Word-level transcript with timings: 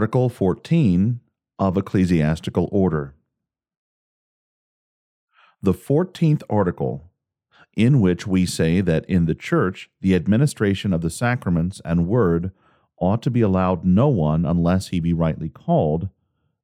Article 0.00 0.30
14 0.30 1.20
of 1.58 1.76
Ecclesiastical 1.76 2.70
Order. 2.72 3.14
The 5.60 5.74
14th 5.74 6.42
article, 6.48 7.10
in 7.76 8.00
which 8.00 8.26
we 8.26 8.46
say 8.46 8.80
that 8.80 9.04
in 9.10 9.26
the 9.26 9.34
Church 9.34 9.90
the 10.00 10.14
administration 10.14 10.94
of 10.94 11.02
the 11.02 11.10
sacraments 11.10 11.82
and 11.84 12.08
word 12.08 12.50
ought 12.96 13.20
to 13.24 13.30
be 13.30 13.42
allowed 13.42 13.84
no 13.84 14.08
one 14.08 14.46
unless 14.46 14.88
he 14.88 15.00
be 15.00 15.12
rightly 15.12 15.50
called, 15.50 16.08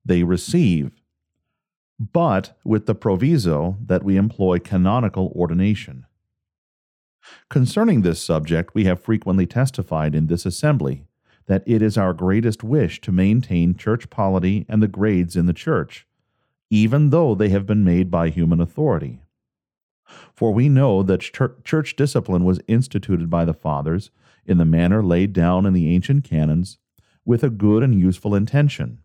they 0.03 0.23
receive, 0.23 0.93
but 2.01 2.57
with 2.65 2.87
the 2.87 2.95
proviso 2.95 3.77
that 3.85 4.03
we 4.03 4.17
employ 4.17 4.59
canonical 4.59 5.31
ordination. 5.37 6.07
Concerning 7.51 8.01
this 8.01 8.19
subject, 8.19 8.75
we 8.75 8.87
have 8.87 9.03
frequently 9.03 9.45
testified 9.45 10.15
in 10.15 10.27
this 10.27 10.47
assembly 10.47 11.05
that 11.47 11.63
it 11.67 11.83
is 11.83 11.97
our 11.97 12.13
greatest 12.13 12.65
wish 12.65 13.01
to 13.01 13.13
maintain 13.13 13.77
church 13.77 14.11
polity 14.11 14.67
and 14.69 14.83
the 14.83 14.89
grades 14.89 15.37
in 15.37 15.47
the 15.47 15.53
church, 15.53 16.07
even 16.71 17.11
though 17.11 17.35
they 17.35 17.49
have 17.49 17.67
been 17.67 17.85
made 17.85 18.11
by 18.11 18.29
human 18.29 18.61
authority. 18.61 19.21
For 20.35 20.53
we 20.53 20.69
know 20.69 21.03
that 21.03 21.21
church 21.65 21.97
discipline 21.97 22.45
was 22.45 22.61
instituted 22.69 23.29
by 23.31 23.45
the 23.45 23.55
fathers 23.55 24.11
in 24.45 24.59
the 24.59 24.65
manner 24.65 25.03
laid 25.03 25.33
down 25.33 25.67
in 25.67 25.73
the 25.73 25.93
ancient 25.95 26.25
canons 26.25 26.79
with 27.25 27.43
a 27.43 27.51
good 27.51 27.83
and 27.83 27.99
useful 27.99 28.35
intention. 28.35 28.99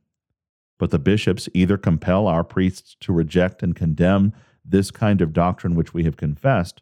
But 0.77 0.91
the 0.91 0.99
bishops 0.99 1.49
either 1.53 1.77
compel 1.77 2.27
our 2.27 2.43
priests 2.43 2.95
to 3.01 3.13
reject 3.13 3.63
and 3.63 3.75
condemn 3.75 4.33
this 4.63 4.91
kind 4.91 5.21
of 5.21 5.33
doctrine 5.33 5.75
which 5.75 5.93
we 5.93 6.03
have 6.03 6.17
confessed, 6.17 6.81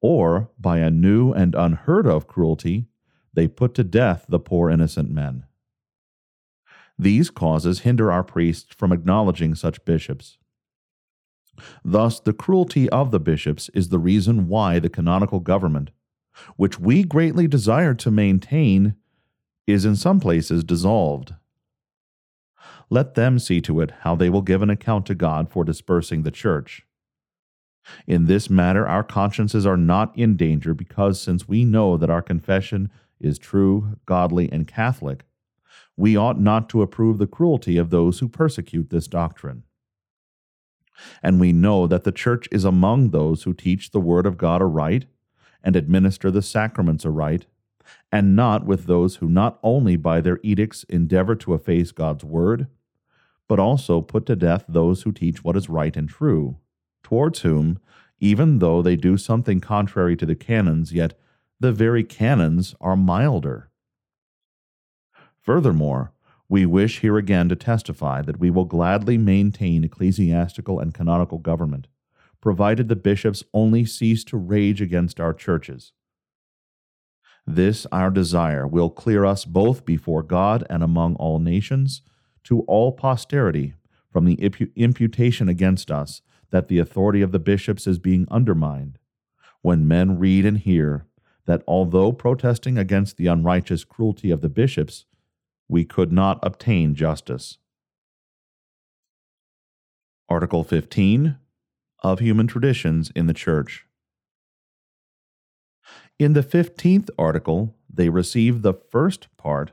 or 0.00 0.50
by 0.58 0.78
a 0.78 0.90
new 0.90 1.32
and 1.32 1.54
unheard 1.54 2.06
of 2.06 2.26
cruelty, 2.26 2.86
they 3.34 3.48
put 3.48 3.74
to 3.74 3.84
death 3.84 4.26
the 4.28 4.38
poor 4.38 4.70
innocent 4.70 5.10
men. 5.10 5.44
These 6.98 7.30
causes 7.30 7.80
hinder 7.80 8.12
our 8.12 8.22
priests 8.22 8.74
from 8.76 8.92
acknowledging 8.92 9.54
such 9.54 9.84
bishops. 9.84 10.38
Thus, 11.84 12.20
the 12.20 12.32
cruelty 12.32 12.88
of 12.90 13.10
the 13.10 13.20
bishops 13.20 13.68
is 13.74 13.88
the 13.88 13.98
reason 13.98 14.48
why 14.48 14.78
the 14.78 14.88
canonical 14.88 15.40
government, 15.40 15.90
which 16.56 16.80
we 16.80 17.04
greatly 17.04 17.46
desire 17.46 17.94
to 17.94 18.10
maintain, 18.10 18.94
is 19.66 19.84
in 19.84 19.96
some 19.96 20.20
places 20.20 20.64
dissolved. 20.64 21.34
Let 22.90 23.14
them 23.14 23.38
see 23.38 23.60
to 23.62 23.80
it 23.80 23.92
how 24.00 24.14
they 24.14 24.28
will 24.28 24.42
give 24.42 24.62
an 24.62 24.70
account 24.70 25.06
to 25.06 25.14
God 25.14 25.50
for 25.50 25.64
dispersing 25.64 26.22
the 26.22 26.30
church. 26.30 26.82
In 28.06 28.26
this 28.26 28.48
matter, 28.48 28.86
our 28.86 29.02
consciences 29.02 29.66
are 29.66 29.76
not 29.76 30.16
in 30.16 30.36
danger 30.36 30.74
because, 30.74 31.20
since 31.20 31.48
we 31.48 31.64
know 31.64 31.96
that 31.96 32.10
our 32.10 32.22
confession 32.22 32.90
is 33.24 33.38
true, 33.38 33.96
godly, 34.06 34.50
and 34.52 34.66
Catholic, 34.66 35.24
we 35.96 36.16
ought 36.16 36.40
not 36.40 36.68
to 36.68 36.82
approve 36.82 37.18
the 37.18 37.26
cruelty 37.26 37.76
of 37.76 37.90
those 37.90 38.18
who 38.18 38.28
persecute 38.28 38.90
this 38.90 39.06
doctrine. 39.06 39.64
And 41.22 41.40
we 41.40 41.52
know 41.52 41.86
that 41.86 42.04
the 42.04 42.12
Church 42.12 42.48
is 42.52 42.64
among 42.64 43.10
those 43.10 43.42
who 43.42 43.54
teach 43.54 43.90
the 43.90 44.00
Word 44.00 44.26
of 44.26 44.38
God 44.38 44.62
aright 44.62 45.06
and 45.62 45.74
administer 45.76 46.30
the 46.30 46.42
sacraments 46.42 47.04
aright, 47.06 47.46
and 48.12 48.36
not 48.36 48.64
with 48.64 48.86
those 48.86 49.16
who 49.16 49.28
not 49.28 49.58
only 49.62 49.96
by 49.96 50.20
their 50.20 50.38
edicts 50.42 50.84
endeavor 50.84 51.34
to 51.36 51.54
efface 51.54 51.90
God's 51.92 52.24
Word, 52.24 52.68
but 53.48 53.58
also 53.58 54.00
put 54.00 54.26
to 54.26 54.36
death 54.36 54.64
those 54.68 55.02
who 55.02 55.12
teach 55.12 55.44
what 55.44 55.56
is 55.56 55.68
right 55.68 55.96
and 55.96 56.08
true, 56.08 56.58
towards 57.02 57.40
whom, 57.40 57.78
even 58.20 58.58
though 58.58 58.80
they 58.80 58.96
do 58.96 59.16
something 59.16 59.60
contrary 59.60 60.16
to 60.16 60.26
the 60.26 60.34
canons, 60.34 60.92
yet 60.92 61.18
the 61.60 61.72
very 61.72 62.04
canons 62.04 62.74
are 62.80 62.96
milder. 62.96 63.70
Furthermore, 65.40 66.12
we 66.48 66.66
wish 66.66 67.00
here 67.00 67.16
again 67.16 67.48
to 67.48 67.56
testify 67.56 68.22
that 68.22 68.38
we 68.38 68.50
will 68.50 68.64
gladly 68.64 69.16
maintain 69.16 69.84
ecclesiastical 69.84 70.78
and 70.78 70.94
canonical 70.94 71.38
government, 71.38 71.86
provided 72.40 72.88
the 72.88 72.96
bishops 72.96 73.42
only 73.54 73.84
cease 73.84 74.24
to 74.24 74.36
rage 74.36 74.82
against 74.82 75.18
our 75.18 75.32
churches. 75.32 75.92
This, 77.46 77.86
our 77.92 78.10
desire, 78.10 78.66
will 78.66 78.90
clear 78.90 79.24
us 79.24 79.44
both 79.44 79.84
before 79.84 80.22
God 80.22 80.66
and 80.70 80.82
among 80.82 81.16
all 81.16 81.38
nations, 81.38 82.02
to 82.44 82.60
all 82.60 82.92
posterity, 82.92 83.74
from 84.10 84.26
the 84.26 84.34
imputation 84.76 85.48
against 85.48 85.90
us 85.90 86.22
that 86.50 86.68
the 86.68 86.78
authority 86.78 87.20
of 87.20 87.32
the 87.32 87.38
bishops 87.38 87.86
is 87.86 87.98
being 87.98 88.28
undermined, 88.30 88.98
when 89.60 89.88
men 89.88 90.18
read 90.18 90.46
and 90.46 90.58
hear 90.58 91.06
that 91.46 91.62
although 91.66 92.12
protesting 92.12 92.78
against 92.78 93.16
the 93.16 93.26
unrighteous 93.26 93.84
cruelty 93.84 94.30
of 94.30 94.40
the 94.40 94.48
bishops, 94.48 95.04
we 95.68 95.84
could 95.84 96.12
not 96.12 96.38
obtain 96.42 96.94
justice. 96.94 97.58
Article 100.28 100.64
15 100.64 101.36
of 102.02 102.18
Human 102.18 102.46
Traditions 102.46 103.10
in 103.14 103.26
the 103.26 103.34
Church. 103.34 103.86
In 106.18 106.32
the 106.32 106.42
15th 106.42 107.10
article, 107.18 107.74
they 107.92 108.08
receive 108.08 108.62
the 108.62 108.74
first 108.74 109.28
part, 109.36 109.72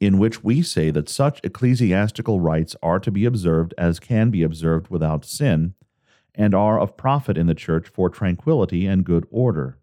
in 0.00 0.18
which 0.18 0.42
we 0.42 0.62
say 0.62 0.90
that 0.90 1.08
such 1.08 1.40
ecclesiastical 1.44 2.40
rites 2.40 2.76
are 2.82 2.98
to 2.98 3.10
be 3.10 3.24
observed 3.24 3.72
as 3.78 4.00
can 4.00 4.30
be 4.30 4.42
observed 4.42 4.88
without 4.88 5.24
sin, 5.24 5.74
and 6.34 6.54
are 6.54 6.80
of 6.80 6.96
profit 6.96 7.38
in 7.38 7.46
the 7.46 7.54
Church 7.54 7.88
for 7.88 8.10
tranquility 8.10 8.86
and 8.86 9.04
good 9.04 9.26
order. 9.30 9.78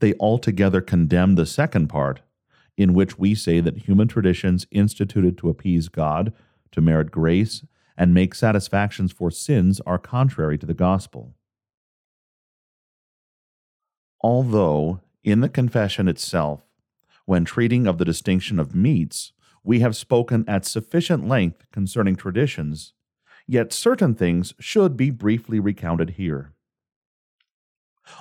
They 0.00 0.14
altogether 0.20 0.80
condemn 0.80 1.34
the 1.34 1.46
second 1.46 1.88
part, 1.88 2.20
in 2.76 2.94
which 2.94 3.18
we 3.18 3.34
say 3.34 3.60
that 3.60 3.78
human 3.78 4.08
traditions 4.08 4.66
instituted 4.70 5.36
to 5.38 5.48
appease 5.48 5.88
God, 5.88 6.32
to 6.72 6.80
merit 6.80 7.10
grace, 7.10 7.64
and 7.96 8.14
make 8.14 8.34
satisfactions 8.34 9.12
for 9.12 9.30
sins 9.30 9.80
are 9.86 9.98
contrary 9.98 10.58
to 10.58 10.66
the 10.66 10.74
gospel. 10.74 11.34
Although, 14.20 15.00
in 15.24 15.40
the 15.40 15.48
confession 15.48 16.08
itself, 16.08 16.62
when 17.26 17.44
treating 17.44 17.86
of 17.86 17.98
the 17.98 18.04
distinction 18.04 18.58
of 18.58 18.74
meats, 18.74 19.32
we 19.64 19.80
have 19.80 19.96
spoken 19.96 20.44
at 20.48 20.64
sufficient 20.64 21.28
length 21.28 21.66
concerning 21.72 22.16
traditions, 22.16 22.94
yet 23.46 23.72
certain 23.72 24.14
things 24.14 24.54
should 24.58 24.96
be 24.96 25.10
briefly 25.10 25.60
recounted 25.60 26.10
here. 26.10 26.52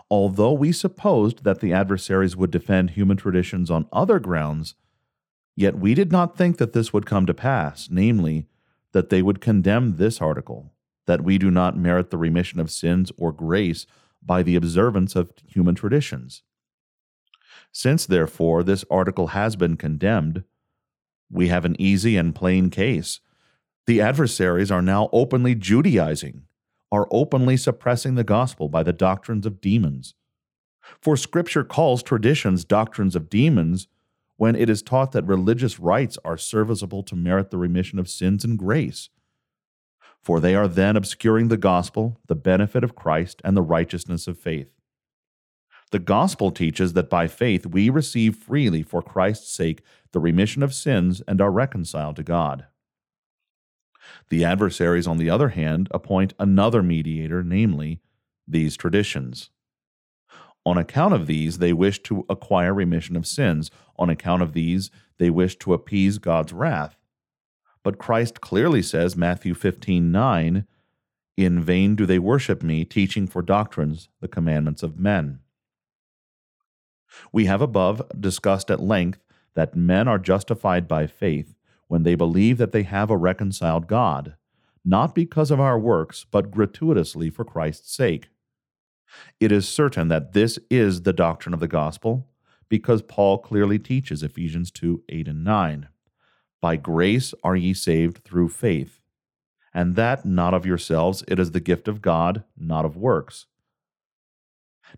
Although 0.09 0.53
we 0.53 0.71
supposed 0.71 1.43
that 1.43 1.59
the 1.59 1.73
adversaries 1.73 2.35
would 2.35 2.51
defend 2.51 2.91
human 2.91 3.17
traditions 3.17 3.71
on 3.71 3.87
other 3.91 4.19
grounds, 4.19 4.75
yet 5.55 5.77
we 5.77 5.93
did 5.93 6.11
not 6.11 6.37
think 6.37 6.57
that 6.57 6.73
this 6.73 6.93
would 6.93 7.05
come 7.05 7.25
to 7.25 7.33
pass, 7.33 7.89
namely, 7.89 8.47
that 8.91 9.09
they 9.09 9.21
would 9.21 9.41
condemn 9.41 9.97
this 9.97 10.21
article, 10.21 10.73
that 11.07 11.23
we 11.23 11.37
do 11.37 11.49
not 11.49 11.77
merit 11.77 12.09
the 12.09 12.17
remission 12.17 12.59
of 12.59 12.71
sins 12.71 13.11
or 13.17 13.31
grace 13.31 13.85
by 14.21 14.43
the 14.43 14.55
observance 14.55 15.15
of 15.15 15.31
human 15.45 15.75
traditions. 15.75 16.43
Since, 17.71 18.05
therefore, 18.05 18.63
this 18.63 18.85
article 18.91 19.27
has 19.27 19.55
been 19.55 19.77
condemned, 19.77 20.43
we 21.29 21.47
have 21.47 21.65
an 21.65 21.79
easy 21.79 22.17
and 22.17 22.35
plain 22.35 22.69
case. 22.69 23.19
The 23.87 24.01
adversaries 24.01 24.69
are 24.69 24.81
now 24.81 25.09
openly 25.11 25.55
Judaizing 25.55 26.43
are 26.91 27.07
openly 27.11 27.57
suppressing 27.57 28.15
the 28.15 28.23
gospel 28.23 28.69
by 28.69 28.83
the 28.83 28.93
doctrines 28.93 29.45
of 29.45 29.61
demons. 29.61 30.13
For 30.99 31.15
Scripture 31.15 31.63
calls 31.63 32.03
traditions 32.03 32.65
doctrines 32.65 33.15
of 33.15 33.29
demons 33.29 33.87
when 34.37 34.55
it 34.55 34.69
is 34.69 34.81
taught 34.81 35.11
that 35.11 35.25
religious 35.25 35.79
rites 35.79 36.17
are 36.25 36.37
serviceable 36.37 37.03
to 37.03 37.15
merit 37.15 37.51
the 37.51 37.57
remission 37.57 37.99
of 37.99 38.09
sins 38.09 38.43
and 38.43 38.57
grace. 38.57 39.09
For 40.21 40.39
they 40.39 40.55
are 40.55 40.67
then 40.67 40.95
obscuring 40.95 41.47
the 41.47 41.57
gospel, 41.57 42.19
the 42.27 42.35
benefit 42.35 42.83
of 42.83 42.95
Christ, 42.95 43.41
and 43.43 43.55
the 43.55 43.61
righteousness 43.61 44.27
of 44.27 44.37
faith. 44.39 44.71
The 45.91 45.99
gospel 45.99 46.51
teaches 46.51 46.93
that 46.93 47.09
by 47.09 47.27
faith 47.27 47.65
we 47.65 47.89
receive 47.89 48.35
freely 48.35 48.81
for 48.81 49.01
Christ's 49.01 49.51
sake 49.53 49.83
the 50.11 50.19
remission 50.19 50.63
of 50.63 50.73
sins 50.73 51.21
and 51.27 51.41
are 51.41 51.51
reconciled 51.51 52.15
to 52.15 52.23
God. 52.23 52.65
The 54.29 54.43
adversaries, 54.43 55.07
on 55.07 55.17
the 55.17 55.29
other 55.29 55.49
hand, 55.49 55.87
appoint 55.91 56.33
another 56.39 56.81
mediator, 56.81 57.43
namely, 57.43 58.01
these 58.47 58.75
traditions. 58.75 59.49
On 60.65 60.77
account 60.77 61.13
of 61.13 61.27
these, 61.27 61.57
they 61.57 61.73
wish 61.73 62.01
to 62.03 62.25
acquire 62.29 62.73
remission 62.73 63.15
of 63.15 63.25
sins. 63.25 63.71
On 63.97 64.09
account 64.09 64.41
of 64.41 64.53
these, 64.53 64.91
they 65.17 65.29
wish 65.29 65.55
to 65.57 65.73
appease 65.73 66.17
God's 66.17 66.53
wrath. 66.53 66.97
But 67.83 67.97
Christ 67.97 68.41
clearly 68.41 68.81
says, 68.81 69.15
Matthew 69.15 69.53
15 69.53 70.11
9, 70.11 70.67
In 71.37 71.61
vain 71.61 71.95
do 71.95 72.05
they 72.05 72.19
worship 72.19 72.61
me, 72.61 72.85
teaching 72.85 73.25
for 73.25 73.41
doctrines 73.41 74.07
the 74.19 74.27
commandments 74.27 74.83
of 74.83 74.99
men. 74.99 75.39
We 77.31 77.45
have 77.45 77.61
above 77.61 78.03
discussed 78.19 78.69
at 78.69 78.79
length 78.79 79.23
that 79.55 79.75
men 79.75 80.07
are 80.07 80.19
justified 80.19 80.87
by 80.87 81.07
faith 81.07 81.55
when 81.91 82.03
they 82.03 82.15
believe 82.15 82.57
that 82.57 82.71
they 82.71 82.83
have 82.83 83.09
a 83.09 83.17
reconciled 83.17 83.85
God, 83.85 84.35
not 84.85 85.13
because 85.13 85.51
of 85.51 85.59
our 85.59 85.77
works, 85.77 86.25
but 86.31 86.49
gratuitously 86.49 87.29
for 87.29 87.43
Christ's 87.43 87.93
sake. 87.93 88.29
It 89.41 89.51
is 89.51 89.67
certain 89.67 90.07
that 90.07 90.31
this 90.31 90.57
is 90.69 91.01
the 91.01 91.11
doctrine 91.11 91.53
of 91.53 91.59
the 91.59 91.67
gospel, 91.67 92.29
because 92.69 93.01
Paul 93.01 93.39
clearly 93.39 93.77
teaches 93.77 94.23
Ephesians 94.23 94.71
2 94.71 95.03
8 95.09 95.27
and 95.27 95.43
9. 95.43 95.89
By 96.61 96.77
grace 96.77 97.33
are 97.43 97.57
ye 97.57 97.73
saved 97.73 98.23
through 98.23 98.47
faith, 98.47 99.01
and 99.73 99.97
that 99.97 100.23
not 100.23 100.53
of 100.53 100.65
yourselves, 100.65 101.25
it 101.27 101.39
is 101.39 101.51
the 101.51 101.59
gift 101.59 101.89
of 101.89 102.01
God, 102.01 102.45
not 102.57 102.85
of 102.85 102.95
works. 102.95 103.47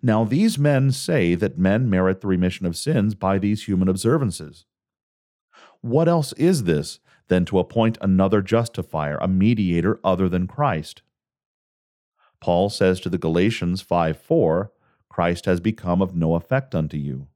Now 0.03 0.25
these 0.25 0.59
men 0.59 0.91
say 0.91 1.33
that 1.33 1.57
men 1.57 1.89
merit 1.89 2.21
the 2.21 2.27
remission 2.27 2.67
of 2.67 2.77
sins 2.77 3.15
by 3.15 3.39
these 3.39 3.63
human 3.63 3.89
observances. 3.89 4.65
What 5.83 6.07
else 6.07 6.31
is 6.37 6.63
this 6.63 7.01
than 7.27 7.43
to 7.43 7.59
appoint 7.59 7.97
another 7.99 8.41
justifier, 8.41 9.17
a 9.17 9.27
mediator 9.27 9.99
other 10.01 10.29
than 10.29 10.47
Christ? 10.47 11.01
Paul 12.39 12.69
says 12.69 13.01
to 13.01 13.09
the 13.09 13.17
Galatians 13.17 13.81
5 13.81 14.15
4, 14.17 14.71
Christ 15.09 15.45
has 15.45 15.59
become 15.59 16.01
of 16.01 16.15
no 16.15 16.35
effect 16.35 16.73
unto 16.73 16.95
you. 16.95 17.27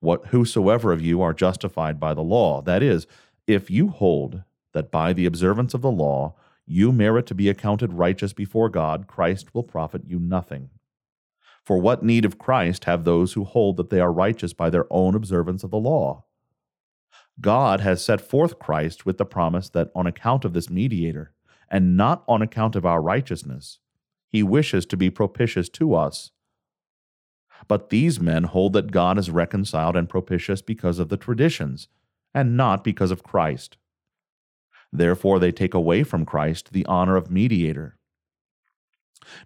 What 0.00 0.26
whosoever 0.26 0.90
of 0.90 1.00
you 1.00 1.22
are 1.22 1.32
justified 1.32 2.00
by 2.00 2.12
the 2.12 2.24
law, 2.24 2.60
that 2.62 2.82
is, 2.82 3.06
if 3.46 3.70
you 3.70 3.86
hold 3.90 4.42
that 4.72 4.90
by 4.90 5.12
the 5.12 5.26
observance 5.26 5.72
of 5.72 5.82
the 5.82 5.90
law 5.90 6.34
you 6.66 6.90
merit 6.90 7.24
to 7.26 7.36
be 7.36 7.48
accounted 7.48 7.92
righteous 7.92 8.32
before 8.32 8.68
God, 8.68 9.06
Christ 9.06 9.54
will 9.54 9.62
profit 9.62 10.02
you 10.08 10.18
nothing. 10.18 10.70
For 11.64 11.78
what 11.78 12.02
need 12.02 12.24
of 12.24 12.36
Christ 12.36 12.86
have 12.86 13.04
those 13.04 13.34
who 13.34 13.44
hold 13.44 13.76
that 13.76 13.90
they 13.90 14.00
are 14.00 14.12
righteous 14.12 14.52
by 14.52 14.70
their 14.70 14.92
own 14.92 15.14
observance 15.14 15.62
of 15.62 15.70
the 15.70 15.78
law? 15.78 16.24
God 17.40 17.80
has 17.80 18.04
set 18.04 18.20
forth 18.20 18.58
Christ 18.58 19.04
with 19.04 19.18
the 19.18 19.24
promise 19.24 19.68
that 19.70 19.90
on 19.94 20.06
account 20.06 20.44
of 20.44 20.52
this 20.52 20.70
mediator, 20.70 21.32
and 21.68 21.96
not 21.96 22.22
on 22.28 22.42
account 22.42 22.76
of 22.76 22.86
our 22.86 23.02
righteousness, 23.02 23.80
he 24.28 24.42
wishes 24.42 24.86
to 24.86 24.96
be 24.96 25.10
propitious 25.10 25.68
to 25.70 25.94
us. 25.94 26.30
But 27.68 27.90
these 27.90 28.20
men 28.20 28.44
hold 28.44 28.72
that 28.74 28.92
God 28.92 29.18
is 29.18 29.30
reconciled 29.30 29.96
and 29.96 30.08
propitious 30.08 30.62
because 30.62 30.98
of 30.98 31.08
the 31.08 31.16
traditions 31.16 31.88
and 32.34 32.56
not 32.56 32.84
because 32.84 33.10
of 33.10 33.22
Christ. 33.22 33.76
Therefore, 34.92 35.38
they 35.38 35.52
take 35.52 35.74
away 35.74 36.02
from 36.04 36.24
Christ 36.24 36.72
the 36.72 36.86
honor 36.86 37.16
of 37.16 37.30
mediator. 37.30 37.98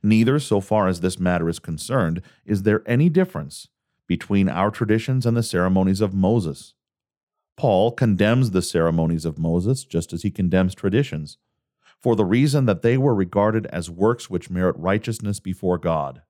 Neither, 0.03 0.39
so 0.39 0.61
far 0.61 0.89
as 0.89 1.01
this 1.01 1.19
matter 1.19 1.49
is 1.49 1.59
concerned, 1.59 2.21
is 2.45 2.65
there 2.65 2.83
any 2.87 3.09
difference 3.09 3.69
between 4.11 4.49
our 4.49 4.73
traditions 4.73 5.25
and 5.25 5.37
the 5.37 5.43
ceremonies 5.43 6.01
of 6.01 6.13
Moses. 6.13 6.75
Paul 7.61 7.93
condemns 7.93 8.53
the 8.53 8.63
ceremonies 8.63 9.27
of 9.27 9.39
Moses 9.39 9.85
just 9.85 10.15
as 10.15 10.23
he 10.23 10.31
condemns 10.31 10.75
traditions, 10.75 11.37
for 12.01 12.17
the 12.17 12.25
reason 12.25 12.65
that 12.65 12.81
they 12.81 12.97
were 12.97 13.15
regarded 13.15 13.67
as 13.67 13.91
works 13.91 14.31
which 14.31 14.49
merit 14.49 14.75
righteousness 14.79 15.41
before 15.41 15.77
God. 15.77 16.23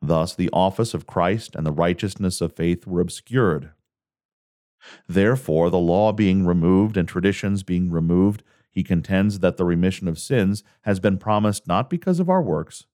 Thus, 0.00 0.34
the 0.34 0.48
office 0.54 0.94
of 0.94 1.06
Christ 1.06 1.54
and 1.54 1.66
the 1.66 1.70
righteousness 1.70 2.40
of 2.40 2.54
faith 2.54 2.86
were 2.86 3.02
obscured 3.02 3.72
Therefore, 5.06 5.68
the 5.68 5.76
law 5.76 6.12
being 6.12 6.46
removed 6.46 6.96
and 6.96 7.06
traditions 7.06 7.62
being 7.62 7.90
removed, 7.90 8.42
he 8.70 8.82
contends 8.82 9.40
that 9.40 9.58
the 9.58 9.66
remission 9.66 10.08
of 10.08 10.18
sins 10.18 10.64
has 10.84 10.98
been 10.98 11.18
promised 11.18 11.68
not 11.68 11.90
because 11.90 12.20
of 12.20 12.30
our 12.30 12.40
works, 12.40 12.86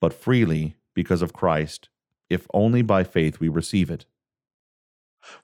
but 0.00 0.14
freely 0.14 0.76
because 0.94 1.20
of 1.20 1.34
Christ, 1.34 1.90
if 2.30 2.46
only 2.54 2.80
by 2.80 3.04
faith 3.04 3.38
we 3.38 3.50
receive 3.50 3.90
it. 3.90 4.06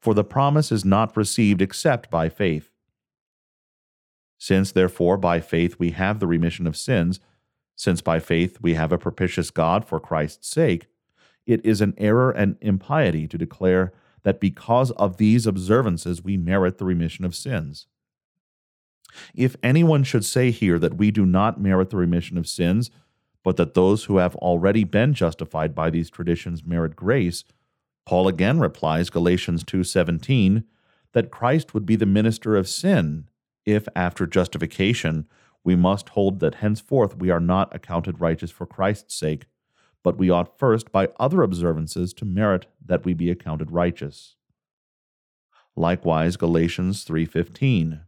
For 0.00 0.14
the 0.14 0.24
promise 0.24 0.70
is 0.72 0.84
not 0.84 1.16
received 1.16 1.62
except 1.62 2.10
by 2.10 2.28
faith. 2.28 2.70
Since, 4.38 4.72
therefore, 4.72 5.16
by 5.16 5.40
faith 5.40 5.76
we 5.78 5.90
have 5.90 6.18
the 6.18 6.26
remission 6.26 6.66
of 6.66 6.76
sins, 6.76 7.20
since 7.76 8.00
by 8.00 8.18
faith 8.18 8.58
we 8.60 8.74
have 8.74 8.92
a 8.92 8.98
propitious 8.98 9.50
God 9.50 9.84
for 9.84 10.00
Christ's 10.00 10.48
sake, 10.48 10.86
it 11.46 11.64
is 11.64 11.80
an 11.80 11.94
error 11.96 12.30
and 12.30 12.56
impiety 12.60 13.26
to 13.28 13.38
declare 13.38 13.92
that 14.22 14.40
because 14.40 14.90
of 14.92 15.16
these 15.16 15.46
observances 15.46 16.22
we 16.22 16.36
merit 16.36 16.78
the 16.78 16.84
remission 16.84 17.24
of 17.24 17.34
sins. 17.34 17.86
If 19.34 19.56
anyone 19.62 20.04
should 20.04 20.24
say 20.24 20.50
here 20.50 20.78
that 20.78 20.96
we 20.96 21.10
do 21.10 21.26
not 21.26 21.60
merit 21.60 21.90
the 21.90 21.96
remission 21.96 22.38
of 22.38 22.48
sins, 22.48 22.90
but 23.42 23.56
that 23.56 23.74
those 23.74 24.04
who 24.04 24.18
have 24.18 24.36
already 24.36 24.84
been 24.84 25.14
justified 25.14 25.74
by 25.74 25.90
these 25.90 26.10
traditions 26.10 26.64
merit 26.64 26.96
grace, 26.96 27.44
Paul 28.04 28.28
again 28.28 28.58
replies 28.58 29.10
Galatians 29.10 29.64
2:17 29.64 30.64
that 31.12 31.30
Christ 31.30 31.74
would 31.74 31.86
be 31.86 31.96
the 31.96 32.06
minister 32.06 32.56
of 32.56 32.68
sin 32.68 33.28
if 33.64 33.86
after 33.94 34.26
justification 34.26 35.26
we 35.64 35.76
must 35.76 36.10
hold 36.10 36.40
that 36.40 36.56
henceforth 36.56 37.16
we 37.16 37.30
are 37.30 37.40
not 37.40 37.74
accounted 37.74 38.20
righteous 38.20 38.50
for 38.50 38.66
Christ's 38.66 39.14
sake, 39.14 39.46
but 40.02 40.18
we 40.18 40.30
ought 40.30 40.58
first 40.58 40.90
by 40.90 41.08
other 41.20 41.42
observances 41.42 42.12
to 42.14 42.24
merit 42.24 42.66
that 42.84 43.04
we 43.04 43.14
be 43.14 43.30
accounted 43.30 43.70
righteous. 43.70 44.34
Likewise 45.76 46.36
Galatians 46.36 47.04
3:15 47.04 48.00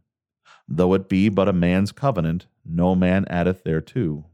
Though 0.67 0.93
it 0.93 1.07
be 1.07 1.29
but 1.29 1.47
a 1.47 1.53
man's 1.53 1.91
covenant 1.91 2.47
no 2.65 2.95
man 2.95 3.25
addeth 3.29 3.63
thereto. 3.63 4.25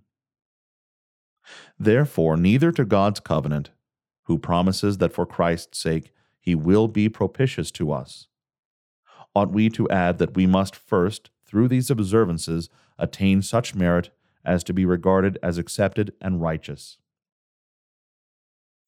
Therefore 1.78 2.38
neither 2.38 2.72
to 2.72 2.86
God's 2.86 3.20
covenant 3.20 3.72
who 4.32 4.38
promises 4.38 5.00
that 5.00 5.12
for 5.12 5.26
Christ's 5.26 5.78
sake 5.78 6.14
he 6.40 6.56
will 6.56 6.88
be 6.88 7.10
propitious 7.10 7.70
to 7.72 7.92
us 7.92 8.30
ought 9.36 9.52
we 9.52 9.70
to 9.70 9.90
add 9.90 10.20
that 10.20 10.36
we 10.36 10.48
must 10.48 10.74
first 10.74 11.30
through 11.46 11.68
these 11.68 11.90
observances 11.90 12.70
attain 12.98 13.42
such 13.42 13.76
merit 13.76 14.10
as 14.46 14.64
to 14.64 14.74
be 14.74 14.86
regarded 14.86 15.38
as 15.44 15.58
accepted 15.58 16.14
and 16.22 16.42
righteous. 16.42 16.98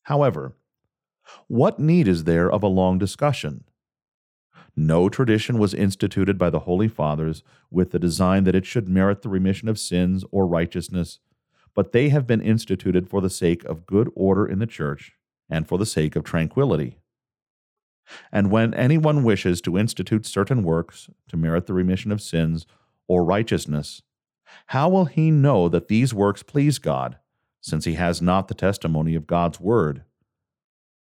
However, 0.04 0.56
what 1.48 1.78
need 1.78 2.08
is 2.08 2.24
there 2.24 2.50
of 2.50 2.64
a 2.64 2.68
long 2.68 2.98
discussion? 2.98 3.66
No 4.78 5.10
tradition 5.10 5.58
was 5.60 5.74
instituted 5.74 6.38
by 6.38 6.50
the 6.50 6.60
Holy 6.60 6.88
Fathers 6.88 7.44
with 7.70 7.92
the 7.92 8.00
design 8.00 8.46
that 8.46 8.56
it 8.56 8.66
should 8.66 8.88
merit 8.88 9.24
the 9.24 9.30
remission 9.30 9.68
of 9.68 9.78
sins 9.78 10.24
or 10.32 10.48
righteousness, 10.48 11.20
but 11.76 11.92
they 11.92 12.08
have 12.10 12.26
been 12.26 12.42
instituted 12.42 13.10
for 13.10 13.20
the 13.20 13.30
sake 13.30 13.66
of 13.66 13.86
good 13.86 14.10
order 14.16 14.46
in 14.46 14.60
the 14.60 14.66
Church 14.66 15.18
and 15.50 15.68
for 15.68 15.78
the 15.78 15.86
sake 15.86 16.16
of 16.16 16.24
tranquility. 16.24 16.98
And 18.32 18.52
when 18.52 18.74
anyone 18.74 19.24
wishes 19.24 19.62
to 19.62 19.78
institute 19.78 20.26
certain 20.26 20.64
works 20.64 21.10
to 21.30 21.38
merit 21.38 21.68
the 21.68 21.74
remission 21.74 22.12
of 22.12 22.22
sins 22.22 22.66
or 23.08 23.24
righteousness, 23.24 24.02
how 24.68 24.90
will 24.90 25.06
he 25.06 25.32
know 25.32 25.70
that 25.70 25.88
these 25.88 26.14
works 26.14 26.44
please 26.44 26.80
God 26.80 27.18
since 27.64 27.86
he 27.86 27.94
has 27.94 28.22
not 28.22 28.50
the 28.50 28.54
testimony 28.54 29.16
of 29.16 29.26
God's 29.26 29.60
word. 29.60 30.04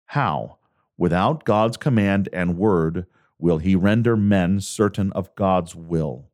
How, 0.07 0.59
without 0.97 1.43
God's 1.43 1.75
command 1.75 2.29
and 2.31 2.57
word, 2.57 3.05
will 3.38 3.57
he 3.57 3.75
render 3.75 4.15
men 4.15 4.62
certain 4.62 5.12
of 5.12 5.35
God's 5.35 5.75
will? 5.75 6.29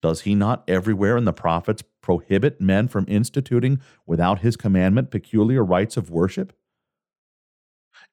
Does 0.00 0.22
he 0.22 0.34
not 0.34 0.64
everywhere 0.66 1.18
in 1.18 1.26
the 1.26 1.32
prophets 1.34 1.82
prohibit 2.00 2.58
men 2.58 2.88
from 2.88 3.04
instituting 3.06 3.80
without 4.06 4.38
his 4.38 4.56
commandment 4.56 5.10
peculiar 5.10 5.62
rites 5.62 5.98
of 5.98 6.08
worship? 6.08 6.54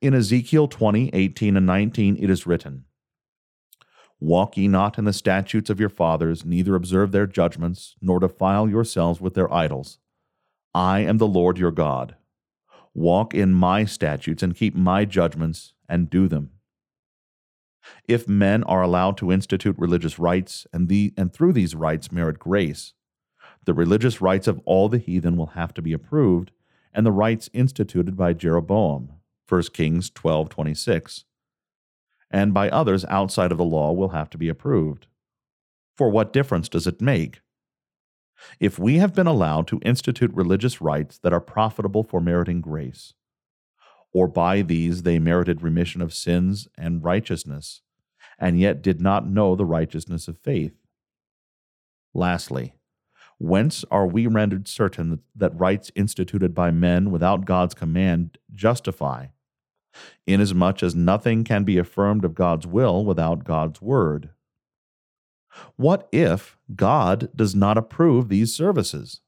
In 0.03 0.13
Ezekiel 0.13 0.67
20, 0.67 1.12
18, 1.13 1.55
and 1.55 1.65
19, 1.65 2.17
it 2.19 2.29
is 2.29 2.45
written, 2.45 2.83
Walk 4.19 4.57
ye 4.57 4.67
not 4.67 4.98
in 4.98 5.05
the 5.05 5.13
statutes 5.13 5.69
of 5.69 5.79
your 5.79 5.88
fathers, 5.88 6.43
neither 6.43 6.75
observe 6.75 7.13
their 7.13 7.25
judgments, 7.25 7.95
nor 8.01 8.19
defile 8.19 8.67
yourselves 8.67 9.22
with 9.22 9.33
their 9.33 9.51
idols. 9.53 10.00
I 10.75 11.00
am 11.00 11.19
the 11.19 11.25
Lord 11.25 11.57
your 11.57 11.72
God. 11.72 12.17
Walk 12.93 13.33
in 13.33 13.53
my 13.53 13.86
statutes 13.86 14.43
and 14.43 14.57
keep 14.57 14.75
my 14.75 15.05
judgments 15.05 15.72
and 15.88 16.10
do 16.10 16.27
them. 16.27 16.50
If 18.05 18.27
men 18.27 18.65
are 18.65 18.81
allowed 18.81 19.15
to 19.19 19.31
institute 19.31 19.77
religious 19.79 20.19
rites 20.19 20.67
and, 20.74 20.89
the, 20.89 21.13
and 21.15 21.31
through 21.31 21.53
these 21.53 21.75
rites 21.75 22.12
merit 22.12 22.39
grace, 22.39 22.91
the 23.63 23.74
religious 23.74 24.19
rites 24.19 24.50
of 24.50 24.60
all 24.65 24.89
the 24.89 24.98
heathen 24.98 25.38
will 25.38 25.55
have 25.55 25.74
to 25.75 25.81
be 25.81 25.93
approved, 25.93 26.51
and 26.93 27.05
the 27.05 27.13
rites 27.13 27.50
instituted 27.53 28.17
by 28.17 28.33
Jeroboam, 28.33 29.13
1 29.47 29.73
Kings 29.73 30.09
12:26, 30.09 31.25
and 32.31 32.53
by 32.53 32.69
others 32.69 33.05
outside 33.05 33.51
of 33.51 33.57
the 33.57 33.63
law 33.63 33.91
will 33.91 34.09
have 34.09 34.29
to 34.31 34.38
be 34.38 34.50
approved. 34.50 35.07
For 35.95 36.09
what 36.09 36.33
difference 36.33 36.69
does 36.69 36.88
it 36.88 37.01
make? 37.01 37.41
if 38.59 38.79
we 38.79 38.97
have 38.97 39.13
been 39.13 39.27
allowed 39.27 39.67
to 39.67 39.81
institute 39.83 40.33
religious 40.33 40.81
rites 40.81 41.17
that 41.19 41.33
are 41.33 41.39
profitable 41.39 42.03
for 42.03 42.19
meriting 42.19 42.62
grace, 42.62 43.13
or 44.12 44.27
by 44.27 44.62
these 44.62 45.03
they 45.03 45.19
merited 45.19 45.62
remission 45.62 46.01
of 46.01 46.13
sins 46.13 46.67
and 46.77 47.03
righteousness, 47.03 47.81
and 48.38 48.59
yet 48.59 48.81
did 48.81 49.01
not 49.01 49.27
know 49.27 49.55
the 49.55 49.65
righteousness 49.65 50.27
of 50.27 50.38
faith. 50.38 50.75
Lastly, 52.13 52.75
whence 53.38 53.84
are 53.92 54.08
we 54.08 54.28
rendered 54.28 54.68
certain 54.68 55.22
that 55.36 55.58
rites 55.60 55.92
instituted 55.96 56.54
by 56.54 56.72
men 56.72 57.12
without 57.12 57.46
God's 57.46 57.74
command 57.74 58.38
justify, 58.54 59.28
inasmuch 60.25 60.84
as 60.84 60.96
nothing 60.96 61.44
can 61.44 61.63
be 61.63 61.78
affirmed 61.78 62.25
of 62.25 62.36
God's 62.36 62.68
will 62.68 63.04
without 63.06 63.44
God's 63.44 63.82
word? 63.82 64.30
What 65.75 66.08
if 66.12 66.58
God 66.75 67.30
does 67.36 67.54
not 67.54 67.78
approve 67.78 68.30
these 68.30 68.56
services? 68.56 69.22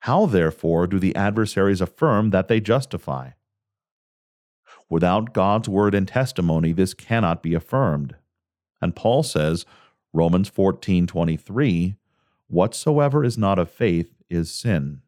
How, 0.00 0.26
therefore, 0.26 0.86
do 0.86 0.98
the 0.98 1.14
adversaries 1.14 1.80
affirm 1.80 2.30
that 2.30 2.48
they 2.48 2.60
justify? 2.60 3.30
Without 4.88 5.32
God's 5.32 5.68
word 5.68 5.94
and 5.94 6.08
testimony, 6.08 6.72
this 6.72 6.94
cannot 6.94 7.42
be 7.42 7.54
affirmed. 7.54 8.16
And 8.80 8.96
Paul 8.96 9.22
says, 9.22 9.66
Romans 10.12 10.50
14:23, 10.50 11.96
whatsoever 12.50 13.24
is 13.24 13.38
not 13.38 13.58
of 13.58 13.70
faith 13.70 14.14
is 14.28 14.50
sin. 14.50 15.00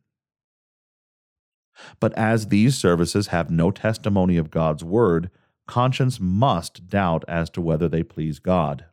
But 2.00 2.12
as 2.14 2.48
these 2.48 2.76
services 2.76 3.28
have 3.28 3.50
no 3.50 3.70
testimony 3.70 4.36
of 4.36 4.50
God's 4.50 4.84
word, 4.84 5.30
conscience 5.66 6.20
must 6.20 6.88
doubt 6.88 7.24
as 7.26 7.50
to 7.50 7.60
whether 7.60 7.88
they 7.88 8.02
please 8.02 8.38
God. 8.38 8.86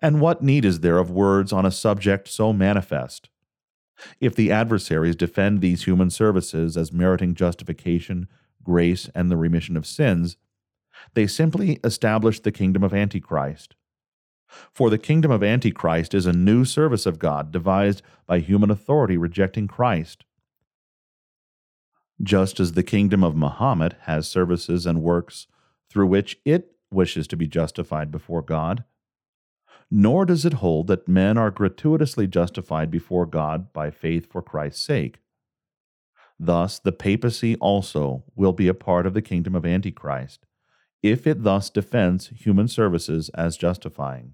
And 0.00 0.20
what 0.20 0.42
need 0.42 0.64
is 0.64 0.80
there 0.80 0.98
of 0.98 1.10
words 1.10 1.52
on 1.52 1.64
a 1.66 1.70
subject 1.70 2.28
so 2.28 2.52
manifest? 2.52 3.30
If 4.20 4.34
the 4.34 4.52
adversaries 4.52 5.16
defend 5.16 5.60
these 5.60 5.84
human 5.84 6.10
services 6.10 6.76
as 6.76 6.92
meriting 6.92 7.34
justification, 7.34 8.28
grace, 8.62 9.08
and 9.14 9.30
the 9.30 9.36
remission 9.36 9.76
of 9.76 9.86
sins, 9.86 10.36
they 11.14 11.26
simply 11.26 11.80
establish 11.82 12.40
the 12.40 12.52
kingdom 12.52 12.84
of 12.84 12.94
Antichrist. 12.94 13.74
For 14.72 14.90
the 14.90 14.98
kingdom 14.98 15.30
of 15.30 15.42
Antichrist 15.42 16.14
is 16.14 16.26
a 16.26 16.32
new 16.32 16.64
service 16.64 17.06
of 17.06 17.18
God 17.18 17.52
devised 17.52 18.02
by 18.26 18.40
human 18.40 18.70
authority 18.70 19.16
rejecting 19.16 19.68
Christ. 19.68 20.24
Just 22.22 22.58
as 22.58 22.72
the 22.72 22.82
kingdom 22.82 23.22
of 23.22 23.36
Muhammad 23.36 23.96
has 24.02 24.26
services 24.26 24.86
and 24.86 25.02
works 25.02 25.46
through 25.88 26.06
which 26.06 26.38
it 26.44 26.72
wishes 26.90 27.28
to 27.28 27.36
be 27.36 27.46
justified 27.46 28.10
before 28.10 28.42
God, 28.42 28.84
nor 29.90 30.26
does 30.26 30.44
it 30.44 30.54
hold 30.54 30.86
that 30.88 31.08
men 31.08 31.38
are 31.38 31.50
gratuitously 31.50 32.26
justified 32.26 32.90
before 32.90 33.26
God 33.26 33.72
by 33.72 33.90
faith 33.90 34.30
for 34.30 34.42
Christ's 34.42 34.84
sake. 34.84 35.20
Thus, 36.38 36.78
the 36.78 36.92
papacy 36.92 37.56
also 37.56 38.24
will 38.36 38.52
be 38.52 38.68
a 38.68 38.74
part 38.74 39.06
of 39.06 39.14
the 39.14 39.22
kingdom 39.22 39.54
of 39.54 39.66
Antichrist, 39.66 40.44
if 41.02 41.26
it 41.26 41.42
thus 41.42 41.70
defends 41.70 42.28
human 42.28 42.68
services 42.68 43.28
as 43.30 43.56
justifying. 43.56 44.32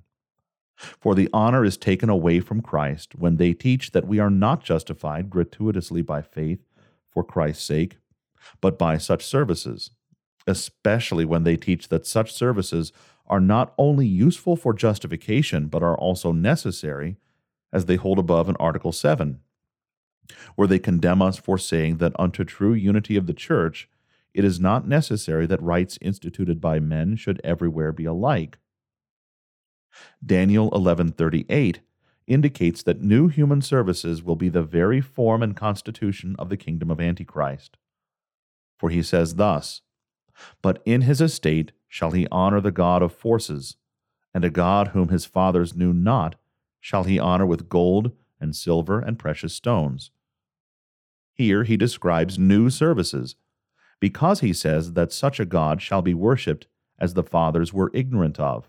For 0.77 1.15
the 1.15 1.29
honor 1.33 1.65
is 1.65 1.77
taken 1.77 2.09
away 2.09 2.41
from 2.41 2.61
Christ 2.61 3.15
when 3.15 3.37
they 3.37 3.53
teach 3.53 3.93
that 3.93 4.07
we 4.07 4.19
are 4.19 4.31
not 4.31 4.65
justified 4.65 5.31
gratuitously 5.31 6.03
by 6.03 6.23
faith 6.23 6.67
for 7.11 7.23
Christ's 7.23 7.65
sake, 7.65 7.99
but 8.61 8.79
by 8.79 8.99
such 8.99 9.25
services, 9.25 9.91
especially 10.47 11.25
when 11.25 11.45
they 11.45 11.57
teach 11.57 11.89
that 11.89 12.07
such 12.07 12.33
services 12.33 12.93
are 13.27 13.41
not 13.41 13.73
only 13.79 14.07
useful 14.07 14.57
for 14.57 14.75
justification, 14.75 15.69
but 15.69 15.83
are 15.83 15.97
also 15.97 16.33
necessary, 16.33 17.17
as 17.73 17.87
they 17.87 17.97
hold 17.97 18.19
above 18.19 18.49
in 18.49 18.57
Article 18.57 18.93
7, 18.93 19.41
where 20.57 20.69
they 20.69 20.79
condemn 20.79 21.23
us 21.23 21.39
for 21.39 21.57
saying 21.57 21.97
that 21.99 22.13
unto 22.19 22.45
true 22.45 22.75
unity 22.75 23.17
of 23.17 23.27
the 23.27 23.33
Church 23.33 23.89
it 24.35 24.45
is 24.45 24.59
not 24.59 24.87
necessary 24.87 25.47
that 25.47 25.63
rites 25.63 25.97
instituted 26.01 26.61
by 26.61 26.81
men 26.81 27.17
should 27.17 27.41
everywhere 27.45 27.93
be 27.93 28.05
alike. 28.05 28.59
Daniel 30.25 30.71
11:38 30.73 31.81
indicates 32.27 32.83
that 32.83 33.01
new 33.01 33.29
human 33.29 33.63
services 33.63 34.23
will 34.23 34.35
be 34.35 34.49
the 34.49 34.63
very 34.63 35.01
form 35.01 35.43
and 35.43 35.57
constitution 35.57 36.35
of 36.39 36.49
the 36.49 36.57
kingdom 36.57 36.91
of 36.91 37.01
Antichrist. 37.01 37.77
For 38.77 38.91
he 38.91 39.03
says 39.03 39.37
thus, 39.37 39.83
But 40.63 40.83
in 40.85 41.03
his 41.03 41.21
estate 41.21 41.73
shall 41.87 42.11
he 42.11 42.27
honor 42.33 42.61
the 42.61 42.73
God 42.73 43.03
of 43.03 43.13
forces, 43.13 43.77
and 44.33 44.45
a 44.45 44.51
God 44.51 44.89
whom 44.89 45.11
his 45.11 45.27
fathers 45.27 45.77
knew 45.77 45.93
not 45.93 46.35
shall 46.81 47.05
he 47.05 47.19
honor 47.19 47.47
with 47.47 47.69
gold 47.69 48.13
and 48.41 48.57
silver 48.57 48.99
and 48.99 49.19
precious 49.19 49.55
stones. 49.55 50.11
Here 51.35 51.65
he 51.65 51.77
describes 51.77 52.39
new 52.39 52.69
services, 52.69 53.37
because 54.05 54.41
he 54.41 54.53
says 54.53 54.93
that 54.93 55.15
such 55.15 55.41
a 55.41 55.47
God 55.47 55.81
shall 55.81 56.03
be 56.03 56.13
worshipped 56.13 56.67
as 56.99 57.15
the 57.15 57.23
fathers 57.23 57.73
were 57.73 57.91
ignorant 57.95 58.39
of. 58.39 58.69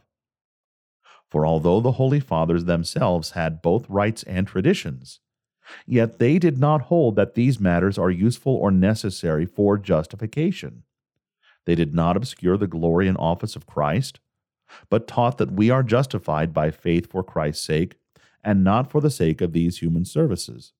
For 1.27 1.45
although 1.45 1.81
the 1.81 1.99
Holy 1.99 2.21
Fathers 2.21 2.63
themselves 2.63 3.31
had 3.31 3.61
both 3.61 3.89
rites 3.89 4.23
and 4.23 4.47
traditions, 4.47 5.19
yet 5.85 6.19
they 6.19 6.39
did 6.39 6.57
not 6.57 6.83
hold 6.83 7.17
that 7.17 7.35
these 7.35 7.59
matters 7.59 7.97
are 7.97 8.09
useful 8.09 8.55
or 8.55 8.71
necessary 8.71 9.45
for 9.45 9.77
justification. 9.77 10.83
They 11.65 11.75
did 11.75 11.93
not 11.93 12.15
obscure 12.15 12.55
the 12.55 12.65
glory 12.65 13.09
and 13.09 13.17
office 13.17 13.57
of 13.57 13.67
Christ, 13.67 14.21
but 14.89 15.05
taught 15.05 15.37
that 15.37 15.51
we 15.51 15.69
are 15.69 15.83
justified 15.83 16.53
by 16.53 16.71
faith 16.71 17.11
for 17.11 17.25
Christ's 17.25 17.65
sake, 17.65 17.97
and 18.41 18.63
not 18.63 18.89
for 18.89 19.01
the 19.01 19.11
sake 19.11 19.41
of 19.41 19.51
these 19.51 19.79
human 19.79 20.05
services. 20.05 20.71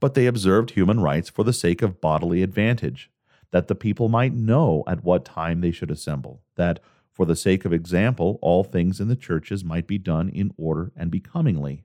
But 0.00 0.14
they 0.14 0.26
observed 0.26 0.70
human 0.70 1.00
rites 1.00 1.28
for 1.28 1.44
the 1.44 1.52
sake 1.52 1.82
of 1.82 2.00
bodily 2.00 2.42
advantage, 2.42 3.10
that 3.50 3.68
the 3.68 3.74
people 3.74 4.08
might 4.08 4.32
know 4.32 4.82
at 4.86 5.04
what 5.04 5.24
time 5.24 5.60
they 5.60 5.70
should 5.70 5.90
assemble, 5.90 6.42
that, 6.56 6.80
for 7.12 7.24
the 7.26 7.36
sake 7.36 7.64
of 7.64 7.72
example, 7.72 8.38
all 8.42 8.64
things 8.64 9.00
in 9.00 9.08
the 9.08 9.16
churches 9.16 9.64
might 9.64 9.86
be 9.86 9.98
done 9.98 10.28
in 10.28 10.52
order 10.56 10.92
and 10.96 11.10
becomingly. 11.10 11.84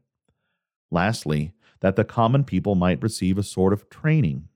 Lastly, 0.89 1.53
that 1.79 1.95
the 1.95 2.03
common 2.03 2.43
people 2.43 2.75
might 2.75 3.01
receive 3.01 3.37
a 3.37 3.43
sort 3.43 3.73
of 3.73 3.89
training 3.89 4.49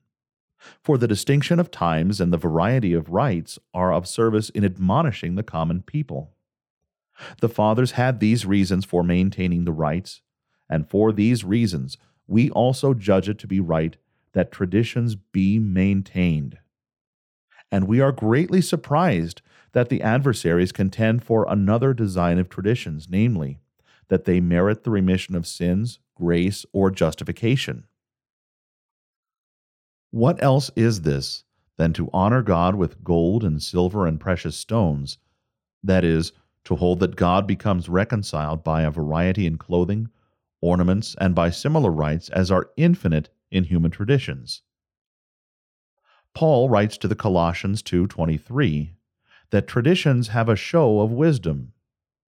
for 0.84 0.98
the 0.98 1.08
distinction 1.08 1.60
of 1.60 1.72
times 1.72 2.20
and 2.20 2.32
the 2.32 2.38
variety 2.38 2.94
of 2.94 3.10
rites 3.10 3.60
are 3.74 3.94
of 3.94 4.08
service 4.08 4.50
in 4.50 4.65
admonishing 4.65 5.36
the 5.36 5.44
common 5.44 5.82
people. 5.82 6.32
The 7.39 7.50
fathers 7.50 7.92
had 7.92 8.20
these 8.20 8.46
reasons 8.46 8.86
for 8.86 9.04
maintaining 9.04 9.65
the 9.65 9.72
rites, 9.72 10.22
and 10.70 10.89
for 10.89 11.13
these 11.13 11.44
reasons 11.44 11.98
we 12.27 12.50
also 12.51 12.94
judge 12.94 13.29
it 13.29 13.39
to 13.39 13.48
be 13.48 13.60
right 13.60 13.98
that 14.34 14.51
traditions 14.51 15.15
be 15.15 15.60
maintained. 15.60 16.58
And 17.72 17.88
we 17.88 18.01
are 18.01 18.12
greatly 18.12 18.62
surprised 18.62 19.41
that 19.72 19.89
the 19.89 20.01
adversaries 20.01 20.72
contend 20.72 21.24
for 21.24 21.46
another 21.50 21.94
design 21.94 22.39
of 22.39 22.50
traditions, 22.50 23.08
namely, 23.10 23.60
that 24.08 24.25
they 24.25 24.39
merit 24.39 24.84
the 24.84 24.91
remission 24.91 25.36
of 25.36 25.48
sins, 25.48 26.00
grace, 26.15 26.65
or 26.72 26.91
justification. 26.91 27.86
What 30.12 30.41
else 30.41 30.72
is 30.75 31.01
this 31.01 31.44
than 31.77 31.91
to 31.94 32.10
honor 32.13 32.41
God 32.41 32.75
with 32.75 33.03
gold 33.03 33.44
and 33.44 33.62
silver 33.62 34.08
and 34.08 34.20
precious 34.20 34.55
stones? 34.55 35.17
That 35.84 36.05
is, 36.05 36.32
to 36.63 36.75
hold 36.75 37.00
that 37.01 37.15
God 37.15 37.46
becomes 37.46 37.89
reconciled 37.89 38.63
by 38.63 38.84
a 38.84 38.91
variety 38.91 39.46
in 39.46 39.58
clothing, 39.58 40.10
ornaments, 40.65 41.15
and 41.19 41.36
by 41.36 41.50
similar 41.50 41.91
rites 41.91 42.29
as 42.29 42.50
are 42.51 42.72
infinite 42.77 43.29
in 43.51 43.65
human 43.65 43.91
traditions. 43.91 44.63
Paul 46.34 46.69
writes 46.69 46.98
to 46.98 47.07
the 47.07 47.15
Colossians 47.15 47.81
2:23 47.81 48.93
that 49.51 49.67
traditions 49.67 50.29
have 50.29 50.50
a 50.50 50.55
show 50.55 51.01
of 51.01 51.12
wisdom, 51.12 51.74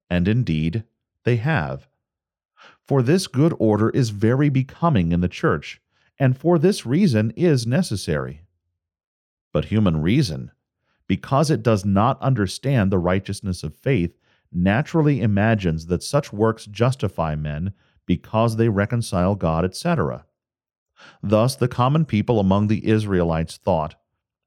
and 0.10 0.27
indeed 0.27 0.84
they 1.24 1.38
have. 1.38 1.88
For 2.82 3.01
this 3.01 3.27
good 3.27 3.53
order 3.60 3.89
is 3.89 4.12
very 4.12 4.50
becoming 4.50 5.12
in 5.12 5.22
the 5.22 5.27
church 5.27 5.82
and 6.20 6.38
for 6.38 6.58
this 6.58 6.86
reason 6.86 7.32
is 7.32 7.67
necessary. 7.67 8.41
But 9.53 9.65
human 9.65 10.01
reason, 10.01 10.51
because 11.08 11.50
it 11.51 11.63
does 11.63 11.86
not 11.86 12.22
understand 12.22 12.91
the 12.91 12.98
righteousness 12.98 13.63
of 13.63 13.75
faith, 13.75 14.17
naturally 14.51 15.22
imagines 15.22 15.88
that 15.88 16.03
such 16.03 16.34
works 16.34 16.65
justify 16.65 17.36
men 17.36 17.74
because 18.08 18.56
they 18.56 18.70
reconcile 18.70 19.36
God, 19.36 19.64
etc. 19.64 20.26
Thus 21.22 21.56
the 21.56 21.68
common 21.68 22.06
people 22.06 22.40
among 22.40 22.68
the 22.68 22.88
Israelites 22.88 23.58
thought, 23.58 23.96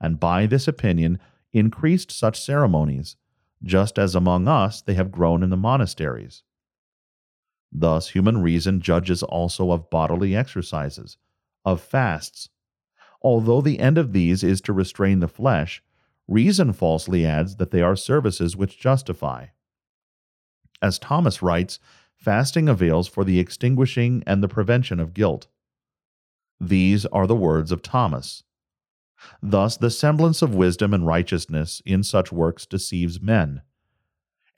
and 0.00 0.19
by 0.19 0.47
this 0.47 0.67
opinion 0.67 1.21
increased 1.52 2.11
such 2.11 2.40
ceremonies, 2.40 3.14
just 3.62 3.99
as 3.99 4.17
among 4.17 4.49
us 4.49 4.83
they 4.83 4.95
have 4.95 5.12
grown 5.12 5.45
in 5.45 5.50
the 5.50 5.57
monasteries. 5.57 6.43
Thus 7.71 8.09
human 8.09 8.43
reason 8.43 8.81
judges 8.81 9.23
also 9.23 9.71
of 9.71 9.90
bodily 9.90 10.35
exercises 10.35 11.17
of 11.64 11.81
fasts. 11.81 12.49
Although 13.23 13.61
the 13.61 13.79
end 13.79 13.99
of 13.99 14.12
these 14.12 14.43
is 14.43 14.61
to 14.62 14.73
restrain 14.73 15.21
the 15.21 15.29
flesh, 15.29 15.83
reason 16.26 16.73
falsely 16.73 17.26
adds 17.26 17.57
that 17.57 17.71
they 17.71 17.83
are 17.83 17.97
services 17.97 18.57
which 18.57 18.79
justify. 18.79 19.47
As 20.81 20.99
Thomas 20.99 21.43
writes, 21.43 21.79
fasting 22.21 22.69
avails 22.69 23.09
for 23.09 23.25
the 23.25 23.39
extinguishing 23.39 24.23
and 24.27 24.43
the 24.43 24.49
prevention 24.49 25.00
of 25.00 25.15
guilt. 25.15 25.49
These 26.61 27.07
are 27.07 27.27
the 27.27 27.35
words 27.35 27.73
of 27.73 27.83
Thomas. 27.83 28.43
Thus, 29.43 29.77
the 29.77 29.91
semblance 29.91 30.43
of 30.43 30.55
wisdom 30.55 30.95
and 30.95 31.07
righteousness 31.07 31.83
in 31.85 32.03
such 32.03 32.31
works 32.33 32.67
deceives 32.67 33.21
men. 33.21 33.62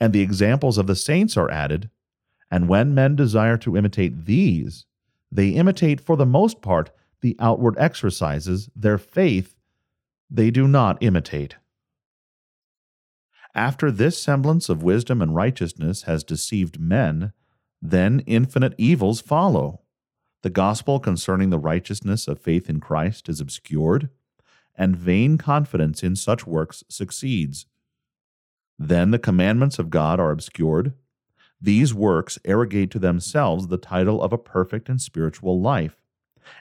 And 0.01 0.13
the 0.13 0.21
examples 0.21 0.79
of 0.79 0.87
the 0.87 0.97
saints 0.97 1.37
are 1.37 1.51
added, 1.51 1.91
and 2.51 2.69
when 2.69 2.95
men 2.95 3.17
desire 3.17 3.57
to 3.59 3.77
imitate 3.77 4.27
these, 4.27 4.85
they 5.31 5.51
imitate 5.51 6.01
for 6.01 6.17
the 6.17 6.27
most 6.27 6.61
part 6.61 6.91
the 7.21 7.37
outward 7.39 7.77
exercises, 7.79 8.69
their 8.75 8.99
faith 8.99 9.57
they 10.29 10.51
do 10.51 10.67
not 10.67 11.01
imitate. 11.01 11.57
After 13.55 13.91
this 13.91 14.19
semblance 14.19 14.69
of 14.69 14.83
wisdom 14.83 15.23
and 15.23 15.35
righteousness 15.35 16.03
has 16.03 16.25
deceived 16.25 16.81
men, 16.81 17.33
then 17.83 18.21
infinite 18.27 18.75
evils 18.79 19.21
follow. 19.21 19.81
The 20.43 20.51
gospel 20.51 21.01
concerning 21.01 21.51
the 21.51 21.59
righteousness 21.59 22.29
of 22.29 22.39
faith 22.39 22.71
in 22.71 22.79
Christ 22.79 23.29
is 23.29 23.41
obscured, 23.41 24.09
and 24.77 24.97
vain 24.97 25.37
confidence 25.37 26.03
in 26.03 26.15
such 26.15 26.47
works 26.47 26.85
succeeds. 26.89 27.67
Then 28.79 29.11
the 29.11 29.19
commandments 29.19 29.79
of 29.79 29.91
God 29.91 30.21
are 30.21 30.31
obscured. 30.31 30.95
These 31.61 31.93
works 31.93 32.39
arrogate 32.45 32.91
to 32.93 32.99
themselves 32.99 33.67
the 33.67 33.77
title 33.77 34.23
of 34.23 34.33
a 34.33 34.39
perfect 34.39 34.89
and 34.89 35.01
spiritual 35.01 35.61
life, 35.61 36.01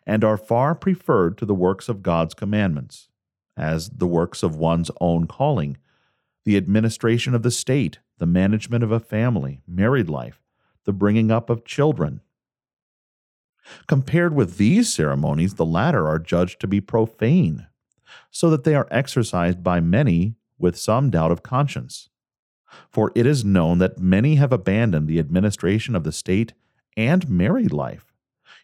and 0.06 0.24
are 0.24 0.38
far 0.38 0.76
preferred 0.76 1.38
to 1.38 1.46
the 1.46 1.56
works 1.56 1.88
of 1.88 2.04
God's 2.04 2.34
commandments, 2.34 3.10
as 3.56 3.90
the 3.90 4.08
works 4.08 4.44
of 4.44 4.56
one's 4.56 4.92
own 5.00 5.28
calling, 5.28 5.78
the 6.46 6.58
administration 6.58 7.36
of 7.36 7.44
the 7.44 7.52
state, 7.52 8.00
the 8.18 8.26
management 8.26 8.84
of 8.84 8.92
a 8.92 9.00
family, 9.00 9.62
married 9.68 10.10
life, 10.10 10.41
the 10.86 10.94
bringing 10.94 11.32
up 11.32 11.50
of 11.50 11.66
children. 11.66 12.22
Compared 13.88 14.36
with 14.36 14.58
these 14.58 14.92
ceremonies, 14.92 15.56
the 15.56 15.66
latter 15.66 16.08
are 16.08 16.20
judged 16.20 16.60
to 16.60 16.68
be 16.68 16.82
profane, 16.82 17.68
so 18.32 18.50
that 18.50 18.64
they 18.64 18.76
are 18.76 18.88
exercised 18.92 19.64
by 19.64 19.80
many 19.80 20.36
with 20.58 20.78
some 20.78 21.10
doubt 21.10 21.32
of 21.32 21.44
conscience. 21.44 22.10
For 22.90 23.12
it 23.16 23.26
is 23.26 23.44
known 23.44 23.80
that 23.80 24.00
many 24.00 24.36
have 24.36 24.54
abandoned 24.54 25.08
the 25.08 25.20
administration 25.20 25.96
of 25.96 26.04
the 26.04 26.12
state 26.12 26.54
and 26.96 27.30
married 27.30 27.74
life 27.74 28.14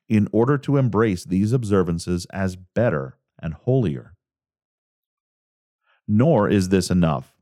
in 0.07 0.29
order 0.31 0.57
to 0.57 0.77
embrace 0.77 1.25
these 1.25 1.51
observances 1.51 2.25
as 2.27 2.55
better 2.55 3.17
and 3.39 3.53
holier. 3.53 4.13
Nor 6.07 6.49
is 6.49 6.69
this 6.69 6.89
enough. 6.89 7.36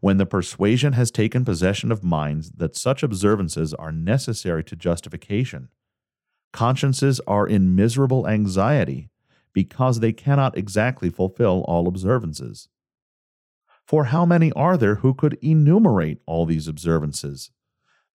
When 0.00 0.16
the 0.16 0.26
persuasion 0.26 0.92
has 0.94 1.10
taken 1.10 1.44
possession 1.44 1.90
of 1.92 2.04
minds 2.04 2.50
that 2.52 2.76
such 2.76 3.02
observances 3.02 3.74
are 3.74 3.92
necessary 3.92 4.64
to 4.64 4.76
justification, 4.76 5.68
consciences 6.52 7.20
are 7.26 7.46
in 7.46 7.74
miserable 7.74 8.26
anxiety 8.26 9.10
because 9.52 10.00
they 10.00 10.12
cannot 10.12 10.56
exactly 10.56 11.10
fulfill 11.10 11.64
all 11.66 11.88
observances. 11.88 12.68
For 13.84 14.04
how 14.04 14.24
many 14.24 14.52
are 14.52 14.76
there 14.76 14.96
who 14.96 15.14
could 15.14 15.36
enumerate 15.42 16.20
all 16.26 16.46
these 16.46 16.68
observances? 16.68 17.50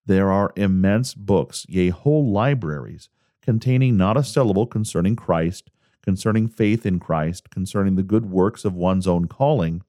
There 0.06 0.30
are 0.30 0.52
immense 0.56 1.14
books, 1.14 1.66
yea, 1.68 1.90
whole 1.90 2.30
libraries, 2.30 3.10
containing 3.42 3.96
not 3.96 4.16
a 4.16 4.24
syllable 4.24 4.66
concerning 4.66 5.16
Christ, 5.16 5.70
concerning 6.02 6.48
faith 6.48 6.86
in 6.86 6.98
Christ, 6.98 7.50
concerning 7.50 7.96
the 7.96 8.02
good 8.02 8.26
works 8.26 8.64
of 8.64 8.74
one's 8.74 9.06
own 9.06 9.26
calling, 9.26 9.82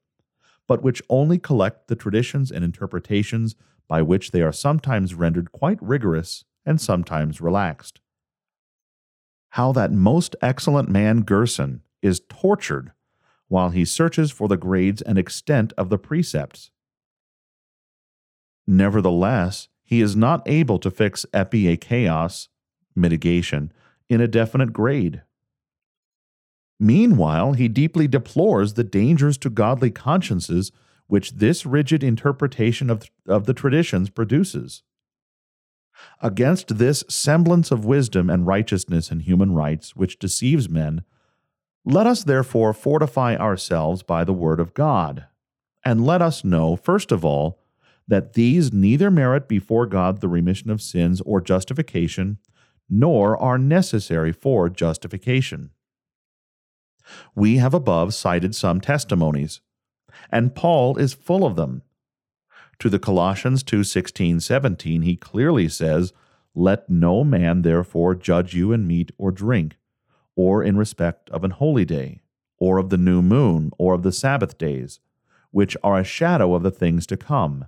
but 0.68 0.82
which 0.82 1.02
only 1.08 1.38
collect 1.38 1.88
the 1.88 1.96
traditions 1.96 2.52
and 2.52 2.64
interpretations 2.64 3.56
by 3.88 4.02
which 4.02 4.30
they 4.30 4.42
are 4.42 4.52
sometimes 4.52 5.14
rendered 5.14 5.50
quite 5.50 5.82
rigorous 5.82 6.44
and 6.64 6.80
sometimes 6.80 7.40
relaxed 7.40 8.00
how 9.50 9.72
that 9.72 9.92
most 9.92 10.36
excellent 10.42 10.88
man 10.88 11.22
Gerson 11.22 11.82
is 12.02 12.20
tortured 12.28 12.92
while 13.48 13.70
he 13.70 13.84
searches 13.84 14.30
for 14.30 14.46
the 14.48 14.56
grades 14.56 15.00
and 15.02 15.16
extent 15.16 15.72
of 15.78 15.88
the 15.88 15.98
precepts. 15.98 16.70
Nevertheless, 18.66 19.68
he 19.82 20.02
is 20.02 20.14
not 20.14 20.42
able 20.46 20.78
to 20.80 20.90
fix 20.90 21.24
epieikeos, 21.32 22.48
mitigation, 22.94 23.72
in 24.10 24.20
a 24.20 24.28
definite 24.28 24.74
grade. 24.74 25.22
Meanwhile, 26.80 27.54
he 27.54 27.68
deeply 27.68 28.06
deplores 28.06 28.74
the 28.74 28.84
dangers 28.84 29.36
to 29.38 29.50
godly 29.50 29.90
consciences 29.90 30.70
which 31.08 31.32
this 31.32 31.66
rigid 31.66 32.04
interpretation 32.04 32.90
of, 32.90 33.10
of 33.26 33.46
the 33.46 33.54
traditions 33.54 34.10
produces. 34.10 34.82
Against 36.22 36.78
this 36.78 37.02
semblance 37.08 37.72
of 37.72 37.84
wisdom 37.84 38.30
and 38.30 38.46
righteousness 38.46 39.10
and 39.10 39.22
human 39.22 39.52
rites, 39.52 39.96
which 39.96 40.18
deceives 40.18 40.68
men, 40.68 41.02
let 41.84 42.06
us 42.06 42.22
therefore 42.22 42.72
fortify 42.72 43.34
ourselves 43.36 44.02
by 44.02 44.22
the 44.22 44.32
word 44.32 44.60
of 44.60 44.74
God, 44.74 45.26
and 45.84 46.04
let 46.04 46.22
us 46.22 46.44
know, 46.44 46.76
first 46.76 47.10
of 47.10 47.24
all, 47.24 47.58
that 48.06 48.34
these 48.34 48.72
neither 48.72 49.10
merit 49.10 49.48
before 49.48 49.86
God 49.86 50.20
the 50.20 50.28
remission 50.28 50.70
of 50.70 50.82
sins 50.82 51.20
or 51.22 51.40
justification, 51.40 52.38
nor 52.88 53.36
are 53.36 53.58
necessary 53.58 54.32
for 54.32 54.68
justification. 54.68 55.70
We 57.34 57.56
have 57.58 57.74
above 57.74 58.14
cited 58.14 58.54
some 58.54 58.80
testimonies, 58.80 59.60
and 60.30 60.54
Paul 60.54 60.96
is 60.96 61.14
full 61.14 61.44
of 61.44 61.56
them 61.56 61.82
to 62.78 62.88
the 62.88 62.98
Colossians 63.00 63.62
2 63.64 63.82
16, 63.82 64.40
17, 64.40 65.02
he 65.02 65.16
clearly 65.16 65.68
says, 65.68 66.12
Let 66.54 66.88
no 66.88 67.24
man 67.24 67.62
therefore 67.62 68.14
judge 68.14 68.54
you 68.54 68.72
in 68.72 68.86
meat 68.86 69.10
or 69.18 69.32
drink, 69.32 69.76
or 70.36 70.62
in 70.62 70.76
respect 70.76 71.28
of 71.30 71.42
an 71.42 71.50
holy 71.52 71.84
day, 71.84 72.22
or 72.56 72.78
of 72.78 72.90
the 72.90 72.96
new 72.96 73.20
moon, 73.20 73.72
or 73.78 73.94
of 73.94 74.02
the 74.02 74.12
Sabbath 74.12 74.58
days, 74.58 75.00
which 75.50 75.76
are 75.82 75.98
a 75.98 76.04
shadow 76.04 76.54
of 76.54 76.62
the 76.62 76.70
things 76.70 77.06
to 77.08 77.16
come. 77.16 77.66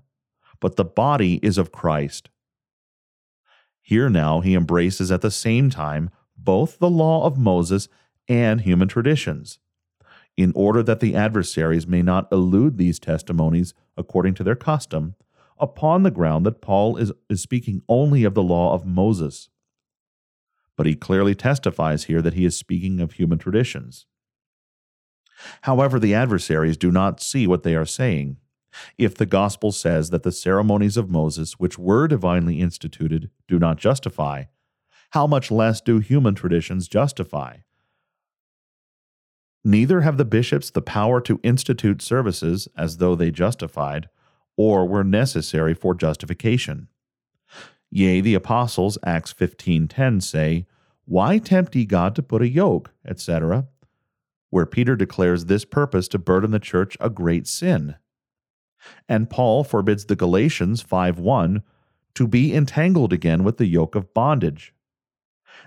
But 0.60 0.76
the 0.76 0.84
body 0.84 1.40
is 1.42 1.58
of 1.58 1.72
Christ. 1.72 2.28
Here 3.82 4.08
now 4.08 4.40
he 4.40 4.54
embraces 4.54 5.10
at 5.10 5.22
the 5.22 5.30
same 5.30 5.70
time 5.70 6.10
both 6.36 6.78
the 6.78 6.90
law 6.90 7.26
of 7.26 7.36
Moses 7.36 7.88
and 8.30 8.62
human 8.62 8.88
traditions 8.88 9.58
in 10.36 10.52
order 10.54 10.82
that 10.82 11.00
the 11.00 11.14
adversaries 11.14 11.86
may 11.86 12.00
not 12.00 12.30
elude 12.32 12.78
these 12.78 12.98
testimonies 12.98 13.74
according 13.96 14.32
to 14.34 14.44
their 14.44 14.54
custom, 14.54 15.14
upon 15.58 16.02
the 16.02 16.10
ground 16.10 16.46
that 16.46 16.62
Paul 16.62 16.96
is, 16.96 17.12
is 17.28 17.42
speaking 17.42 17.82
only 17.88 18.24
of 18.24 18.32
the 18.32 18.42
law 18.42 18.72
of 18.72 18.86
Moses. 18.86 19.50
But 20.76 20.86
he 20.86 20.94
clearly 20.94 21.34
testifies 21.34 22.04
here 22.04 22.22
that 22.22 22.32
he 22.32 22.46
is 22.46 22.56
speaking 22.56 23.00
of 23.00 23.12
human 23.12 23.38
traditions. 23.38 24.06
However, 25.62 25.98
the 25.98 26.14
adversaries 26.14 26.76
do 26.76 26.90
not 26.90 27.20
see 27.20 27.46
what 27.46 27.62
they 27.62 27.74
are 27.74 27.84
saying. 27.84 28.38
If 28.96 29.16
the 29.16 29.26
gospel 29.26 29.72
says 29.72 30.10
that 30.10 30.22
the 30.22 30.32
ceremonies 30.32 30.96
of 30.96 31.10
Moses, 31.10 31.54
which 31.58 31.78
were 31.78 32.06
divinely 32.06 32.60
instituted, 32.60 33.30
do 33.48 33.58
not 33.58 33.78
justify, 33.78 34.44
how 35.10 35.26
much 35.26 35.50
less 35.50 35.80
do 35.80 35.98
human 35.98 36.34
traditions 36.34 36.88
justify? 36.88 37.58
Neither 39.64 40.00
have 40.00 40.16
the 40.16 40.24
bishops 40.24 40.70
the 40.70 40.82
power 40.82 41.20
to 41.20 41.40
institute 41.42 42.00
services 42.00 42.68
as 42.76 42.96
though 42.96 43.14
they 43.14 43.30
justified, 43.30 44.08
or 44.56 44.86
were 44.86 45.04
necessary 45.04 45.74
for 45.74 45.94
justification. 45.94 46.88
Yea, 47.90 48.20
the 48.20 48.34
apostles, 48.34 48.98
Acts 49.04 49.32
15.10, 49.32 50.22
say, 50.22 50.66
Why 51.04 51.38
tempt 51.38 51.74
ye 51.74 51.84
God 51.84 52.14
to 52.14 52.22
put 52.22 52.42
a 52.42 52.48
yoke, 52.48 52.92
etc., 53.06 53.66
where 54.50 54.66
Peter 54.66 54.96
declares 54.96 55.46
this 55.46 55.64
purpose 55.64 56.08
to 56.08 56.18
burden 56.18 56.50
the 56.50 56.58
church 56.58 56.96
a 57.00 57.10
great 57.10 57.46
sin. 57.46 57.96
And 59.08 59.30
Paul 59.30 59.64
forbids 59.64 60.06
the 60.06 60.16
Galatians 60.16 60.82
5.1 60.82 61.62
to 62.14 62.26
be 62.26 62.54
entangled 62.54 63.12
again 63.12 63.44
with 63.44 63.58
the 63.58 63.66
yoke 63.66 63.94
of 63.94 64.12
bondage. 64.14 64.72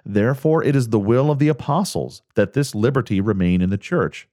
Therefore, 0.05 0.63
it 0.63 0.75
is 0.75 0.89
the 0.89 0.99
will 0.99 1.31
of 1.31 1.39
the 1.39 1.47
apostles 1.47 2.21
that 2.35 2.53
this 2.53 2.75
liberty 2.75 3.21
remain 3.21 3.61
in 3.61 3.69
the 3.69 3.77
church, 3.77 4.27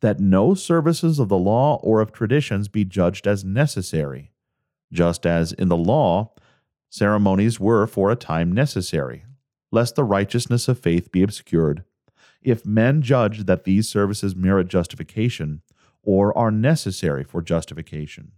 that 0.00 0.20
no 0.20 0.54
services 0.54 1.18
of 1.18 1.28
the 1.28 1.38
law 1.38 1.76
or 1.82 2.00
of 2.00 2.12
traditions 2.12 2.68
be 2.68 2.84
judged 2.84 3.26
as 3.26 3.44
necessary, 3.44 4.32
just 4.92 5.26
as 5.26 5.52
in 5.52 5.68
the 5.68 5.76
law 5.76 6.32
ceremonies 6.88 7.60
were 7.60 7.86
for 7.86 8.10
a 8.10 8.16
time 8.16 8.52
necessary, 8.52 9.24
lest 9.70 9.94
the 9.94 10.04
righteousness 10.04 10.68
of 10.68 10.78
faith 10.78 11.12
be 11.12 11.22
obscured. 11.22 11.84
If 12.42 12.66
men 12.66 13.02
judge 13.02 13.44
that 13.44 13.64
these 13.64 13.88
services 13.88 14.34
merit 14.34 14.68
justification, 14.68 15.62
or 16.02 16.36
are 16.36 16.50
necessary 16.50 17.24
for 17.24 17.42
justification. 17.42 18.32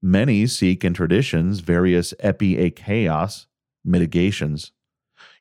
Many 0.00 0.46
seek 0.46 0.84
in 0.84 0.94
traditions 0.94 1.60
various 1.60 2.14
epieikeos, 2.22 3.46
mitigations 3.84 4.72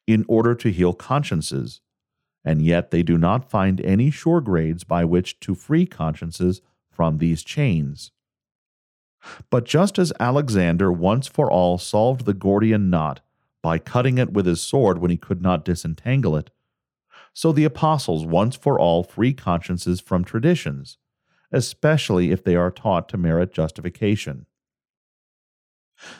in 0.06 0.26
order 0.28 0.56
to 0.56 0.72
heal 0.72 0.94
consciences, 0.94 1.82
and 2.46 2.62
yet 2.62 2.92
they 2.92 3.04
do 3.04 3.18
not 3.18 3.50
find 3.50 3.82
any 3.82 4.10
sure 4.10 4.42
grades 4.42 4.84
by 4.84 5.04
which 5.04 5.40
to 5.42 5.54
free 5.54 5.86
consciences 5.86 6.62
from 6.90 7.18
these 7.18 7.44
chains. 7.44 8.12
But 9.50 9.66
just 9.66 10.00
as 10.00 10.14
Alexander 10.20 10.92
once 10.92 11.28
for 11.28 11.52
all 11.52 11.78
solved 11.78 12.26
the 12.26 12.34
Gordian 12.34 12.90
knot 12.90 13.22
by 13.62 13.80
cutting 13.80 14.18
it 14.18 14.32
with 14.32 14.46
his 14.46 14.62
sword 14.62 15.00
when 15.00 15.12
he 15.12 15.18
could 15.18 15.42
not 15.42 15.66
disentangle 15.66 16.36
it, 16.36 16.52
so 17.34 17.52
the 17.52 17.66
apostles 17.66 18.26
once 18.26 18.56
for 18.56 18.80
all 18.80 19.04
free 19.04 19.34
consciences 19.34 20.00
from 20.00 20.24
traditions, 20.24 20.98
especially 21.52 22.32
if 22.32 22.44
they 22.44 22.56
are 22.56 22.72
taught 22.72 23.10
to 23.10 23.18
merit 23.18 23.54
justification. 23.54 24.46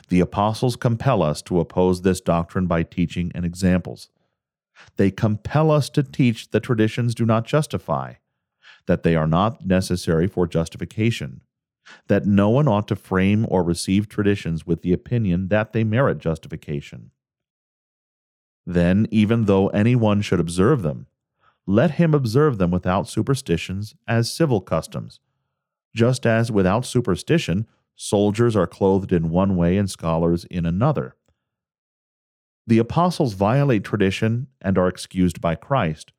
The 0.08 0.20
apostles 0.20 0.76
compel 0.76 1.22
us 1.22 1.42
to 1.42 1.60
oppose 1.60 2.02
this 2.02 2.20
doctrine 2.20 2.66
by 2.66 2.82
teaching 2.82 3.30
and 3.34 3.44
examples. 3.44 4.08
They 4.96 5.10
compel 5.10 5.70
us 5.70 5.88
to 5.90 6.02
teach 6.02 6.50
that 6.50 6.60
traditions 6.60 7.14
do 7.14 7.26
not 7.26 7.44
justify, 7.44 8.14
that 8.86 9.02
they 9.02 9.16
are 9.16 9.26
not 9.26 9.66
necessary 9.66 10.26
for 10.26 10.46
justification, 10.46 11.40
that 12.08 12.26
no 12.26 12.48
one 12.48 12.68
ought 12.68 12.88
to 12.88 12.96
frame 12.96 13.46
or 13.48 13.62
receive 13.62 14.08
traditions 14.08 14.66
with 14.66 14.82
the 14.82 14.92
opinion 14.92 15.48
that 15.48 15.72
they 15.72 15.84
merit 15.84 16.18
justification. 16.18 17.10
Then, 18.66 19.06
even 19.10 19.46
though 19.46 19.68
any 19.68 19.96
one 19.96 20.20
should 20.20 20.40
observe 20.40 20.82
them, 20.82 21.06
let 21.66 21.92
him 21.92 22.14
observe 22.14 22.58
them 22.58 22.70
without 22.70 23.08
superstitions 23.08 23.94
as 24.06 24.30
civil 24.30 24.60
customs, 24.60 25.20
just 25.94 26.26
as 26.26 26.52
without 26.52 26.84
superstition, 26.84 27.66
soldiers 27.98 28.54
are 28.54 28.66
clothed 28.66 29.12
in 29.12 29.28
one 29.28 29.56
way 29.56 29.76
and 29.76 29.90
scholars 29.90 30.44
in 30.44 30.64
another. 30.64 31.16
The 32.66 32.78
apostles 32.78 33.34
violate 33.34 33.82
tradition 33.82 34.46
and 34.60 34.78
are 34.78 34.88
excused 34.88 35.40
by 35.40 35.56
Christ, 35.56 36.12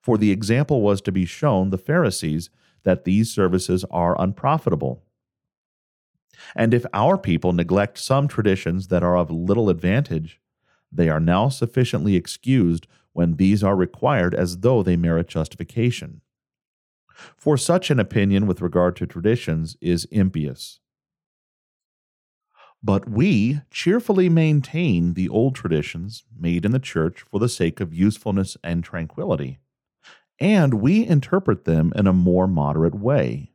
for 0.00 0.16
the 0.16 0.30
example 0.30 0.80
was 0.80 1.00
to 1.02 1.12
be 1.12 1.26
shown 1.26 1.70
the 1.70 1.78
Pharisees 1.78 2.50
that 2.84 3.04
these 3.04 3.32
services 3.32 3.84
are 3.90 4.20
unprofitable. 4.20 5.02
And 6.54 6.72
if 6.72 6.86
our 6.94 7.18
people 7.18 7.52
neglect 7.52 7.98
some 7.98 8.28
traditions 8.28 8.86
that 8.88 9.02
are 9.02 9.16
of 9.16 9.30
little 9.30 9.68
advantage, 9.68 10.40
they 10.92 11.08
are 11.08 11.20
now 11.20 11.48
sufficiently 11.48 12.14
excused 12.14 12.86
when 13.12 13.34
these 13.34 13.64
are 13.64 13.74
required 13.74 14.36
as 14.36 14.58
though 14.58 14.84
they 14.84 14.96
merit 14.96 15.26
justification. 15.26 16.20
For 17.36 17.56
such 17.56 17.90
an 17.90 17.98
opinion 17.98 18.46
with 18.46 18.60
regard 18.60 18.94
to 18.96 19.06
traditions 19.06 19.76
is 19.80 20.04
impious. 20.12 20.78
But 22.82 23.08
we 23.08 23.60
cheerfully 23.70 24.28
maintain 24.28 25.14
the 25.14 25.28
old 25.28 25.54
traditions 25.54 26.24
made 26.38 26.64
in 26.64 26.72
the 26.72 26.78
church 26.78 27.22
for 27.22 27.40
the 27.40 27.48
sake 27.48 27.80
of 27.80 27.92
usefulness 27.92 28.56
and 28.62 28.84
tranquility, 28.84 29.58
and 30.38 30.74
we 30.74 31.04
interpret 31.04 31.64
them 31.64 31.92
in 31.96 32.06
a 32.06 32.12
more 32.12 32.46
moderate 32.46 32.94
way, 32.94 33.52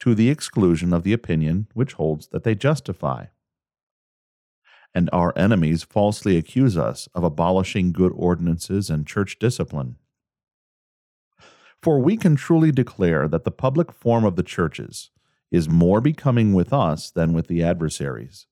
to 0.00 0.14
the 0.14 0.30
exclusion 0.30 0.92
of 0.92 1.02
the 1.02 1.12
opinion 1.12 1.66
which 1.74 1.94
holds 1.94 2.28
that 2.28 2.44
they 2.44 2.54
justify. 2.54 3.26
And 4.94 5.10
our 5.12 5.36
enemies 5.36 5.82
falsely 5.82 6.36
accuse 6.38 6.76
us 6.76 7.08
of 7.14 7.24
abolishing 7.24 7.92
good 7.92 8.12
ordinances 8.14 8.88
and 8.88 9.06
church 9.06 9.38
discipline. 9.38 9.96
For 11.82 11.98
we 11.98 12.16
can 12.16 12.36
truly 12.36 12.72
declare 12.72 13.28
that 13.28 13.44
the 13.44 13.50
public 13.50 13.92
form 13.92 14.24
of 14.24 14.36
the 14.36 14.42
churches 14.42 15.10
is 15.56 15.70
more 15.70 16.02
becoming 16.02 16.52
with 16.52 16.70
us 16.70 17.10
than 17.10 17.32
with 17.32 17.46
the 17.48 17.62
adversaries, 17.62 18.46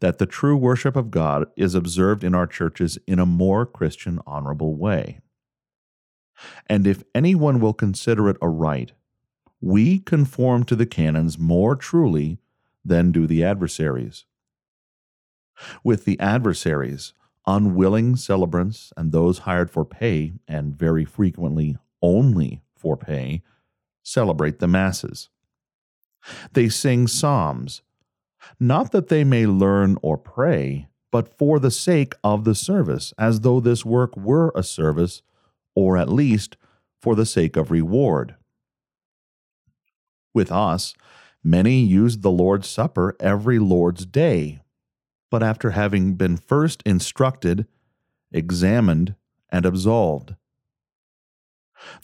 that 0.00 0.18
the 0.18 0.26
true 0.26 0.56
worship 0.56 0.94
of 0.94 1.10
God 1.10 1.46
is 1.56 1.74
observed 1.74 2.22
in 2.22 2.34
our 2.34 2.46
churches 2.46 2.98
in 3.06 3.18
a 3.18 3.24
more 3.24 3.64
Christian, 3.64 4.20
honorable 4.26 4.76
way. 4.76 5.20
And 6.66 6.86
if 6.86 7.02
anyone 7.14 7.60
will 7.60 7.72
consider 7.72 8.28
it 8.28 8.36
a 8.42 8.48
right, 8.48 8.92
we 9.60 9.98
conform 10.00 10.64
to 10.64 10.76
the 10.76 10.86
canons 10.86 11.38
more 11.38 11.74
truly 11.74 12.38
than 12.84 13.10
do 13.10 13.26
the 13.26 13.42
adversaries. 13.42 14.26
With 15.82 16.04
the 16.04 16.20
adversaries, 16.20 17.14
unwilling 17.46 18.16
celebrants 18.16 18.92
and 18.98 19.10
those 19.10 19.38
hired 19.38 19.70
for 19.70 19.84
pay, 19.84 20.34
and 20.46 20.76
very 20.76 21.06
frequently 21.06 21.76
only 22.02 22.60
for 22.76 22.98
pay, 22.98 23.42
celebrate 24.02 24.58
the 24.58 24.68
masses. 24.68 25.30
They 26.52 26.68
sing 26.68 27.06
psalms, 27.06 27.82
not 28.60 28.92
that 28.92 29.08
they 29.08 29.24
may 29.24 29.46
learn 29.46 29.96
or 30.02 30.16
pray, 30.16 30.88
but 31.10 31.36
for 31.38 31.58
the 31.58 31.70
sake 31.70 32.14
of 32.22 32.44
the 32.44 32.54
service, 32.54 33.14
as 33.18 33.40
though 33.40 33.60
this 33.60 33.84
work 33.84 34.16
were 34.16 34.52
a 34.54 34.62
service, 34.62 35.22
or 35.74 35.96
at 35.96 36.08
least 36.08 36.56
for 37.00 37.14
the 37.14 37.26
sake 37.26 37.56
of 37.56 37.70
reward. 37.70 38.34
With 40.34 40.52
us, 40.52 40.94
many 41.42 41.80
use 41.80 42.18
the 42.18 42.30
Lord's 42.30 42.68
Supper 42.68 43.16
every 43.20 43.58
Lord's 43.58 44.04
day, 44.04 44.60
but 45.30 45.42
after 45.42 45.70
having 45.70 46.14
been 46.14 46.36
first 46.36 46.82
instructed, 46.84 47.66
examined, 48.32 49.14
and 49.50 49.64
absolved. 49.64 50.34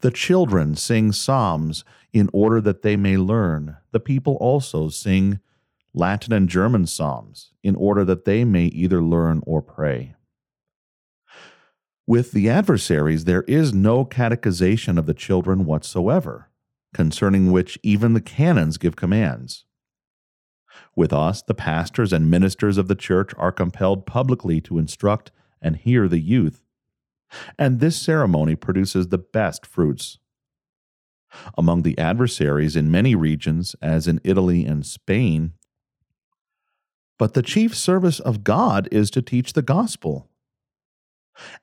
The 0.00 0.10
children 0.10 0.76
sing 0.76 1.12
psalms 1.12 1.84
in 2.12 2.30
order 2.32 2.60
that 2.60 2.82
they 2.82 2.96
may 2.96 3.16
learn. 3.16 3.76
The 3.92 4.00
people 4.00 4.34
also 4.34 4.88
sing 4.88 5.40
Latin 5.92 6.32
and 6.32 6.48
German 6.48 6.86
psalms 6.86 7.52
in 7.62 7.76
order 7.76 8.04
that 8.04 8.24
they 8.24 8.44
may 8.44 8.66
either 8.66 9.02
learn 9.02 9.42
or 9.46 9.62
pray. 9.62 10.14
With 12.06 12.32
the 12.32 12.50
adversaries, 12.50 13.24
there 13.24 13.44
is 13.44 13.72
no 13.72 14.04
catechization 14.04 14.98
of 14.98 15.06
the 15.06 15.14
children 15.14 15.64
whatsoever, 15.64 16.50
concerning 16.92 17.50
which 17.50 17.78
even 17.82 18.12
the 18.12 18.20
canons 18.20 18.76
give 18.76 18.96
commands. 18.96 19.64
With 20.96 21.12
us, 21.12 21.40
the 21.42 21.54
pastors 21.54 22.12
and 22.12 22.30
ministers 22.30 22.76
of 22.76 22.88
the 22.88 22.94
church 22.94 23.32
are 23.38 23.52
compelled 23.52 24.06
publicly 24.06 24.60
to 24.62 24.78
instruct 24.78 25.30
and 25.62 25.76
hear 25.76 26.08
the 26.08 26.20
youth 26.20 26.63
and 27.58 27.80
this 27.80 27.96
ceremony 27.96 28.54
produces 28.56 29.08
the 29.08 29.18
best 29.18 29.66
fruits. 29.66 30.18
Among 31.58 31.82
the 31.82 31.98
adversaries 31.98 32.76
in 32.76 32.90
many 32.90 33.14
regions, 33.14 33.74
as 33.82 34.06
in 34.06 34.20
Italy 34.22 34.64
and 34.64 34.86
Spain, 34.86 35.52
but 37.18 37.34
the 37.34 37.42
chief 37.42 37.76
service 37.76 38.20
of 38.20 38.44
God 38.44 38.88
is 38.92 39.10
to 39.10 39.22
teach 39.22 39.52
the 39.52 39.62
gospel. 39.62 40.28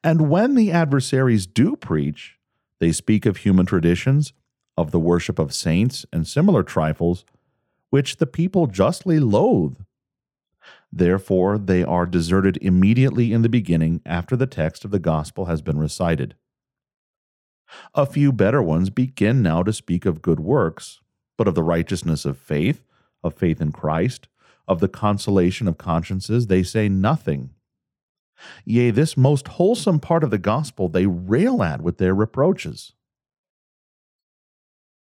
And 0.03 0.29
when 0.29 0.55
the 0.55 0.71
adversaries 0.71 1.45
do 1.45 1.75
preach, 1.75 2.37
they 2.79 2.91
speak 2.91 3.25
of 3.25 3.37
human 3.37 3.65
traditions, 3.65 4.33
of 4.77 4.91
the 4.91 4.99
worship 4.99 5.39
of 5.39 5.53
saints, 5.53 6.05
and 6.11 6.27
similar 6.27 6.63
trifles, 6.63 7.25
which 7.89 8.17
the 8.17 8.27
people 8.27 8.67
justly 8.67 9.19
loathe 9.19 9.77
Therefore, 10.91 11.57
they 11.57 11.83
are 11.83 12.05
deserted 12.05 12.57
immediately 12.61 13.31
in 13.31 13.41
the 13.41 13.49
beginning 13.49 14.01
after 14.05 14.35
the 14.35 14.47
text 14.47 14.83
of 14.83 14.91
the 14.91 14.99
gospel 14.99 15.45
has 15.45 15.61
been 15.61 15.77
recited. 15.77 16.35
A 17.93 18.05
few 18.05 18.33
better 18.33 18.61
ones 18.61 18.89
begin 18.89 19.41
now 19.41 19.63
to 19.63 19.71
speak 19.71 20.05
of 20.05 20.21
good 20.21 20.39
works, 20.39 20.99
but 21.37 21.47
of 21.47 21.55
the 21.55 21.63
righteousness 21.63 22.25
of 22.25 22.37
faith, 22.37 22.83
of 23.23 23.33
faith 23.33 23.61
in 23.61 23.71
Christ, 23.71 24.27
of 24.67 24.79
the 24.79 24.89
consolation 24.89 25.67
of 25.67 25.77
consciences, 25.77 26.47
they 26.47 26.63
say 26.63 26.89
nothing. 26.89 27.51
Yea, 28.65 28.91
this 28.91 29.15
most 29.15 29.47
wholesome 29.49 29.99
part 29.99 30.23
of 30.23 30.31
the 30.31 30.37
gospel 30.37 30.89
they 30.89 31.05
rail 31.05 31.63
at 31.63 31.81
with 31.81 31.97
their 31.97 32.13
reproaches. 32.13 32.93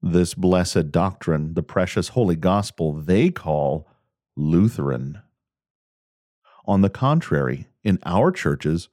This 0.01 0.34
blessed 0.34 0.91
doctrine, 0.91 1.53
the 1.53 1.63
precious 1.63 2.10
holy 2.10 2.36
gospel, 2.36 2.93
they 2.93 3.29
call 3.29 3.88
Lutheran. 4.36 5.21
On 6.65 6.82
the 6.82 6.89
contrary, 6.89 7.67
in 7.84 8.00
our 8.06 8.32
churches, 8.32 8.89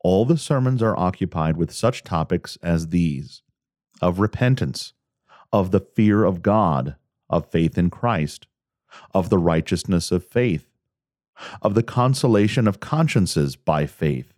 all 0.00 0.24
the 0.24 0.38
sermons 0.38 0.82
are 0.82 0.96
occupied 0.96 1.56
with 1.56 1.72
such 1.72 2.04
topics 2.04 2.56
as 2.62 2.88
these 2.88 3.42
of 4.00 4.18
repentance, 4.18 4.94
of 5.52 5.72
the 5.72 5.80
fear 5.80 6.24
of 6.24 6.42
God, 6.42 6.96
of 7.28 7.50
faith 7.50 7.76
in 7.76 7.90
Christ, 7.90 8.46
of 9.12 9.28
the 9.28 9.38
righteousness 9.38 10.10
of 10.10 10.24
faith, 10.24 10.66
of 11.60 11.74
the 11.74 11.82
consolation 11.82 12.66
of 12.66 12.80
consciences 12.80 13.56
by 13.56 13.86
faith, 13.86 14.32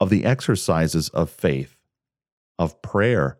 of 0.00 0.10
the 0.10 0.24
exercises 0.24 1.08
of 1.10 1.30
faith, 1.30 1.76
of 2.58 2.80
prayer, 2.82 3.38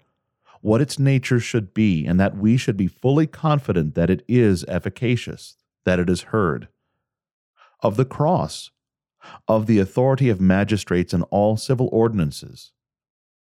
what 0.60 0.80
its 0.80 0.98
nature 0.98 1.40
should 1.40 1.74
be, 1.74 2.06
and 2.06 2.18
that 2.20 2.36
we 2.36 2.56
should 2.56 2.76
be 2.76 2.86
fully 2.86 3.26
confident 3.26 3.94
that 3.94 4.10
it 4.10 4.24
is 4.28 4.64
efficacious, 4.64 5.56
that 5.84 5.98
it 5.98 6.08
is 6.08 6.22
heard 6.22 6.68
of 7.84 7.96
the 7.96 8.04
cross, 8.06 8.70
of 9.46 9.66
the 9.66 9.78
authority 9.78 10.30
of 10.30 10.40
magistrates 10.40 11.12
in 11.12 11.22
all 11.24 11.56
civil 11.58 11.88
ordinances, 11.92 12.72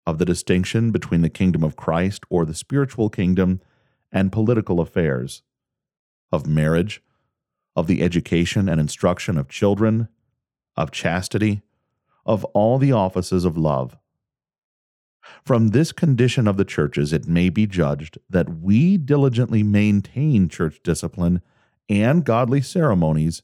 of 0.07 0.19
the 0.19 0.25
distinction 0.27 0.91
between 0.91 1.23
the 1.23 1.31
kingdom 1.31 1.65
of 1.65 1.75
Christ 1.75 2.25
or 2.29 2.45
the 2.45 2.55
spiritual 2.55 3.09
kingdom 3.09 3.63
and 4.13 4.31
political 4.31 4.79
affairs, 4.79 5.43
of 6.31 6.47
marriage, 6.47 7.03
of 7.75 7.87
the 7.87 8.03
education 8.03 8.69
and 8.69 8.79
instruction 8.79 9.39
of 9.39 9.49
children, 9.49 10.09
of 10.77 10.91
chastity, 10.91 11.63
of 12.27 12.45
all 12.47 12.79
the 12.79 12.93
offices 12.93 13.45
of 13.45 13.57
love. 13.57 13.97
From 15.45 15.69
this 15.69 15.93
condition 15.93 16.47
of 16.47 16.57
the 16.57 16.65
churches, 16.65 17.13
it 17.13 17.27
may 17.27 17.49
be 17.49 17.67
judged 17.67 18.19
that 18.29 18.61
we 18.61 18.97
diligently 18.97 19.63
maintain 19.63 20.49
church 20.49 20.81
discipline 20.83 21.41
and 21.89 22.25
godly 22.25 22.61
ceremonies 22.61 23.43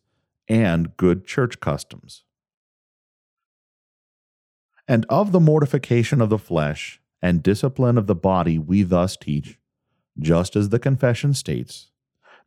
and 0.52 0.94
good 0.98 1.26
church 1.26 1.60
customs. 1.60 2.24
And 4.86 5.06
of 5.08 5.32
the 5.32 5.40
mortification 5.40 6.20
of 6.20 6.28
the 6.28 6.38
flesh 6.38 7.00
and 7.22 7.42
discipline 7.42 7.96
of 7.96 8.06
the 8.06 8.14
body, 8.14 8.58
we 8.58 8.82
thus 8.82 9.16
teach, 9.16 9.58
just 10.18 10.54
as 10.54 10.68
the 10.68 10.78
confession 10.78 11.32
states, 11.32 11.90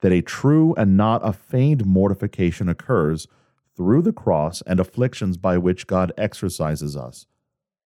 that 0.02 0.12
a 0.12 0.22
true 0.22 0.76
and 0.76 0.96
not 0.96 1.28
a 1.28 1.34
feigned 1.34 1.84
mortification 1.84 2.70
occurs 2.70 3.28
through 3.76 4.04
the 4.04 4.13
cross 4.13 4.62
and 4.68 4.80
afflictions 4.80 5.36
by 5.36 5.58
which 5.58 5.88
God 5.88 6.12
exercises 6.15 6.96
us, 6.96 7.26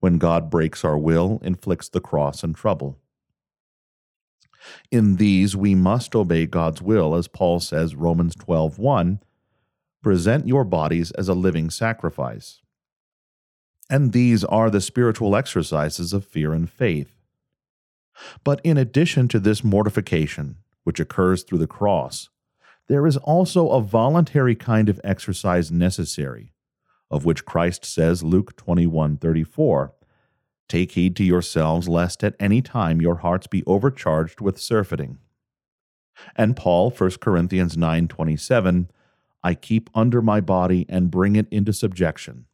when 0.01 0.17
God 0.17 0.49
breaks 0.49 0.87
our 0.87 0.97
will, 0.97 1.39
inflicts 1.45 1.91
the 1.91 2.01
cross 2.01 2.43
and 2.43 2.57
trouble. 2.57 2.99
In 4.91 5.17
these 5.17 5.55
we 5.55 5.75
must 5.75 6.15
obey 6.15 6.47
God's 6.47 6.81
will, 6.81 7.15
as 7.15 7.29
Paul 7.29 7.61
says, 7.61 7.95
Romans 7.95 8.35
12 8.37 8.79
1, 8.79 9.21
present 10.03 10.47
your 10.47 10.65
bodies 10.65 11.11
as 11.13 11.29
a 11.29 11.35
living 11.35 11.71
sacrifice. 11.71 12.61
And 13.91 14.13
these 14.13 14.45
are 14.45 14.71
the 14.71 14.81
spiritual 14.81 15.35
exercises 15.35 16.13
of 16.13 16.25
fear 16.25 16.53
and 16.53 16.69
faith. 16.69 17.15
But 18.45 18.61
in 18.65 18.77
addition 18.77 19.29
to 19.29 19.39
this 19.39 19.65
mortification, 19.65 20.57
which 20.85 21.01
occurs 21.01 21.43
through 21.43 21.59
the 21.59 21.67
cross, 21.67 22.29
there 22.89 23.07
is 23.07 23.17
also 23.19 23.71
a 23.71 23.81
voluntary 23.81 24.55
kind 24.55 24.89
of 24.89 25.01
exercise 25.05 25.71
necessary, 25.71 26.53
of 27.11 27.25
which 27.25 27.45
Christ 27.45 27.85
says, 27.85 28.23
Luke 28.23 28.57
21 28.57 29.19
34, 29.19 29.95
Take 30.69 30.93
heed 30.93 31.17
to 31.17 31.25
yourselves, 31.25 31.89
lest 31.89 32.23
at 32.23 32.37
any 32.39 32.61
time 32.61 33.01
your 33.01 33.17
hearts 33.17 33.47
be 33.47 33.65
overcharged 33.67 34.41
with 34.41 34.59
surfeiting. 34.61 35.19
And 36.37 36.57
Paul, 36.57 36.91
1 36.91 37.11
Corinthians 37.21 37.77
9 37.77 38.09
27, 38.09 38.91
I 39.43 39.55
keep 39.55 39.91
under 39.95 40.21
my 40.21 40.41
body 40.41 40.87
and 40.89 41.11
bring 41.11 41.37
it 41.37 41.47
into 41.51 41.73
subjection. 41.73 42.47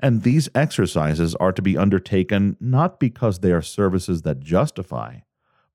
And 0.00 0.22
these 0.22 0.48
exercises 0.54 1.34
are 1.36 1.52
to 1.52 1.62
be 1.62 1.76
undertaken 1.76 2.56
not 2.60 3.00
because 3.00 3.40
they 3.40 3.52
are 3.52 3.62
services 3.62 4.22
that 4.22 4.40
justify, 4.40 5.18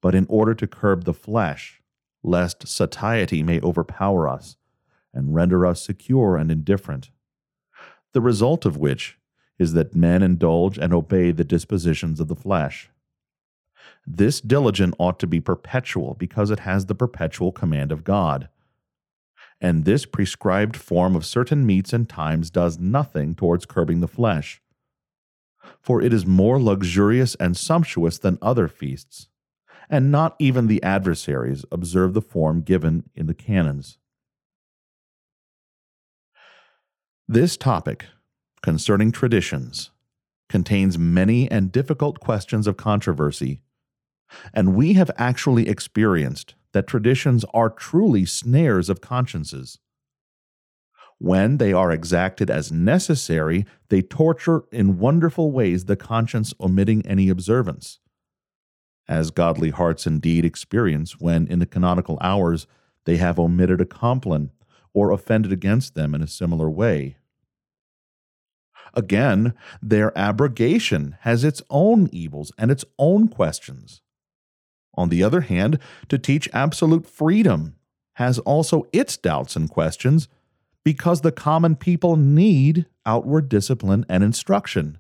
but 0.02 0.16
in 0.16 0.26
order 0.30 0.54
to 0.56 0.68
curb 0.68 1.04
the 1.04 1.14
flesh, 1.14 1.82
lest 2.24 2.68
satiety 2.68 3.44
may 3.44 3.60
overpower 3.62 4.28
us 4.28 4.56
and 5.14 5.36
render 5.36 5.66
us 5.66 5.82
secure 5.82 6.38
and 6.38 6.52
indifferent. 6.52 7.12
The 8.14 8.22
result 8.22 8.66
of 8.66 8.78
which 8.78 9.18
is 9.58 9.74
that 9.74 9.96
men 9.96 10.24
indulge 10.24 10.78
and 10.78 10.94
obey 10.94 11.32
the 11.32 11.44
dispositions 11.44 12.20
of 12.20 12.28
the 12.28 12.36
flesh. 12.36 12.90
This 14.08 14.40
diligence 14.40 14.96
ought 14.98 15.20
to 15.20 15.28
be 15.28 15.42
perpetual 15.42 16.16
because 16.18 16.50
it 16.50 16.60
has 16.60 16.86
the 16.86 16.96
perpetual 16.96 17.52
command 17.52 17.92
of 17.92 18.04
God 18.04 18.48
and 19.62 19.86
this 19.86 20.06
prescribed 20.06 20.76
form 20.76 21.16
of 21.16 21.26
certain 21.26 21.66
meats 21.66 21.92
and 21.94 22.08
times 22.08 22.50
does 22.50 22.80
nothing 22.80 23.36
towards 23.36 23.66
curbing 23.66 24.00
the 24.00 24.08
flesh. 24.08 24.62
For 25.82 26.02
it 26.02 26.14
is 26.14 26.26
more 26.26 26.62
luxurious 26.62 27.36
and 27.36 27.56
sumptuous 27.56 28.18
than 28.18 28.38
other 28.42 28.68
feasts, 28.68 29.28
and 29.90 30.12
not 30.12 30.36
even 30.40 30.68
the 30.68 30.82
adversaries 30.84 31.66
observe 31.72 32.14
the 32.14 32.22
form 32.22 32.62
given 32.62 33.10
in 33.16 33.28
the 33.28 33.34
canons. 33.34 33.98
This 37.28 37.58
topic, 37.58 38.06
concerning 38.62 39.12
traditions, 39.12 39.92
contains 40.48 40.98
many 40.98 41.50
and 41.52 41.72
difficult 41.72 42.20
questions 42.20 42.66
of 42.66 42.78
controversy, 42.78 43.62
and 44.54 44.74
we 44.74 44.94
have 44.94 45.12
actually 45.18 45.68
experienced 45.68 46.56
that 46.74 46.88
traditions 46.88 47.46
are 47.54 47.70
truly 47.70 48.26
snares 48.26 48.90
of 48.90 49.02
consciences. 49.02 49.80
When 51.18 51.58
they 51.58 51.74
are 51.74 51.92
exacted 51.92 52.50
as 52.50 52.72
necessary, 52.72 53.66
they 53.90 54.02
torture 54.02 54.64
in 54.72 55.00
wonderful 55.00 55.52
ways 55.52 55.86
the 55.86 55.98
conscience 55.98 56.54
omitting 56.62 57.06
any 57.06 57.30
observance. 57.30 58.00
As 59.08 59.32
godly 59.32 59.72
hearts 59.72 60.08
indeed 60.08 60.46
experience 60.46 61.20
when, 61.20 61.48
in 61.48 61.60
the 61.60 61.66
canonical 61.66 62.18
hours, 62.22 62.68
they 63.06 63.18
have 63.18 63.40
omitted 63.40 63.82
a 63.82 63.86
compline 63.86 64.52
or 64.94 65.12
offended 65.12 65.52
against 65.52 65.96
them 65.96 66.16
in 66.16 66.22
a 66.22 66.28
similar 66.28 66.70
way. 66.70 67.18
Again, 68.94 69.54
their 69.82 70.18
abrogation 70.18 71.18
has 71.22 71.44
its 71.44 71.62
own 71.70 72.10
evils 72.12 72.52
and 72.58 72.72
its 72.72 72.86
own 72.98 73.28
questions. 73.28 74.02
On 75.00 75.08
the 75.08 75.24
other 75.24 75.40
hand, 75.40 75.80
to 76.10 76.18
teach 76.18 76.50
absolute 76.52 77.08
freedom 77.08 77.76
has 78.16 78.38
also 78.40 78.86
its 78.92 79.16
doubts 79.16 79.56
and 79.56 79.70
questions 79.70 80.28
because 80.84 81.22
the 81.22 81.32
common 81.32 81.78
people 81.78 82.18
need 82.18 82.86
outward 83.06 83.48
discipline 83.48 84.06
and 84.10 84.26
instruction. 84.26 85.00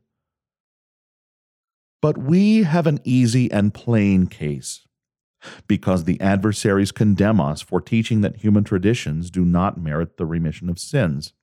But 2.01 2.17
we 2.17 2.63
have 2.63 2.87
an 2.87 3.01
easy 3.03 3.51
and 3.51 3.73
plain 3.73 4.27
case 4.27 4.87
because 5.67 6.05
the 6.05 6.19
adversaries 6.21 6.93
condemn 6.93 7.41
us 7.41 7.61
for 7.61 7.81
teaching 7.81 8.21
that 8.21 8.37
human 8.37 8.63
traditions 8.63 9.29
do 9.29 9.43
not 9.43 9.77
merit 9.77 10.15
the 10.15 10.25
remission 10.25 10.69
of 10.69 10.79
sins. 10.79 11.33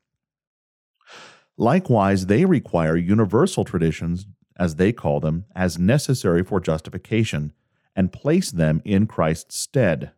Likewise, 1.59 2.25
they 2.25 2.47
require 2.47 2.97
universal 2.97 3.67
traditions, 3.67 4.25
as 4.59 4.77
they 4.77 4.95
call 4.95 5.21
them, 5.21 5.45
as 5.55 5.79
necessary 5.79 6.43
for 6.43 6.59
justification 6.59 7.53
and 7.97 8.13
place 8.13 8.51
them 8.51 8.83
in 8.85 9.07
Christ's 9.07 9.59
stead. 9.59 10.13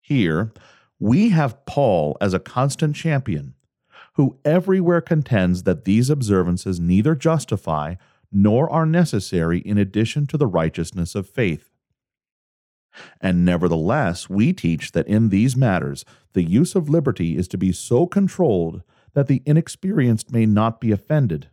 Here, 0.00 0.52
we 0.98 1.28
have 1.28 1.64
Paul 1.66 2.16
as 2.20 2.34
a 2.34 2.40
constant 2.40 2.96
champion, 2.96 3.54
who 4.14 4.38
everywhere 4.44 5.00
contends 5.00 5.62
that 5.62 5.84
these 5.84 6.10
observances 6.10 6.80
neither 6.80 7.14
justify 7.14 7.94
nor 8.32 8.68
are 8.70 8.86
necessary 8.86 9.60
in 9.60 9.78
addition 9.78 10.26
to 10.26 10.36
the 10.36 10.46
righteousness 10.46 11.14
of 11.14 11.28
faith. 11.28 11.70
And 13.20 13.44
nevertheless, 13.44 14.28
we 14.28 14.52
teach 14.52 14.92
that 14.92 15.06
in 15.06 15.28
these 15.28 15.56
matters 15.56 16.04
the 16.32 16.42
use 16.42 16.74
of 16.74 16.88
liberty 16.88 17.36
is 17.36 17.46
to 17.48 17.58
be 17.58 17.70
so 17.70 18.06
controlled 18.06 18.82
that 19.14 19.28
the 19.28 19.42
inexperienced 19.46 20.32
may 20.32 20.46
not 20.46 20.80
be 20.80 20.90
offended, 20.90 21.48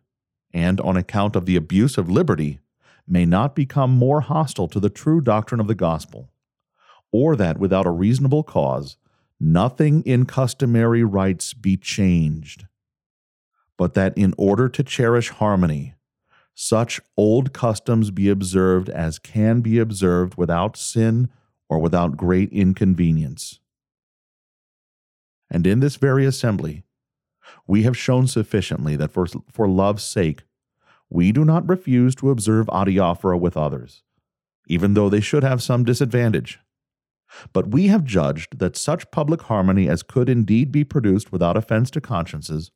and 0.53 0.79
on 0.81 0.97
account 0.97 1.35
of 1.35 1.45
the 1.45 1.55
abuse 1.55 1.97
of 1.97 2.09
liberty, 2.09 2.59
may 3.07 3.25
not 3.25 3.55
become 3.55 3.91
more 3.91 4.21
hostile 4.21 4.67
to 4.67 4.79
the 4.79 4.89
true 4.89 5.21
doctrine 5.21 5.61
of 5.61 5.67
the 5.67 5.75
gospel, 5.75 6.29
or 7.11 7.35
that 7.35 7.57
without 7.57 7.85
a 7.85 7.91
reasonable 7.91 8.43
cause 8.43 8.97
nothing 9.39 10.01
in 10.03 10.25
customary 10.25 11.03
rites 11.03 11.53
be 11.53 11.77
changed, 11.77 12.65
but 13.77 13.93
that 13.93 14.17
in 14.17 14.33
order 14.37 14.69
to 14.69 14.83
cherish 14.83 15.29
harmony, 15.29 15.93
such 16.53 17.01
old 17.17 17.51
customs 17.51 18.11
be 18.11 18.29
observed 18.29 18.89
as 18.89 19.19
can 19.19 19.59
be 19.59 19.77
observed 19.77 20.35
without 20.35 20.77
sin 20.77 21.29
or 21.67 21.79
without 21.79 22.15
great 22.15 22.49
inconvenience. 22.51 23.59
And 25.49 25.67
in 25.67 25.81
this 25.81 25.97
very 25.97 26.25
assembly, 26.25 26.83
we 27.67 27.83
have 27.83 27.97
shown 27.97 28.27
sufficiently 28.27 28.95
that 28.95 29.11
for, 29.11 29.27
for 29.51 29.67
love's 29.67 30.03
sake 30.03 30.43
we 31.09 31.31
do 31.31 31.45
not 31.45 31.67
refuse 31.67 32.15
to 32.15 32.29
observe 32.29 32.67
adiaphora 32.67 33.39
with 33.39 33.57
others, 33.57 34.03
even 34.67 34.93
though 34.93 35.09
they 35.09 35.21
should 35.21 35.43
have 35.43 35.61
some 35.61 35.83
disadvantage. 35.83 36.59
But 37.53 37.67
we 37.67 37.87
have 37.87 38.03
judged 38.03 38.59
that 38.59 38.77
such 38.77 39.11
public 39.11 39.43
harmony 39.43 39.89
as 39.89 40.03
could 40.03 40.29
indeed 40.29 40.71
be 40.71 40.83
produced 40.83 41.31
without 41.31 41.57
offense 41.57 41.89
to 41.91 42.01
consciences 42.01 42.71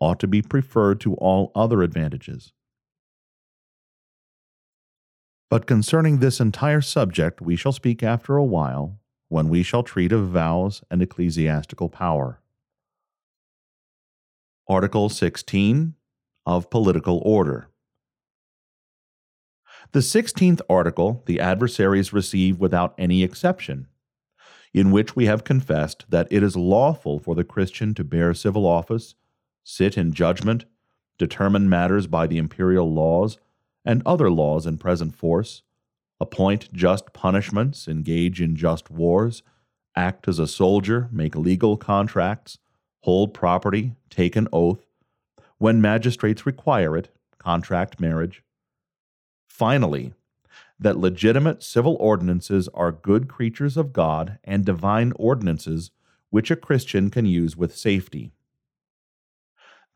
ought 0.00 0.18
to 0.20 0.26
be 0.26 0.42
preferred 0.42 1.00
to 1.00 1.14
all 1.14 1.52
other 1.54 1.82
advantages. 1.82 2.52
But 5.48 5.66
concerning 5.66 6.18
this 6.18 6.40
entire 6.40 6.80
subject 6.80 7.40
we 7.40 7.54
shall 7.54 7.72
speak 7.72 8.02
after 8.02 8.36
a 8.36 8.44
while, 8.44 8.98
when 9.28 9.48
we 9.48 9.62
shall 9.62 9.82
treat 9.82 10.12
of 10.12 10.28
vows 10.28 10.82
and 10.90 11.02
ecclesiastical 11.02 11.88
power. 11.88 12.40
Article 14.68 15.08
16 15.08 15.94
of 16.46 16.70
political 16.70 17.20
order. 17.24 17.68
The 19.92 20.00
16th 20.00 20.60
article 20.68 21.22
the 21.26 21.40
adversaries 21.40 22.12
receive 22.12 22.58
without 22.58 22.94
any 22.98 23.22
exception, 23.22 23.86
in 24.72 24.90
which 24.90 25.14
we 25.14 25.26
have 25.26 25.44
confessed 25.44 26.04
that 26.08 26.26
it 26.30 26.42
is 26.42 26.56
lawful 26.56 27.18
for 27.18 27.34
the 27.34 27.44
Christian 27.44 27.94
to 27.94 28.04
bear 28.04 28.34
civil 28.34 28.66
office, 28.66 29.14
sit 29.62 29.96
in 29.96 30.12
judgment, 30.12 30.64
determine 31.16 31.68
matters 31.68 32.06
by 32.06 32.26
the 32.26 32.38
imperial 32.38 32.92
laws 32.92 33.38
and 33.84 34.02
other 34.04 34.30
laws 34.30 34.66
in 34.66 34.78
present 34.78 35.14
force, 35.14 35.62
appoint 36.18 36.72
just 36.72 37.12
punishments, 37.12 37.86
engage 37.86 38.40
in 38.40 38.56
just 38.56 38.90
wars, 38.90 39.42
act 39.94 40.26
as 40.26 40.38
a 40.38 40.46
soldier, 40.46 41.08
make 41.12 41.36
legal 41.36 41.76
contracts, 41.76 42.58
hold 43.02 43.34
property, 43.34 43.92
take 44.10 44.34
an 44.34 44.48
oath, 44.52 44.86
when 45.64 45.80
magistrates 45.80 46.44
require 46.44 46.94
it, 46.94 47.08
contract 47.38 47.98
marriage. 47.98 48.42
Finally, 49.48 50.12
that 50.78 50.98
legitimate 50.98 51.62
civil 51.62 51.96
ordinances 51.98 52.68
are 52.74 52.92
good 52.92 53.30
creatures 53.30 53.78
of 53.78 53.90
God 53.90 54.38
and 54.44 54.62
divine 54.62 55.14
ordinances 55.16 55.90
which 56.28 56.50
a 56.50 56.56
Christian 56.56 57.08
can 57.08 57.24
use 57.24 57.56
with 57.56 57.74
safety. 57.74 58.30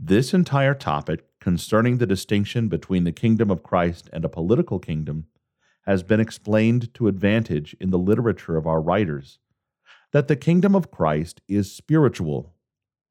This 0.00 0.32
entire 0.32 0.72
topic 0.72 1.26
concerning 1.38 1.98
the 1.98 2.06
distinction 2.06 2.68
between 2.68 3.04
the 3.04 3.12
kingdom 3.12 3.50
of 3.50 3.62
Christ 3.62 4.08
and 4.10 4.24
a 4.24 4.30
political 4.30 4.78
kingdom 4.78 5.26
has 5.82 6.02
been 6.02 6.18
explained 6.18 6.94
to 6.94 7.08
advantage 7.08 7.76
in 7.78 7.90
the 7.90 7.98
literature 7.98 8.56
of 8.56 8.66
our 8.66 8.80
writers, 8.80 9.38
that 10.12 10.28
the 10.28 10.34
kingdom 10.36 10.74
of 10.74 10.90
Christ 10.90 11.42
is 11.46 11.70
spiritual, 11.70 12.54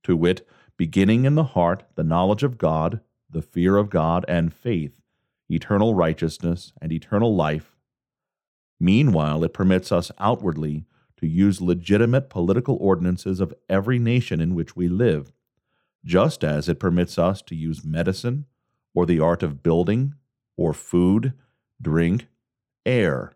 to 0.02 0.18
wit, 0.18 0.48
beginning 0.78 1.26
in 1.26 1.36
the 1.36 1.44
heart 1.44 1.84
the 1.96 2.04
knowledge 2.04 2.44
of 2.44 2.58
God, 2.58 3.02
the 3.30 3.42
fear 3.42 3.78
of 3.78 3.90
God, 3.90 4.24
and 4.28 4.54
faith, 4.54 5.02
eternal 5.50 5.94
righteousness, 5.94 6.72
and 6.82 6.92
eternal 6.92 7.36
life. 7.36 7.76
Meanwhile, 8.80 9.44
it 9.44 9.54
permits 9.54 9.92
us 9.92 10.12
outwardly 10.20 10.86
to 11.18 11.28
use 11.28 11.62
legitimate 11.62 12.30
political 12.30 12.78
ordinances 12.80 13.40
of 13.40 13.54
every 13.68 13.98
nation 13.98 14.40
in 14.40 14.54
which 14.54 14.76
we 14.76 14.88
live, 14.88 15.34
just 16.06 16.44
as 16.44 16.70
it 16.70 16.80
permits 16.80 17.18
us 17.18 17.42
to 17.42 17.56
use 17.56 17.84
medicine, 17.84 18.46
or 18.94 19.06
the 19.06 19.20
art 19.20 19.42
of 19.44 19.64
building, 19.64 20.14
or 20.56 20.74
food, 20.74 21.34
drink, 21.82 22.28
air. 22.86 23.34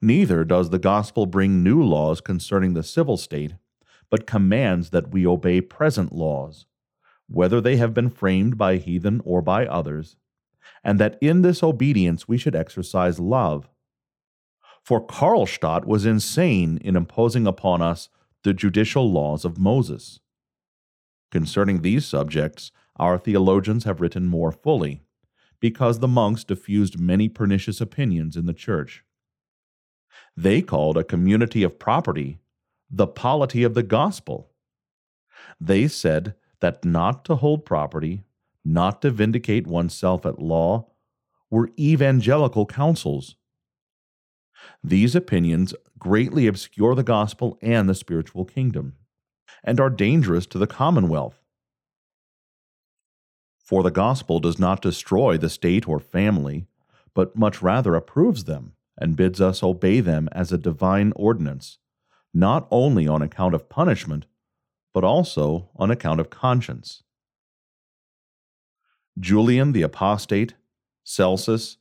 Neither 0.00 0.44
does 0.44 0.70
the 0.70 0.78
gospel 0.78 1.24
bring 1.26 1.62
new 1.62 1.82
laws 1.82 2.20
concerning 2.20 2.74
the 2.74 2.82
civil 2.82 3.16
state, 3.16 3.54
but 4.10 4.26
commands 4.26 4.90
that 4.90 5.10
we 5.10 5.26
obey 5.26 5.60
present 5.60 6.12
laws, 6.12 6.66
whether 7.28 7.60
they 7.60 7.76
have 7.76 7.94
been 7.94 8.10
framed 8.10 8.56
by 8.56 8.76
heathen 8.76 9.20
or 9.24 9.42
by 9.42 9.66
others, 9.66 10.16
and 10.84 10.98
that 11.00 11.18
in 11.20 11.42
this 11.42 11.62
obedience 11.62 12.28
we 12.28 12.38
should 12.38 12.54
exercise 12.54 13.18
love. 13.18 13.68
For 14.82 15.04
Karlstadt 15.04 15.84
was 15.84 16.06
insane 16.06 16.78
in 16.78 16.96
imposing 16.96 17.46
upon 17.46 17.82
us 17.82 18.08
the 18.44 18.54
judicial 18.54 19.10
laws 19.10 19.44
of 19.44 19.58
Moses. 19.58 20.20
Concerning 21.32 21.82
these 21.82 22.06
subjects, 22.06 22.70
our 22.96 23.18
theologians 23.18 23.84
have 23.84 24.00
written 24.00 24.26
more 24.26 24.52
fully, 24.52 25.02
because 25.58 25.98
the 25.98 26.08
monks 26.08 26.44
diffused 26.44 27.00
many 27.00 27.28
pernicious 27.28 27.80
opinions 27.80 28.36
in 28.36 28.46
the 28.46 28.54
church. 28.54 29.02
They 30.36 30.62
called 30.62 30.96
a 30.96 31.04
community 31.04 31.62
of 31.62 31.78
property 31.78 32.38
the 32.90 33.06
polity 33.06 33.62
of 33.62 33.74
the 33.74 33.82
gospel. 33.82 34.50
They 35.60 35.88
said 35.88 36.34
that 36.60 36.84
not 36.84 37.24
to 37.26 37.36
hold 37.36 37.64
property, 37.64 38.24
not 38.64 39.02
to 39.02 39.10
vindicate 39.10 39.66
oneself 39.66 40.24
at 40.26 40.40
law, 40.40 40.90
were 41.50 41.70
evangelical 41.78 42.66
counsels. 42.66 43.36
These 44.82 45.14
opinions 45.14 45.74
greatly 45.98 46.46
obscure 46.46 46.94
the 46.94 47.02
gospel 47.02 47.58
and 47.62 47.88
the 47.88 47.94
spiritual 47.94 48.44
kingdom, 48.44 48.94
and 49.62 49.80
are 49.80 49.90
dangerous 49.90 50.46
to 50.46 50.58
the 50.58 50.66
commonwealth. 50.66 51.40
For 53.58 53.82
the 53.82 53.90
gospel 53.90 54.38
does 54.38 54.58
not 54.58 54.80
destroy 54.80 55.36
the 55.36 55.50
state 55.50 55.88
or 55.88 55.98
family, 55.98 56.66
but 57.14 57.36
much 57.36 57.62
rather 57.62 57.94
approves 57.94 58.44
them 58.44 58.74
and 58.96 59.16
bids 59.16 59.40
us 59.40 59.62
obey 59.62 60.00
them 60.00 60.28
as 60.32 60.52
a 60.52 60.58
divine 60.58 61.12
ordinance, 61.16 61.78
not 62.36 62.68
only 62.70 63.08
on 63.08 63.22
account 63.22 63.54
of 63.54 63.68
punishment, 63.68 64.26
but 64.92 65.04
also 65.04 65.70
on 65.76 65.90
account 65.90 66.20
of 66.20 66.30
conscience. 66.30 67.02
Julian 69.18 69.72
the 69.72 69.82
Apostate, 69.82 70.54
Celsus, 71.02 71.78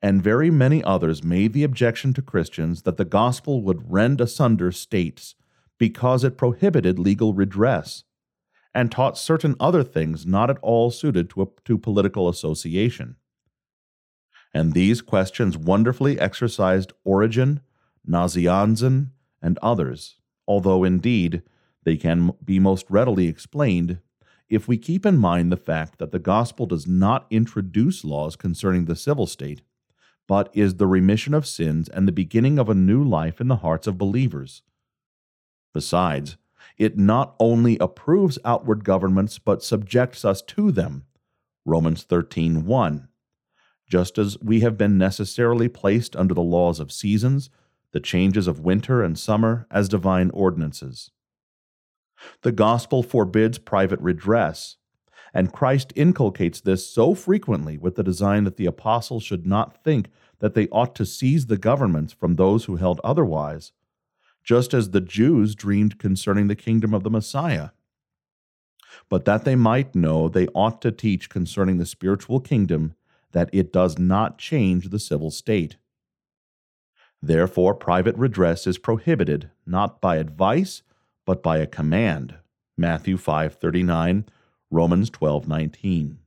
and 0.00 0.22
very 0.22 0.50
many 0.50 0.82
others 0.82 1.22
made 1.22 1.52
the 1.52 1.62
objection 1.62 2.12
to 2.14 2.22
Christians 2.22 2.82
that 2.82 2.96
the 2.96 3.04
gospel 3.04 3.62
would 3.62 3.92
rend 3.92 4.20
asunder 4.20 4.72
states 4.72 5.36
because 5.78 6.24
it 6.24 6.36
prohibited 6.36 6.98
legal 6.98 7.34
redress, 7.34 8.04
and 8.74 8.90
taught 8.90 9.18
certain 9.18 9.54
other 9.60 9.84
things 9.84 10.26
not 10.26 10.50
at 10.50 10.58
all 10.62 10.90
suited 10.90 11.30
to, 11.30 11.42
a, 11.42 11.46
to 11.64 11.78
political 11.78 12.28
association 12.28 13.16
and 14.54 14.72
these 14.72 15.00
questions 15.00 15.56
wonderfully 15.56 16.18
exercised 16.20 16.92
Origen, 17.04 17.60
Nazianzen, 18.08 19.08
and 19.42 19.58
others, 19.60 20.16
although 20.46 20.84
indeed 20.84 21.42
they 21.84 21.96
can 21.96 22.32
be 22.44 22.58
most 22.58 22.86
readily 22.88 23.26
explained 23.28 23.98
if 24.48 24.68
we 24.68 24.76
keep 24.76 25.06
in 25.06 25.16
mind 25.16 25.50
the 25.50 25.56
fact 25.56 25.98
that 25.98 26.12
the 26.12 26.18
gospel 26.18 26.66
does 26.66 26.86
not 26.86 27.26
introduce 27.30 28.04
laws 28.04 28.36
concerning 28.36 28.84
the 28.84 28.94
civil 28.94 29.26
state, 29.26 29.62
but 30.28 30.50
is 30.52 30.74
the 30.74 30.86
remission 30.86 31.32
of 31.32 31.46
sins 31.46 31.88
and 31.88 32.06
the 32.06 32.12
beginning 32.12 32.58
of 32.58 32.68
a 32.68 32.74
new 32.74 33.02
life 33.02 33.40
in 33.40 33.48
the 33.48 33.56
hearts 33.56 33.86
of 33.86 33.96
believers. 33.96 34.62
Besides, 35.72 36.36
it 36.76 36.98
not 36.98 37.34
only 37.40 37.78
approves 37.78 38.38
outward 38.44 38.84
governments 38.84 39.38
but 39.38 39.62
subjects 39.62 40.24
us 40.24 40.42
to 40.42 40.70
them. 40.70 41.04
Romans 41.64 42.04
13:1 42.04 43.08
just 43.92 44.16
as 44.16 44.38
we 44.40 44.60
have 44.60 44.78
been 44.78 44.96
necessarily 44.96 45.68
placed 45.68 46.16
under 46.16 46.32
the 46.32 46.40
laws 46.40 46.80
of 46.80 46.90
seasons, 46.90 47.50
the 47.92 48.00
changes 48.00 48.46
of 48.46 48.60
winter 48.60 49.02
and 49.02 49.18
summer 49.18 49.66
as 49.70 49.88
divine 49.88 50.30
ordinances. 50.30 51.10
The 52.42 52.52
gospel 52.52 53.02
forbids 53.02 53.58
private 53.58 54.00
redress, 54.00 54.76
and 55.34 55.52
Christ 55.52 55.92
inculcates 55.96 56.60
this 56.60 56.88
so 56.88 57.14
frequently 57.14 57.78
with 57.78 57.96
the 57.96 58.02
design 58.02 58.44
that 58.44 58.56
the 58.56 58.66
apostles 58.66 59.22
should 59.22 59.46
not 59.46 59.82
think 59.82 60.08
that 60.40 60.54
they 60.54 60.68
ought 60.68 60.94
to 60.96 61.06
seize 61.06 61.46
the 61.46 61.56
governments 61.56 62.12
from 62.12 62.34
those 62.34 62.64
who 62.64 62.76
held 62.76 63.00
otherwise, 63.02 63.72
just 64.44 64.74
as 64.74 64.90
the 64.90 65.00
Jews 65.00 65.54
dreamed 65.54 65.98
concerning 65.98 66.48
the 66.48 66.56
kingdom 66.56 66.92
of 66.92 67.02
the 67.02 67.10
Messiah. 67.10 67.70
But 69.08 69.24
that 69.24 69.44
they 69.44 69.56
might 69.56 69.94
know 69.94 70.28
they 70.28 70.48
ought 70.48 70.82
to 70.82 70.92
teach 70.92 71.30
concerning 71.30 71.78
the 71.78 71.86
spiritual 71.86 72.40
kingdom 72.40 72.94
that 73.32 73.48
it 73.52 73.72
does 73.72 73.98
not 73.98 74.38
change 74.38 74.90
the 74.90 74.98
civil 74.98 75.30
state. 75.30 75.76
Therefore, 77.22 77.74
private 77.74 78.16
redress 78.16 78.66
is 78.66 78.78
prohibited 78.78 79.50
not 79.64 80.00
by 80.00 80.16
advice, 80.16 80.82
but 81.24 81.42
by 81.42 81.58
a 81.58 81.66
command. 81.66 82.34
Matthew 82.76 83.16
5:39, 83.16 84.24
Romans 84.70 85.08
12:19. 85.08 86.18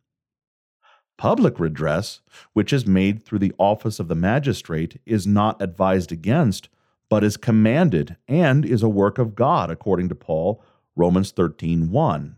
Public 1.17 1.60
redress, 1.60 2.21
which 2.53 2.71
is 2.71 2.88
made 2.88 3.23
through 3.23 3.39
the 3.39 3.53
office 3.58 3.99
of 3.99 4.08
the 4.08 4.15
magistrate, 4.15 5.01
is 5.05 5.27
not 5.27 5.62
advised 5.62 6.12
against, 6.12 6.69
but 7.10 7.23
is 7.23 7.38
commanded 7.38 8.15
and 8.27 8.65
is 8.65 8.84
a 8.84 8.89
work 8.89 9.17
of 9.17 9.36
God 9.36 9.69
according 9.69 10.10
to 10.10 10.15
Paul, 10.15 10.63
Romans 10.95 11.31
13:1. 11.31 12.38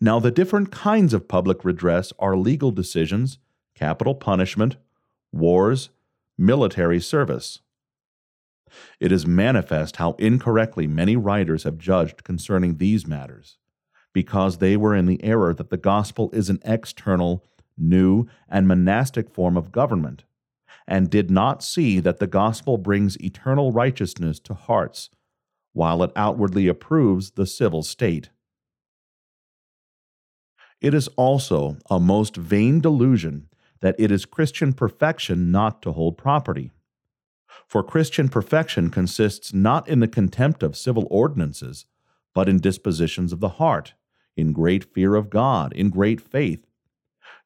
Now, 0.00 0.18
the 0.18 0.30
different 0.30 0.70
kinds 0.70 1.12
of 1.12 1.28
public 1.28 1.62
redress 1.62 2.12
are 2.18 2.36
legal 2.36 2.70
decisions, 2.70 3.38
capital 3.74 4.14
punishment, 4.14 4.76
wars, 5.32 5.90
military 6.38 7.00
service. 7.00 7.60
It 9.00 9.12
is 9.12 9.26
manifest 9.26 9.96
how 9.96 10.12
incorrectly 10.18 10.86
many 10.86 11.16
writers 11.16 11.62
have 11.62 11.78
judged 11.78 12.24
concerning 12.24 12.76
these 12.76 13.06
matters, 13.06 13.58
because 14.12 14.58
they 14.58 14.76
were 14.76 14.94
in 14.94 15.06
the 15.06 15.22
error 15.22 15.54
that 15.54 15.70
the 15.70 15.76
gospel 15.76 16.30
is 16.32 16.50
an 16.50 16.60
external, 16.64 17.44
new, 17.78 18.26
and 18.48 18.66
monastic 18.66 19.30
form 19.30 19.56
of 19.56 19.72
government, 19.72 20.24
and 20.86 21.10
did 21.10 21.30
not 21.30 21.62
see 21.62 22.00
that 22.00 22.18
the 22.18 22.26
gospel 22.26 22.78
brings 22.78 23.20
eternal 23.20 23.72
righteousness 23.72 24.38
to 24.40 24.54
hearts, 24.54 25.10
while 25.72 26.02
it 26.02 26.12
outwardly 26.16 26.68
approves 26.68 27.32
the 27.32 27.46
civil 27.46 27.82
state. 27.82 28.30
It 30.80 30.92
is 30.94 31.08
also 31.16 31.78
a 31.90 31.98
most 31.98 32.36
vain 32.36 32.80
delusion 32.80 33.48
that 33.80 33.96
it 33.98 34.10
is 34.10 34.24
Christian 34.24 34.72
perfection 34.72 35.50
not 35.50 35.82
to 35.82 35.92
hold 35.92 36.16
property. 36.16 36.70
For 37.66 37.82
Christian 37.82 38.28
perfection 38.28 38.90
consists 38.90 39.52
not 39.52 39.88
in 39.88 40.00
the 40.00 40.08
contempt 40.08 40.62
of 40.62 40.76
civil 40.76 41.06
ordinances, 41.10 41.86
but 42.34 42.48
in 42.48 42.58
dispositions 42.58 43.32
of 43.32 43.40
the 43.40 43.50
heart, 43.50 43.94
in 44.36 44.52
great 44.52 44.84
fear 44.92 45.14
of 45.14 45.30
God, 45.30 45.72
in 45.72 45.90
great 45.90 46.20
faith. 46.20 46.66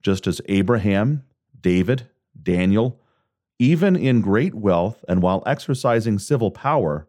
Just 0.02 0.26
as 0.26 0.40
Abraham, 0.46 1.24
David, 1.58 2.08
Daniel, 2.40 3.00
even 3.58 3.94
in 3.94 4.20
great 4.20 4.54
wealth 4.54 5.04
and 5.06 5.22
while 5.22 5.42
exercising 5.46 6.18
civil 6.18 6.50
power, 6.50 7.06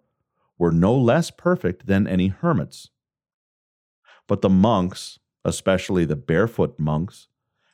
were 0.57 0.71
no 0.71 0.95
less 0.95 1.31
perfect 1.31 1.87
than 1.87 2.05
any 2.05 2.27
hermits. 2.27 2.89
But 4.27 4.41
the 4.41 4.49
monks, 4.49 5.17
especially 5.43 6.05
the 6.05 6.15
barefoot 6.15 6.77
monks, 6.77 7.27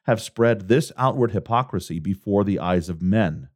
have 0.07 0.21
spread 0.21 0.67
this 0.67 0.91
outward 0.97 1.31
hypocrisy 1.31 1.99
before 1.99 2.45
the 2.45 2.59
eyes 2.59 2.87
of 2.87 3.01
men, 3.01 3.49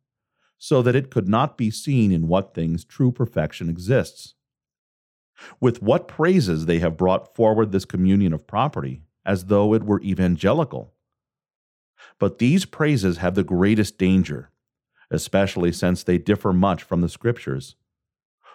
so 0.57 0.81
that 0.81 0.95
it 0.95 1.09
could 1.09 1.27
not 1.27 1.57
be 1.57 1.71
seen 1.71 2.11
in 2.11 2.27
what 2.27 2.53
things 2.53 2.83
true 2.83 3.11
perfection 3.11 3.69
exists. 3.69 4.35
With 5.59 5.81
what 5.81 6.09
praises 6.09 6.65
they 6.65 6.79
have 6.79 6.97
brought 6.97 7.33
forward 7.33 7.71
this 7.71 7.85
communion 7.85 8.33
of 8.33 8.45
property, 8.45 9.01
as 9.25 9.45
though 9.45 9.73
it 9.73 9.83
were 9.83 10.01
evangelical. 10.01 10.93
But 12.19 12.37
these 12.37 12.65
praises 12.65 13.17
have 13.17 13.35
the 13.35 13.43
greatest 13.43 13.97
danger, 13.97 14.51
especially 15.09 15.71
since 15.71 16.03
they 16.03 16.17
differ 16.17 16.51
much 16.51 16.83
from 16.83 17.01
the 17.01 17.09
Scriptures. 17.09 17.75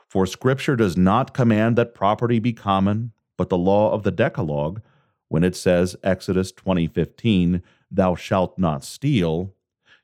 For 0.07 0.26
Scripture 0.26 0.76
does 0.76 0.97
not 0.97 1.34
command 1.34 1.76
that 1.76 1.94
property 1.94 2.38
be 2.38 2.53
common, 2.53 3.12
but 3.36 3.49
the 3.49 3.59
law 3.59 3.92
of 3.92 4.03
the 4.03 4.11
Decalogue 4.12 4.82
when 5.28 5.42
it 5.42 5.57
says 5.57 5.97
Exodus 6.03 6.53
20:15, 6.53 7.62
thou 7.91 8.14
shalt 8.14 8.59
not 8.59 8.84
steal, 8.84 9.55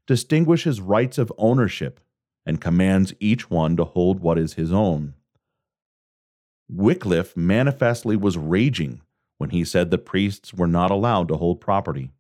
distinguishes 0.07 0.81
rights 0.81 1.19
of 1.19 1.33
ownership 1.39 2.01
and 2.45 2.61
commands 2.61 3.15
each 3.21 3.51
one 3.51 3.77
to 3.77 3.85
hold 3.85 4.21
what 4.21 4.39
is 4.39 4.55
his 4.55 4.73
own. 4.73 5.15
Wycliffe 6.69 7.37
manifestly 7.37 8.17
was 8.17 8.39
raging 8.39 9.03
when 9.39 9.51
he 9.51 9.65
said 9.65 9.91
that 9.91 10.07
priests 10.07 10.55
were 10.55 10.67
not 10.67 10.91
allowed 10.91 11.29
to 11.29 11.37
hold 11.37 11.61
property. 11.61 12.11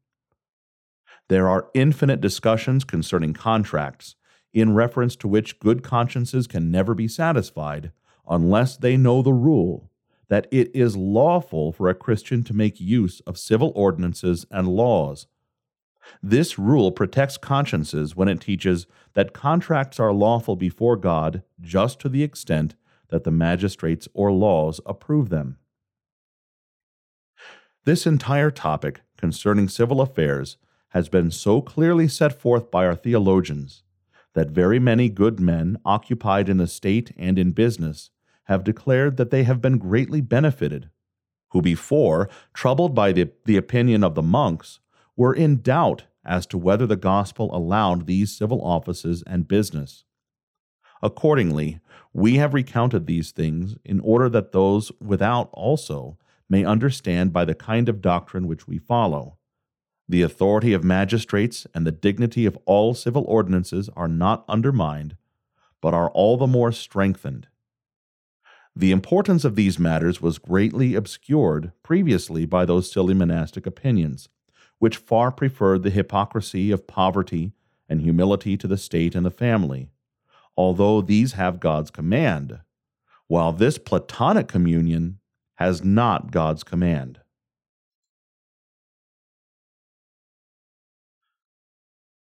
There 1.28 1.48
are 1.48 1.70
infinite 1.74 2.20
discussions 2.20 2.84
concerning 2.84 3.32
contracts, 3.32 4.16
in 4.52 4.74
reference 4.74 5.16
to 5.16 5.28
which 5.28 5.58
good 5.60 5.82
consciences 5.82 6.46
can 6.46 6.70
never 6.70 6.94
be 6.94 7.08
satisfied 7.08 7.92
unless 8.28 8.76
they 8.76 8.96
know 8.96 9.22
the 9.22 9.32
rule 9.32 9.90
that 10.28 10.46
it 10.50 10.70
is 10.74 10.96
lawful 10.96 11.72
for 11.72 11.88
a 11.88 11.94
Christian 11.94 12.42
to 12.44 12.54
make 12.54 12.80
use 12.80 13.20
of 13.20 13.38
civil 13.38 13.72
ordinances 13.74 14.46
and 14.50 14.68
laws. 14.68 15.26
This 16.22 16.58
rule 16.58 16.92
protects 16.92 17.36
consciences 17.36 18.16
when 18.16 18.28
it 18.28 18.40
teaches 18.40 18.86
that 19.14 19.32
contracts 19.32 20.00
are 20.00 20.12
lawful 20.12 20.56
before 20.56 20.96
God 20.96 21.42
just 21.60 22.00
to 22.00 22.08
the 22.08 22.22
extent 22.22 22.74
that 23.08 23.24
the 23.24 23.30
magistrates 23.30 24.08
or 24.14 24.32
laws 24.32 24.80
approve 24.86 25.28
them. 25.28 25.58
This 27.84 28.06
entire 28.06 28.50
topic 28.50 29.02
concerning 29.16 29.68
civil 29.68 30.00
affairs 30.00 30.56
has 30.90 31.08
been 31.08 31.30
so 31.30 31.60
clearly 31.60 32.06
set 32.06 32.38
forth 32.40 32.70
by 32.70 32.86
our 32.86 32.94
theologians 32.94 33.82
that 34.34 34.50
very 34.50 34.78
many 34.78 35.08
good 35.08 35.40
men 35.40 35.78
occupied 35.84 36.48
in 36.48 36.58
the 36.58 36.66
state 36.66 37.12
and 37.16 37.38
in 37.38 37.52
business 37.52 38.10
have 38.44 38.64
declared 38.64 39.16
that 39.16 39.30
they 39.30 39.42
have 39.44 39.60
been 39.60 39.78
greatly 39.78 40.20
benefited, 40.20 40.90
who 41.50 41.60
before, 41.60 42.28
troubled 42.54 42.94
by 42.94 43.12
the, 43.12 43.30
the 43.44 43.56
opinion 43.56 44.02
of 44.02 44.14
the 44.14 44.22
monks, 44.22 44.80
were 45.16 45.34
in 45.34 45.60
doubt 45.60 46.04
as 46.24 46.46
to 46.46 46.58
whether 46.58 46.86
the 46.86 46.96
gospel 46.96 47.54
allowed 47.54 48.06
these 48.06 48.36
civil 48.36 48.62
offices 48.62 49.22
and 49.26 49.48
business. 49.48 50.04
Accordingly, 51.02 51.80
we 52.12 52.36
have 52.36 52.54
recounted 52.54 53.06
these 53.06 53.32
things 53.32 53.76
in 53.84 53.98
order 54.00 54.28
that 54.28 54.52
those 54.52 54.92
without 55.00 55.50
also 55.52 56.18
may 56.48 56.64
understand 56.64 57.32
by 57.32 57.44
the 57.44 57.54
kind 57.54 57.88
of 57.88 58.00
doctrine 58.00 58.46
which 58.46 58.68
we 58.68 58.78
follow. 58.78 59.38
The 60.08 60.22
authority 60.22 60.72
of 60.72 60.84
magistrates 60.84 61.66
and 61.74 61.86
the 61.86 61.92
dignity 61.92 62.44
of 62.44 62.58
all 62.66 62.94
civil 62.94 63.24
ordinances 63.26 63.88
are 63.96 64.08
not 64.08 64.44
undermined, 64.48 65.16
but 65.80 65.94
are 65.94 66.10
all 66.10 66.36
the 66.36 66.46
more 66.46 66.70
strengthened. 66.70 67.48
The 68.76 68.92
importance 68.92 69.44
of 69.44 69.54
these 69.54 69.78
matters 69.78 70.20
was 70.20 70.38
greatly 70.38 70.94
obscured 70.94 71.72
previously 71.82 72.46
by 72.46 72.64
those 72.64 72.90
silly 72.90 73.14
monastic 73.14 73.66
opinions, 73.66 74.28
which 74.82 74.96
far 74.96 75.30
preferred 75.30 75.84
the 75.84 75.90
hypocrisy 75.90 76.72
of 76.72 76.88
poverty 76.88 77.52
and 77.88 78.00
humility 78.00 78.56
to 78.56 78.66
the 78.66 78.76
state 78.76 79.14
and 79.14 79.24
the 79.24 79.30
family, 79.30 79.88
although 80.56 81.00
these 81.00 81.34
have 81.34 81.60
God's 81.60 81.88
command, 81.88 82.58
while 83.28 83.52
this 83.52 83.78
Platonic 83.78 84.48
communion 84.48 85.20
has 85.54 85.84
not 85.84 86.32
God's 86.32 86.64
command. 86.64 87.20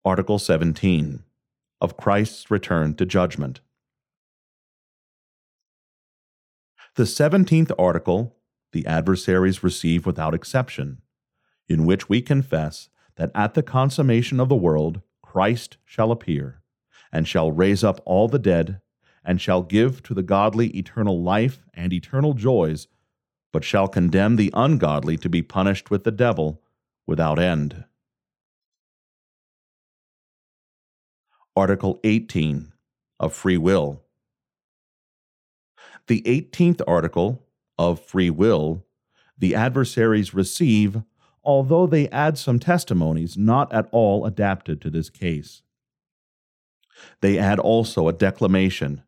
Article 0.04 0.40
17 0.40 1.22
of 1.80 1.96
Christ's 1.96 2.50
return 2.50 2.92
to 2.96 3.06
judgment. 3.06 3.60
The 6.96 7.04
17th 7.04 7.70
article 7.78 8.34
the 8.72 8.84
adversaries 8.84 9.62
receive 9.62 10.04
without 10.04 10.34
exception, 10.34 11.00
in 11.68 11.84
which 11.84 12.08
we 12.08 12.22
confess 12.22 12.88
that 13.16 13.30
at 13.34 13.54
the 13.54 13.62
consummation 13.62 14.40
of 14.40 14.48
the 14.48 14.56
world 14.56 15.02
Christ 15.22 15.76
shall 15.84 16.10
appear, 16.10 16.62
and 17.12 17.28
shall 17.28 17.52
raise 17.52 17.84
up 17.84 18.00
all 18.04 18.28
the 18.28 18.38
dead, 18.38 18.80
and 19.24 19.40
shall 19.40 19.62
give 19.62 20.02
to 20.04 20.14
the 20.14 20.22
godly 20.22 20.68
eternal 20.76 21.22
life 21.22 21.58
and 21.74 21.92
eternal 21.92 22.32
joys, 22.32 22.88
but 23.52 23.64
shall 23.64 23.88
condemn 23.88 24.36
the 24.36 24.50
ungodly 24.54 25.16
to 25.18 25.28
be 25.28 25.42
punished 25.42 25.90
with 25.90 26.04
the 26.04 26.10
devil 26.10 26.62
without 27.06 27.38
end. 27.38 27.84
Article 31.54 31.98
18 32.04 32.72
of 33.18 33.34
Free 33.34 33.58
Will. 33.58 34.02
The 36.06 36.22
18th 36.22 36.80
article 36.86 37.44
of 37.76 38.00
Free 38.00 38.30
Will 38.30 38.86
the 39.38 39.54
adversaries 39.54 40.34
receive, 40.34 41.02
although 41.42 41.86
they 41.86 42.08
add 42.08 42.38
some 42.38 42.58
testimonies 42.58 43.36
not 43.36 43.72
at 43.72 43.88
all 43.92 44.26
adapted 44.26 44.80
to 44.80 44.90
this 44.90 45.10
case. 45.10 45.62
They 47.20 47.38
add 47.38 47.58
also 47.58 48.08
a 48.08 48.12
declamation 48.12 49.02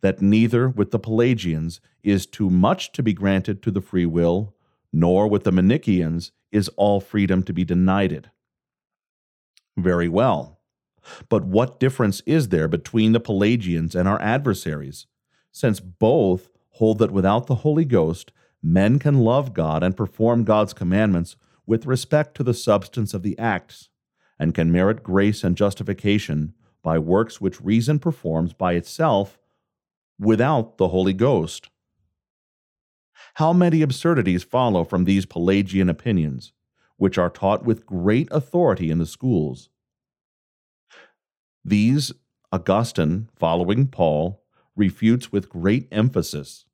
that 0.00 0.22
neither 0.22 0.68
with 0.68 0.90
the 0.90 0.98
Pelagians 0.98 1.80
is 2.02 2.26
too 2.26 2.50
much 2.50 2.92
to 2.92 3.02
be 3.02 3.12
granted 3.12 3.62
to 3.62 3.70
the 3.70 3.80
free 3.80 4.06
will, 4.06 4.54
nor 4.92 5.28
with 5.28 5.44
the 5.44 5.52
Manichaeans 5.52 6.32
is 6.50 6.68
all 6.76 7.00
freedom 7.00 7.42
to 7.44 7.52
be 7.52 7.64
denied 7.64 8.12
it. 8.12 8.28
Very 9.76 10.08
well. 10.08 10.60
But 11.28 11.44
what 11.44 11.80
difference 11.80 12.20
is 12.26 12.48
there 12.48 12.68
between 12.68 13.12
the 13.12 13.20
Pelagians 13.20 13.94
and 13.94 14.06
our 14.08 14.20
adversaries? 14.20 15.06
since 15.52 15.78
both 15.78 16.48
hold 16.70 16.98
that 16.98 17.12
without 17.12 17.46
the 17.46 17.56
Holy 17.56 17.84
Ghost, 17.84 18.32
men 18.62 18.98
can 18.98 19.18
love 19.18 19.52
God 19.52 19.82
and 19.82 19.96
perform 19.96 20.44
God's 20.44 20.72
commandments 20.72 21.36
with 21.66 21.86
respect 21.86 22.34
to 22.36 22.42
the 22.42 22.54
substance 22.54 23.14
of 23.14 23.22
the 23.22 23.38
acts, 23.38 23.88
and 24.38 24.54
can 24.54 24.72
merit 24.72 25.02
grace 25.02 25.44
and 25.44 25.56
justification 25.56 26.54
by 26.82 26.98
works 26.98 27.40
which 27.40 27.60
reason 27.60 27.98
performs 27.98 28.52
by 28.52 28.72
itself 28.74 29.38
without 30.18 30.78
the 30.78 30.88
Holy 30.88 31.12
Ghost. 31.12 31.68
How 33.34 33.52
many 33.52 33.82
absurdities 33.82 34.42
follow 34.42 34.84
from 34.84 35.04
these 35.04 35.26
Pelagian 35.26 35.88
opinions, 35.88 36.52
which 36.96 37.18
are 37.18 37.30
taught 37.30 37.64
with 37.64 37.86
great 37.86 38.28
authority 38.30 38.90
in 38.90 38.98
the 38.98 39.06
schools? 39.06 39.68
These 41.64 42.12
Augustine, 42.50 43.28
following 43.36 43.86
Paul, 43.86 44.42
refutes 44.76 45.30
with 45.30 45.48
great 45.48 45.88
emphasis, 45.92 46.66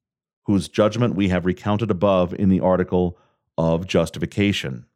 whose 0.45 0.69
judgment 0.69 1.15
we 1.15 1.29
have 1.29 1.45
recounted 1.45 1.91
above 1.91 2.35
in 2.35 2.49
the 2.49 2.61
article 2.61 3.19
of 3.59 3.89
justification. 3.89 4.87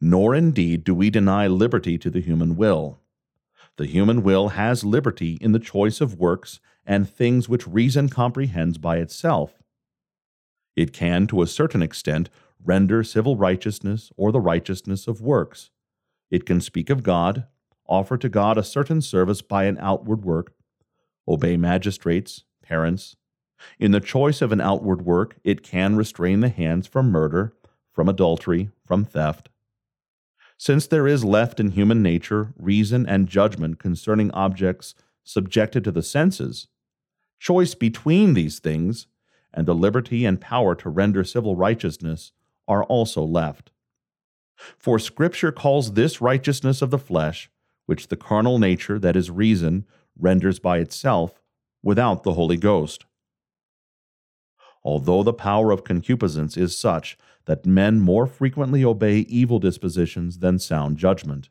Nor 0.00 0.34
indeed 0.34 0.84
do 0.84 0.94
we 0.94 1.08
deny 1.10 1.46
liberty 1.46 1.96
to 1.98 2.10
the 2.10 2.20
human 2.20 2.54
will. 2.54 3.00
The 3.78 3.86
human 3.86 4.22
will 4.22 4.50
has 4.50 4.84
liberty 4.84 5.38
in 5.40 5.52
the 5.52 5.58
choice 5.58 6.00
of 6.00 6.18
works 6.18 6.60
and 6.84 7.08
things 7.08 7.48
which 7.48 7.66
reason 7.66 8.08
comprehends 8.08 8.76
by 8.76 8.98
itself. 8.98 9.54
It 10.76 10.92
can, 10.92 11.26
to 11.28 11.42
a 11.42 11.46
certain 11.46 11.82
extent, 11.82 12.28
render 12.62 13.02
civil 13.02 13.36
righteousness 13.36 14.12
or 14.16 14.30
the 14.30 14.40
righteousness 14.40 15.08
of 15.08 15.20
works. 15.20 15.70
It 16.30 16.44
can 16.44 16.60
speak 16.60 16.90
of 16.90 17.02
God, 17.02 17.46
offer 17.88 18.18
to 18.18 18.28
God 18.28 18.58
a 18.58 18.62
certain 18.62 19.00
service 19.00 19.40
by 19.40 19.64
an 19.64 19.78
outward 19.80 20.24
work, 20.24 20.52
obey 21.26 21.56
magistrates, 21.56 22.44
parents. 22.62 23.16
In 23.78 23.92
the 23.92 24.00
choice 24.00 24.40
of 24.42 24.52
an 24.52 24.60
outward 24.60 25.04
work, 25.04 25.36
it 25.44 25.62
can 25.62 25.96
restrain 25.96 26.40
the 26.40 26.48
hands 26.48 26.86
from 26.86 27.10
murder, 27.10 27.54
from 27.92 28.08
adultery, 28.08 28.70
from 28.84 29.04
theft. 29.04 29.48
Since 30.56 30.86
there 30.86 31.06
is 31.06 31.24
left 31.24 31.60
in 31.60 31.70
human 31.70 32.02
nature 32.02 32.52
reason 32.56 33.06
and 33.06 33.28
judgment 33.28 33.78
concerning 33.78 34.30
objects 34.32 34.94
subjected 35.22 35.84
to 35.84 35.92
the 35.92 36.02
senses, 36.02 36.66
choice 37.38 37.74
between 37.74 38.34
these 38.34 38.58
things 38.58 39.06
and 39.54 39.66
the 39.66 39.74
liberty 39.74 40.24
and 40.24 40.40
power 40.40 40.74
to 40.74 40.88
render 40.88 41.24
civil 41.24 41.54
righteousness 41.54 42.32
are 42.66 42.84
also 42.84 43.22
left. 43.22 43.70
For 44.76 44.98
Scripture 44.98 45.52
calls 45.52 45.92
this 45.92 46.20
righteousness 46.20 46.82
of 46.82 46.90
the 46.90 46.98
flesh, 46.98 47.50
which 47.86 48.08
the 48.08 48.16
carnal 48.16 48.58
nature, 48.58 48.98
that 48.98 49.16
is 49.16 49.30
reason, 49.30 49.86
renders 50.18 50.58
by 50.58 50.78
itself 50.78 51.40
without 51.82 52.24
the 52.24 52.34
Holy 52.34 52.56
Ghost. 52.56 53.04
Although 54.88 55.22
the 55.22 55.34
power 55.34 55.70
of 55.70 55.84
concupiscence 55.84 56.56
is 56.56 56.74
such 56.74 57.18
that 57.44 57.66
men 57.66 58.00
more 58.00 58.26
frequently 58.26 58.82
obey 58.82 59.18
evil 59.18 59.58
dispositions 59.58 60.38
than 60.38 60.58
sound 60.58 60.96
judgment. 60.96 61.50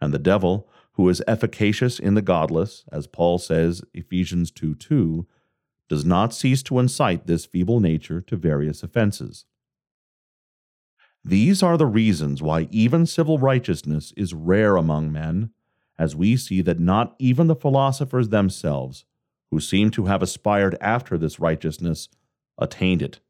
And 0.00 0.12
the 0.12 0.18
devil, 0.18 0.68
who 0.94 1.08
is 1.08 1.22
efficacious 1.28 2.00
in 2.00 2.14
the 2.14 2.22
godless, 2.22 2.84
as 2.90 3.06
Paul 3.06 3.38
says, 3.38 3.84
Ephesians 3.94 4.50
2 4.50 4.74
2, 4.74 5.24
does 5.88 6.04
not 6.04 6.34
cease 6.34 6.64
to 6.64 6.80
incite 6.80 7.28
this 7.28 7.46
feeble 7.46 7.78
nature 7.78 8.20
to 8.22 8.36
various 8.36 8.82
offenses. 8.82 9.44
These 11.24 11.62
are 11.62 11.76
the 11.76 11.86
reasons 11.86 12.42
why 12.42 12.66
even 12.72 13.06
civil 13.06 13.38
righteousness 13.38 14.12
is 14.16 14.34
rare 14.34 14.74
among 14.76 15.12
men, 15.12 15.50
as 15.96 16.16
we 16.16 16.36
see 16.36 16.60
that 16.62 16.80
not 16.80 17.14
even 17.20 17.46
the 17.46 17.54
philosophers 17.54 18.30
themselves, 18.30 19.04
who 19.52 19.60
seem 19.60 19.92
to 19.92 20.06
have 20.06 20.22
aspired 20.22 20.76
after 20.80 21.16
this 21.16 21.38
righteousness, 21.38 22.08
attained 22.58 23.02
it. 23.02 23.20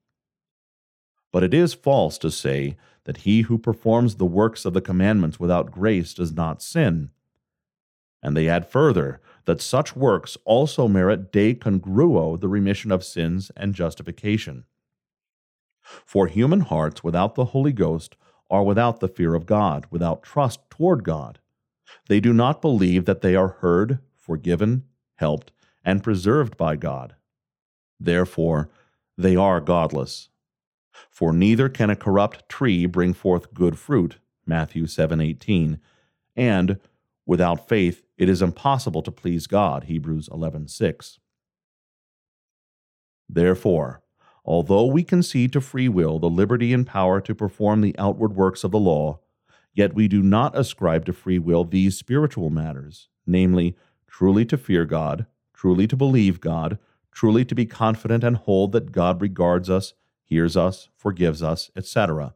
But 1.33 1.43
it 1.43 1.53
is 1.53 1.74
false 1.74 2.18
to 2.18 2.31
say 2.31 2.77
that 3.05 3.18
he 3.18 3.43
who 3.43 3.59
performs 3.59 4.16
the 4.16 4.27
works 4.27 4.64
of 4.64 4.72
the 4.72 4.81
commandments 4.81 5.39
without 5.39 5.70
grace 5.70 6.14
does 6.14 6.33
not 6.33 6.62
sin. 6.62 7.11
And 8.22 8.37
they 8.37 8.49
add 8.49 8.70
further 8.70 9.20
that 9.45 9.61
such 9.61 9.95
works 9.95 10.37
also 10.45 10.89
merit 10.89 11.33
de 11.33 11.55
congruo 11.55 12.41
the 12.41 12.49
remission 12.49 12.91
of 12.91 13.05
sins 13.05 13.51
and 13.57 13.74
justification. 13.74 14.64
For 15.83 16.27
human 16.27 16.61
hearts 16.61 17.05
without 17.05 17.37
the 17.37 17.47
Holy 17.47 17.72
Ghost 17.72 18.16
are 18.51 18.64
without 18.64 19.01
the 19.01 19.09
fear 19.09 19.35
of 19.35 19.47
God, 19.47 19.87
without 19.91 20.22
trust 20.22 20.61
toward 20.70 21.05
God. 21.05 21.39
They 22.09 22.18
do 22.18 22.33
not 22.33 22.61
believe 22.61 23.05
that 23.05 23.20
they 23.20 23.37
are 23.37 23.49
heard, 23.61 24.01
forgiven, 24.16 24.85
helped, 25.16 25.53
and 25.85 26.03
preserved 26.03 26.57
by 26.57 26.74
God. 26.74 27.14
Therefore, 28.01 28.68
they 29.17 29.37
are 29.37 29.61
godless. 29.61 30.29
For 31.11 31.33
neither 31.33 31.69
can 31.69 31.91
a 31.91 31.97
corrupt 31.97 32.49
tree 32.49 32.87
bring 32.87 33.12
forth 33.12 33.55
good 33.55 33.79
fruit, 33.79 34.19
Matthew 34.47 34.87
7:18, 34.87 35.79
and 36.35 36.79
without 37.27 37.69
faith 37.69 38.03
it 38.17 38.29
is 38.29 38.43
impossible 38.43 39.03
to 39.03 39.11
please 39.11 39.47
God, 39.47 39.85
Hebrews 39.85 40.29
11:6. 40.29 41.19
Therefore, 43.29 44.03
although 44.45 44.87
we 44.87 45.03
concede 45.03 45.53
to 45.53 45.61
free 45.61 45.89
will 45.89 46.19
the 46.19 46.31
liberty 46.31 46.73
and 46.73 46.87
power 46.87 47.21
to 47.21 47.35
perform 47.35 47.81
the 47.81 47.99
outward 47.99 48.35
works 48.35 48.64
of 48.64 48.71
the 48.71 48.79
law, 48.79 49.21
yet 49.75 49.95
we 49.95 50.09
do 50.09 50.23
not 50.23 50.57
ascribe 50.57 51.05
to 51.05 51.12
free 51.12 51.39
will 51.39 51.64
these 51.64 51.99
spiritual 51.99 52.51
matters, 52.51 53.09
namely, 53.27 53.77
truly 54.07 54.45
to 54.47 54.57
fear 54.57 54.85
God, 54.85 55.27
truly 55.53 55.87
to 55.87 55.97
believe 55.97 56.41
God, 56.41 56.79
truly 57.17 57.47
to 57.47 57.55
be 57.55 57.64
confident 57.64 58.23
and 58.23 58.37
hold 58.37 58.73
that 58.73 58.93
God 58.93 59.23
regards 59.23 59.71
us, 59.71 59.95
hears 60.23 60.55
us, 60.55 60.91
forgives 60.99 61.43
us, 61.43 61.71
etc. 61.75 62.35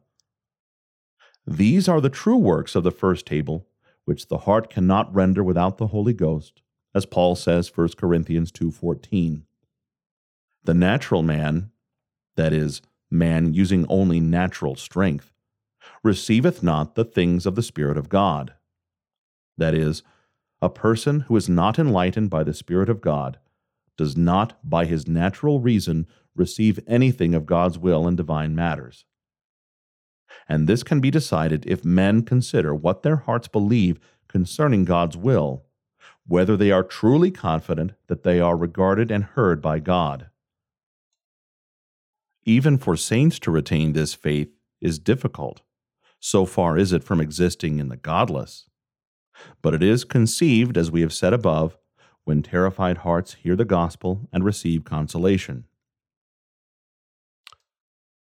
These 1.45 1.87
are 1.87 2.01
the 2.01 2.09
true 2.09 2.37
works 2.37 2.73
of 2.73 2.83
the 2.83 2.89
first 2.89 3.27
table, 3.27 3.67
which 4.05 4.27
the 4.27 4.39
heart 4.39 4.71
cannot 4.71 5.13
render 5.13 5.43
without 5.43 5.77
the 5.77 5.87
Holy 5.87 6.13
Ghost, 6.13 6.63
as 6.95 7.05
Paul 7.05 7.35
says 7.35 7.69
1 7.69 7.95
Corinthians 7.95 8.51
2:14. 8.51 9.43
The 10.63 10.73
natural 10.73 11.21
man, 11.21 11.69
that 12.35 12.51
is, 12.51 12.81
man 13.11 13.53
using 13.53 13.85
only 13.87 14.19
natural 14.19 14.75
strength, 14.75 15.31
receiveth 16.01 16.63
not 16.63 16.95
the 16.95 17.05
things 17.05 17.45
of 17.45 17.53
the 17.53 17.61
Spirit 17.61 17.99
of 17.99 18.09
God. 18.09 18.55
That 19.59 19.75
is, 19.75 20.01
a 20.59 20.69
person 20.71 21.19
who 21.21 21.35
is 21.35 21.47
not 21.47 21.77
enlightened 21.77 22.31
by 22.31 22.43
the 22.43 22.55
Spirit 22.55 22.89
of 22.89 23.01
God 23.01 23.37
does 23.97 24.17
not, 24.17 24.57
by 24.67 24.85
his 24.85 25.07
natural 25.07 25.59
reason, 25.59 26.07
receive 26.35 26.79
anything 26.87 27.35
of 27.35 27.45
God's 27.45 27.77
will 27.77 28.07
in 28.07 28.15
divine 28.15 28.55
matters. 28.55 29.05
And 30.47 30.67
this 30.67 30.83
can 30.83 30.99
be 30.99 31.11
decided 31.11 31.65
if 31.67 31.83
men 31.83 32.23
consider 32.23 32.73
what 32.73 33.03
their 33.03 33.17
hearts 33.17 33.47
believe 33.47 33.99
concerning 34.27 34.85
God's 34.85 35.17
will, 35.17 35.65
whether 36.25 36.55
they 36.55 36.71
are 36.71 36.83
truly 36.83 37.31
confident 37.31 37.93
that 38.07 38.23
they 38.23 38.39
are 38.39 38.55
regarded 38.55 39.11
and 39.11 39.23
heard 39.23 39.61
by 39.61 39.79
God. 39.79 40.29
Even 42.43 42.77
for 42.77 42.95
saints 42.95 43.39
to 43.39 43.51
retain 43.51 43.93
this 43.93 44.13
faith 44.13 44.49
is 44.79 44.97
difficult, 44.99 45.61
so 46.19 46.45
far 46.45 46.77
is 46.77 46.93
it 46.93 47.03
from 47.03 47.19
existing 47.19 47.79
in 47.79 47.89
the 47.89 47.97
godless. 47.97 48.67
But 49.61 49.73
it 49.73 49.83
is 49.83 50.03
conceived, 50.03 50.77
as 50.77 50.91
we 50.91 51.01
have 51.01 51.13
said 51.13 51.33
above, 51.33 51.77
when 52.23 52.43
terrified 52.43 52.99
hearts 52.99 53.33
hear 53.35 53.55
the 53.55 53.65
gospel 53.65 54.27
and 54.31 54.43
receive 54.43 54.83
consolation. 54.83 55.65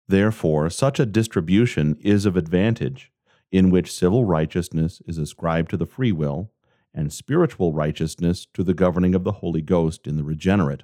Therefore, 0.08 0.70
such 0.70 1.00
a 1.00 1.06
distribution 1.06 1.98
is 2.02 2.26
of 2.26 2.36
advantage, 2.36 3.12
in 3.52 3.70
which 3.70 3.94
civil 3.94 4.26
righteousness 4.26 5.02
is 5.08 5.18
ascribed 5.18 5.70
to 5.72 5.78
the 5.78 5.86
free 5.86 6.12
will, 6.12 6.52
and 6.94 7.14
spiritual 7.14 7.72
righteousness 7.72 8.46
to 8.54 8.64
the 8.64 8.74
governing 8.74 9.16
of 9.16 9.24
the 9.24 9.32
Holy 9.34 9.62
Ghost 9.62 10.08
in 10.08 10.18
the 10.18 10.24
regenerate. 10.24 10.84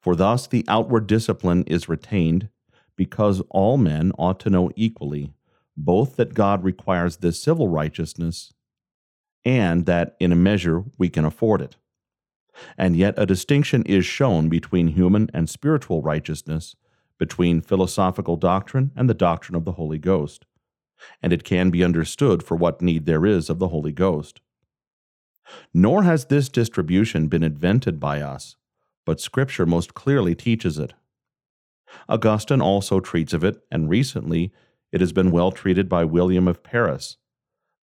For 0.00 0.16
thus 0.16 0.46
the 0.46 0.64
outward 0.68 1.06
discipline 1.06 1.62
is 1.68 1.88
retained, 1.88 2.48
because 2.96 3.42
all 3.50 3.76
men 3.76 4.12
ought 4.18 4.40
to 4.40 4.50
know 4.50 4.70
equally, 4.74 5.32
both 5.76 6.16
that 6.16 6.34
God 6.34 6.64
requires 6.64 7.18
this 7.18 7.40
civil 7.40 7.68
righteousness, 7.68 8.52
and 9.44 9.86
that 9.86 10.16
in 10.18 10.32
a 10.32 10.36
measure 10.36 10.84
we 10.98 11.08
can 11.08 11.24
afford 11.24 11.60
it. 11.60 11.76
And 12.78 12.96
yet 12.96 13.14
a 13.16 13.26
distinction 13.26 13.82
is 13.84 14.06
shown 14.06 14.48
between 14.48 14.88
human 14.88 15.30
and 15.34 15.48
spiritual 15.48 16.02
righteousness 16.02 16.76
between 17.18 17.60
philosophical 17.60 18.36
doctrine 18.36 18.92
and 18.94 19.08
the 19.08 19.14
doctrine 19.14 19.56
of 19.56 19.64
the 19.64 19.72
Holy 19.72 19.98
Ghost, 19.98 20.44
and 21.22 21.32
it 21.32 21.44
can 21.44 21.70
be 21.70 21.84
understood 21.84 22.42
for 22.42 22.56
what 22.56 22.82
need 22.82 23.06
there 23.06 23.24
is 23.24 23.48
of 23.48 23.58
the 23.58 23.68
Holy 23.68 23.92
Ghost. 23.92 24.40
Nor 25.72 26.02
has 26.02 26.26
this 26.26 26.48
distribution 26.48 27.28
been 27.28 27.42
invented 27.42 28.00
by 28.00 28.20
us, 28.20 28.56
but 29.04 29.20
Scripture 29.20 29.66
most 29.66 29.94
clearly 29.94 30.34
teaches 30.34 30.78
it. 30.78 30.94
Augustine 32.08 32.60
also 32.60 33.00
treats 33.00 33.32
of 33.32 33.44
it, 33.44 33.62
and 33.70 33.88
recently 33.88 34.52
it 34.92 35.00
has 35.00 35.12
been 35.12 35.30
well 35.30 35.52
treated 35.52 35.88
by 35.88 36.04
William 36.04 36.48
of 36.48 36.62
Paris, 36.62 37.16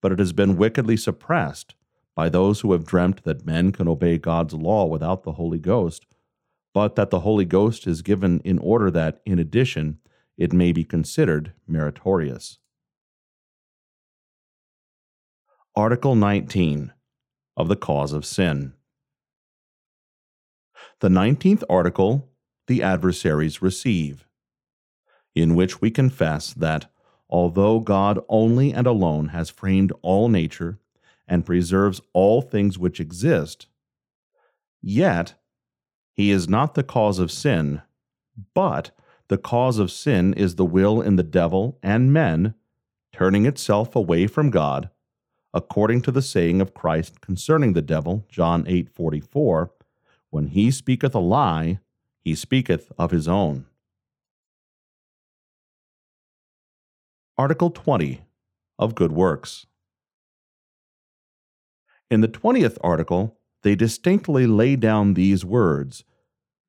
but 0.02 0.12
it 0.12 0.20
has 0.20 0.34
been 0.34 0.58
wickedly 0.58 0.98
suppressed 0.98 1.76
by 2.16 2.30
those 2.30 2.62
who 2.62 2.72
have 2.72 2.86
dreamt 2.86 3.24
that 3.24 3.46
men 3.46 3.72
can 3.72 3.88
obey 3.88 4.18
God's 4.18 4.54
law 4.54 4.86
without 4.86 5.24
the 5.24 5.34
Holy 5.34 5.60
Ghost 5.60 6.06
but 6.74 6.96
that 6.96 7.10
the 7.10 7.22
Holy 7.22 7.46
Ghost 7.46 7.86
is 7.86 8.02
given 8.02 8.40
in 8.44 8.58
order 8.60 8.90
that, 8.92 9.22
in 9.26 9.40
addition, 9.40 10.00
it 10.38 10.54
may 10.54 10.72
be 10.72 10.84
considered 10.84 11.54
meritorious. 11.68 12.60
Article 15.76 16.16
19 16.16 16.94
of 17.58 17.68
the 17.68 17.76
Cause 17.76 18.14
of 18.14 18.26
Sin. 18.26 18.74
The 21.00 21.10
19th 21.10 21.64
article 21.70 22.28
the 22.68 22.84
adversaries 22.84 23.62
receive, 23.62 24.26
in 25.36 25.56
which 25.56 25.82
we 25.82 25.92
confess 25.92 26.54
that, 26.54 26.90
although 27.30 27.80
God 27.80 28.20
only 28.30 28.72
and 28.72 28.88
alone 28.88 29.30
has 29.30 29.50
framed 29.50 29.92
all 30.02 30.30
nature 30.30 30.80
and 31.32 31.46
preserves 31.46 32.02
all 32.12 32.42
things 32.42 32.78
which 32.78 33.00
exist, 33.00 33.68
yet 34.82 35.36
he 36.14 36.30
is 36.30 36.50
not 36.50 36.74
the 36.74 36.84
cause 36.84 37.20
of 37.20 37.32
sin, 37.32 37.82
but 38.54 38.92
the 39.30 39.38
cause 39.38 39.80
of 39.80 39.90
sin 39.90 40.34
is 40.34 40.56
the 40.56 40.66
will 40.66 41.00
in 41.02 41.16
the 41.16 41.24
devil 41.24 41.80
and 41.82 42.12
men, 42.12 42.54
turning 43.14 43.46
itself 43.46 43.96
away 43.96 44.28
from 44.28 44.50
God, 44.50 44.90
according 45.54 46.02
to 46.02 46.12
the 46.12 46.22
saying 46.22 46.60
of 46.60 46.74
Christ 46.74 47.22
concerning 47.22 47.72
the 47.72 47.82
devil, 47.82 48.26
John 48.28 48.66
8:44, 48.66 49.72
when 50.32 50.48
he 50.48 50.70
speaketh 50.70 51.16
a 51.16 51.20
lie, 51.20 51.80
he 52.20 52.36
speaketh 52.36 52.92
of 52.98 53.12
his 53.12 53.30
own. 53.30 53.68
Article 57.38 57.70
20 57.70 58.22
of 58.78 58.96
Good 58.96 59.14
Works. 59.14 59.66
In 62.12 62.20
the 62.20 62.28
20th 62.28 62.78
article, 62.82 63.40
they 63.64 63.74
distinctly 63.74 64.46
lay 64.46 64.76
down 64.76 65.14
these 65.14 65.46
words, 65.46 66.04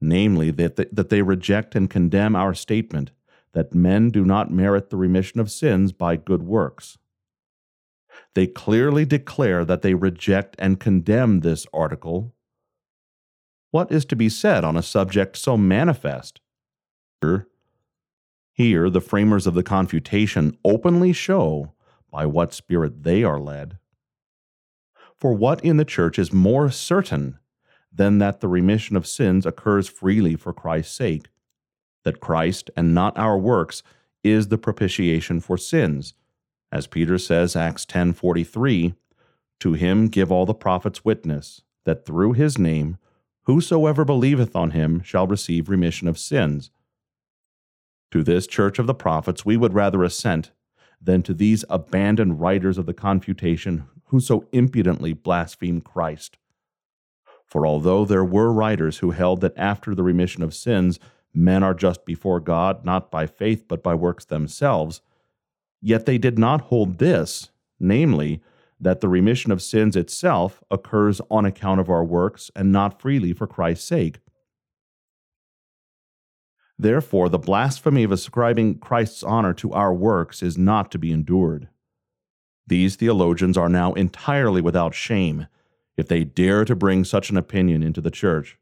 namely, 0.00 0.52
that 0.52 0.76
that 0.76 1.08
they 1.08 1.20
reject 1.20 1.74
and 1.74 1.90
condemn 1.90 2.36
our 2.36 2.54
statement 2.54 3.10
that 3.52 3.74
men 3.74 4.10
do 4.10 4.24
not 4.24 4.52
merit 4.52 4.88
the 4.88 4.96
remission 4.96 5.40
of 5.40 5.50
sins 5.50 5.92
by 5.92 6.14
good 6.16 6.44
works. 6.44 6.96
They 8.34 8.46
clearly 8.46 9.04
declare 9.04 9.64
that 9.64 9.82
they 9.82 9.94
reject 9.94 10.54
and 10.60 10.78
condemn 10.78 11.40
this 11.40 11.66
article. 11.72 12.34
What 13.72 13.90
is 13.90 14.04
to 14.06 14.16
be 14.16 14.28
said 14.28 14.64
on 14.64 14.76
a 14.76 14.82
subject 14.82 15.36
so 15.36 15.56
manifest? 15.56 16.40
Here, 18.52 18.90
the 18.90 19.00
framers 19.00 19.46
of 19.46 19.54
the 19.54 19.62
confutation 19.62 20.56
openly 20.64 21.12
show 21.12 21.72
by 22.10 22.26
what 22.26 22.54
spirit 22.54 23.02
they 23.02 23.24
are 23.24 23.40
led. 23.40 23.78
For 25.22 25.32
what 25.32 25.64
in 25.64 25.76
the 25.76 25.84
church 25.84 26.18
is 26.18 26.32
more 26.32 26.68
certain 26.68 27.38
than 27.92 28.18
that 28.18 28.40
the 28.40 28.48
remission 28.48 28.96
of 28.96 29.06
sins 29.06 29.46
occurs 29.46 29.88
freely 29.88 30.34
for 30.34 30.52
Christ's 30.52 30.96
sake, 30.96 31.28
that 32.02 32.18
Christ 32.18 32.72
and 32.76 32.92
not 32.92 33.16
our 33.16 33.38
works 33.38 33.84
is 34.24 34.48
the 34.48 34.58
propitiation 34.58 35.38
for 35.38 35.56
sins, 35.56 36.14
as 36.72 36.88
Peter 36.88 37.18
says 37.18 37.54
Acts 37.54 37.86
10:43, 37.86 38.96
to 39.60 39.74
him 39.74 40.08
give 40.08 40.32
all 40.32 40.44
the 40.44 40.54
prophets 40.54 41.04
witness 41.04 41.62
that 41.84 42.04
through 42.04 42.32
his 42.32 42.58
name 42.58 42.98
whosoever 43.42 44.04
believeth 44.04 44.56
on 44.56 44.72
him 44.72 45.04
shall 45.04 45.28
receive 45.28 45.68
remission 45.68 46.08
of 46.08 46.18
sins. 46.18 46.72
To 48.10 48.24
this 48.24 48.48
church 48.48 48.80
of 48.80 48.88
the 48.88 48.92
prophets 48.92 49.44
we 49.44 49.56
would 49.56 49.72
rather 49.72 50.02
assent 50.02 50.50
than 51.00 51.22
to 51.22 51.32
these 51.32 51.64
abandoned 51.70 52.40
writers 52.40 52.76
of 52.76 52.86
the 52.86 52.94
confutation 52.94 53.84
who 54.12 54.20
so 54.20 54.46
impudently 54.52 55.14
blaspheme 55.14 55.80
Christ. 55.80 56.36
For 57.46 57.66
although 57.66 58.04
there 58.04 58.24
were 58.24 58.52
writers 58.52 58.98
who 58.98 59.12
held 59.12 59.40
that 59.40 59.56
after 59.56 59.94
the 59.94 60.02
remission 60.02 60.42
of 60.42 60.54
sins 60.54 61.00
men 61.32 61.62
are 61.62 61.72
just 61.72 62.04
before 62.04 62.38
God 62.38 62.84
not 62.84 63.10
by 63.10 63.26
faith 63.26 63.64
but 63.66 63.82
by 63.82 63.94
works 63.94 64.26
themselves, 64.26 65.00
yet 65.80 66.04
they 66.04 66.18
did 66.18 66.38
not 66.38 66.60
hold 66.60 66.98
this, 66.98 67.48
namely, 67.80 68.42
that 68.78 69.00
the 69.00 69.08
remission 69.08 69.50
of 69.50 69.62
sins 69.62 69.96
itself 69.96 70.62
occurs 70.70 71.22
on 71.30 71.46
account 71.46 71.80
of 71.80 71.88
our 71.88 72.04
works 72.04 72.50
and 72.54 72.70
not 72.70 73.00
freely 73.00 73.32
for 73.32 73.46
Christ's 73.46 73.86
sake. 73.86 74.18
Therefore, 76.78 77.30
the 77.30 77.38
blasphemy 77.38 78.02
of 78.02 78.12
ascribing 78.12 78.78
Christ's 78.78 79.22
honor 79.22 79.54
to 79.54 79.72
our 79.72 79.94
works 79.94 80.42
is 80.42 80.58
not 80.58 80.90
to 80.90 80.98
be 80.98 81.12
endured. 81.12 81.68
These 82.66 82.96
theologians 82.96 83.56
are 83.56 83.68
now 83.68 83.92
entirely 83.94 84.60
without 84.60 84.94
shame 84.94 85.46
if 85.96 86.08
they 86.08 86.24
dare 86.24 86.64
to 86.64 86.74
bring 86.74 87.04
such 87.04 87.30
an 87.30 87.36
opinion 87.36 87.82
into 87.82 88.00
the 88.00 88.10
Church. 88.10 88.58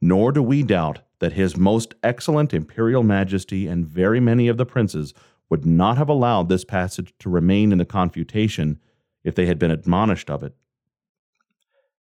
Nor 0.00 0.32
do 0.32 0.42
we 0.42 0.62
doubt 0.62 1.00
that 1.20 1.34
His 1.34 1.56
most 1.56 1.94
excellent 2.02 2.52
imperial 2.52 3.02
majesty 3.02 3.66
and 3.66 3.86
very 3.86 4.20
many 4.20 4.48
of 4.48 4.56
the 4.56 4.66
princes 4.66 5.14
would 5.48 5.64
not 5.64 5.96
have 5.96 6.08
allowed 6.08 6.48
this 6.48 6.64
passage 6.64 7.14
to 7.20 7.30
remain 7.30 7.72
in 7.72 7.78
the 7.78 7.84
confutation 7.84 8.80
if 9.22 9.34
they 9.34 9.46
had 9.46 9.58
been 9.58 9.70
admonished 9.70 10.28
of 10.28 10.42
it. 10.42 10.54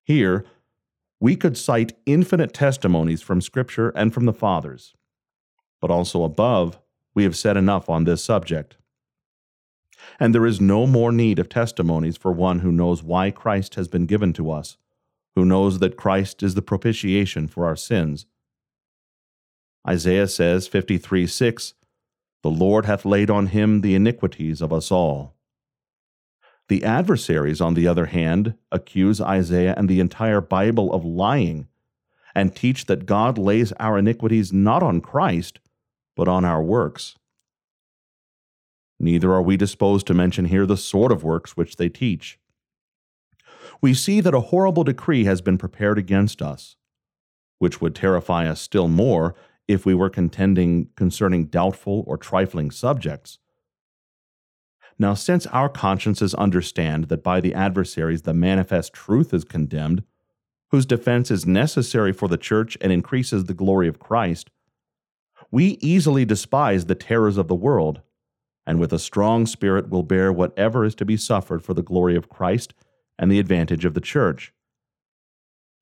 Here, 0.03 0.45
we 1.19 1.36
could 1.36 1.57
cite 1.57 1.93
infinite 2.05 2.53
testimonies 2.53 3.21
from 3.21 3.41
Scripture 3.41 3.89
and 3.89 4.13
from 4.13 4.25
the 4.25 4.34
Fathers. 4.34 4.95
But 5.79 5.91
also 5.91 6.23
above, 6.23 6.79
we 7.13 7.23
have 7.23 7.38
said 7.38 7.57
enough 7.57 7.89
on 7.89 8.05
this 8.05 8.23
subject. 8.23 8.77
And 10.20 10.34
there 10.34 10.45
is 10.45 10.62
no 10.62 10.86
more 10.88 11.12
need 11.12 11.39
of 11.39 11.49
testimonies 11.49 12.18
for 12.18 12.32
one 12.32 12.60
who 12.60 12.72
knows 12.72 13.04
why 13.04 13.32
Christ 13.32 13.76
has 13.76 13.88
been 13.88 14.06
given 14.06 14.34
to 14.34 14.52
us, 14.52 14.78
who 15.36 15.45
knows 15.45 15.80
that 15.80 15.97
Christ 15.97 16.43
is 16.43 16.56
the 16.56 16.62
propitiation 16.62 17.47
for 17.47 17.66
our 17.66 17.76
sins. 17.76 18.26
Isaiah 19.88 20.28
says, 20.28 20.68
53 20.68 21.26
6, 21.26 21.74
The 22.43 22.49
Lord 22.49 22.86
hath 22.86 23.06
laid 23.06 23.30
on 23.30 23.47
him 23.47 23.82
the 23.82 23.95
iniquities 23.95 24.62
of 24.62 24.72
us 24.72 24.91
all. 24.91 25.36
The 26.68 26.84
adversaries, 26.84 27.60
on 27.60 27.74
the 27.74 27.88
other 27.88 28.06
hand, 28.06 28.54
accuse 28.72 29.20
Isaiah 29.20 29.74
and 29.76 29.89
the 29.89 29.99
entire 29.99 30.39
Bible 30.39 30.93
of 30.93 31.04
lying 31.04 31.68
and 32.34 32.56
teach 32.56 32.86
that 32.86 33.06
God 33.06 33.38
lays 33.38 33.74
our 33.74 33.97
iniquities 33.97 34.54
not 34.54 34.84
on 34.84 35.02
Christ, 35.02 35.60
but 36.16 36.28
on 36.28 36.45
our 36.45 36.62
works. 36.62 37.16
Neither 39.04 39.34
are 39.34 39.41
we 39.41 39.58
disposed 39.58 40.06
to 40.08 40.14
mention 40.14 40.45
here 40.45 40.68
the 40.68 40.78
sort 40.78 41.12
of 41.12 41.24
works 41.24 41.58
which 41.58 41.78
they 41.78 41.89
teach. 41.89 42.38
We 43.82 43.95
see 43.95 44.22
that 44.22 44.36
a 44.36 44.41
horrible 44.52 44.84
decree 44.84 45.24
has 45.24 45.41
been 45.41 45.58
prepared 45.58 45.97
against 45.97 46.39
us, 46.39 46.76
which 47.58 47.82
would 47.82 47.95
terrify 47.95 48.47
us 48.47 48.62
still 48.62 48.88
more 48.88 49.34
if 49.68 49.88
we 49.88 49.95
were 49.95 50.12
contending 50.12 50.89
concerning 50.95 51.45
doubtful 51.45 52.04
or 52.06 52.16
trifling 52.16 52.70
subjects. 52.70 53.39
Now, 54.99 55.16
since 55.16 55.47
our 55.47 55.68
consciences 55.68 56.36
understand 56.36 57.06
that 57.06 57.24
by 57.24 57.41
the 57.41 57.56
adversaries 57.56 58.22
the 58.22 58.36
manifest 58.36 58.93
truth 58.93 59.34
is 59.34 59.43
condemned, 59.43 60.04
whose 60.70 60.86
defense 60.86 61.32
is 61.32 61.47
necessary 61.47 62.14
for 62.14 62.28
the 62.28 62.38
church 62.38 62.78
and 62.80 62.91
increases 62.91 63.45
the 63.45 63.56
glory 63.56 63.88
of 63.88 63.97
Christ, 63.97 64.52
we 65.49 65.80
easily 65.82 66.24
despise 66.24 66.86
the 66.86 66.93
terrors 66.93 67.38
of 67.38 67.47
the 67.47 67.56
world, 67.56 68.02
and 68.72 68.80
with 68.80 68.93
a 68.93 68.97
strong 68.97 69.45
spirit 69.45 69.89
will 69.89 70.01
bear 70.01 70.32
whatever 70.32 70.86
is 70.86 70.95
to 70.95 71.03
be 71.03 71.17
suffered 71.17 71.61
for 71.61 71.74
the 71.74 71.84
glory 71.84 72.15
of 72.15 72.30
Christ 72.30 72.74
and 73.19 73.30
the 73.30 73.38
advantage 73.38 73.84
of 73.84 73.93
the 73.93 73.99
church. 73.99 74.53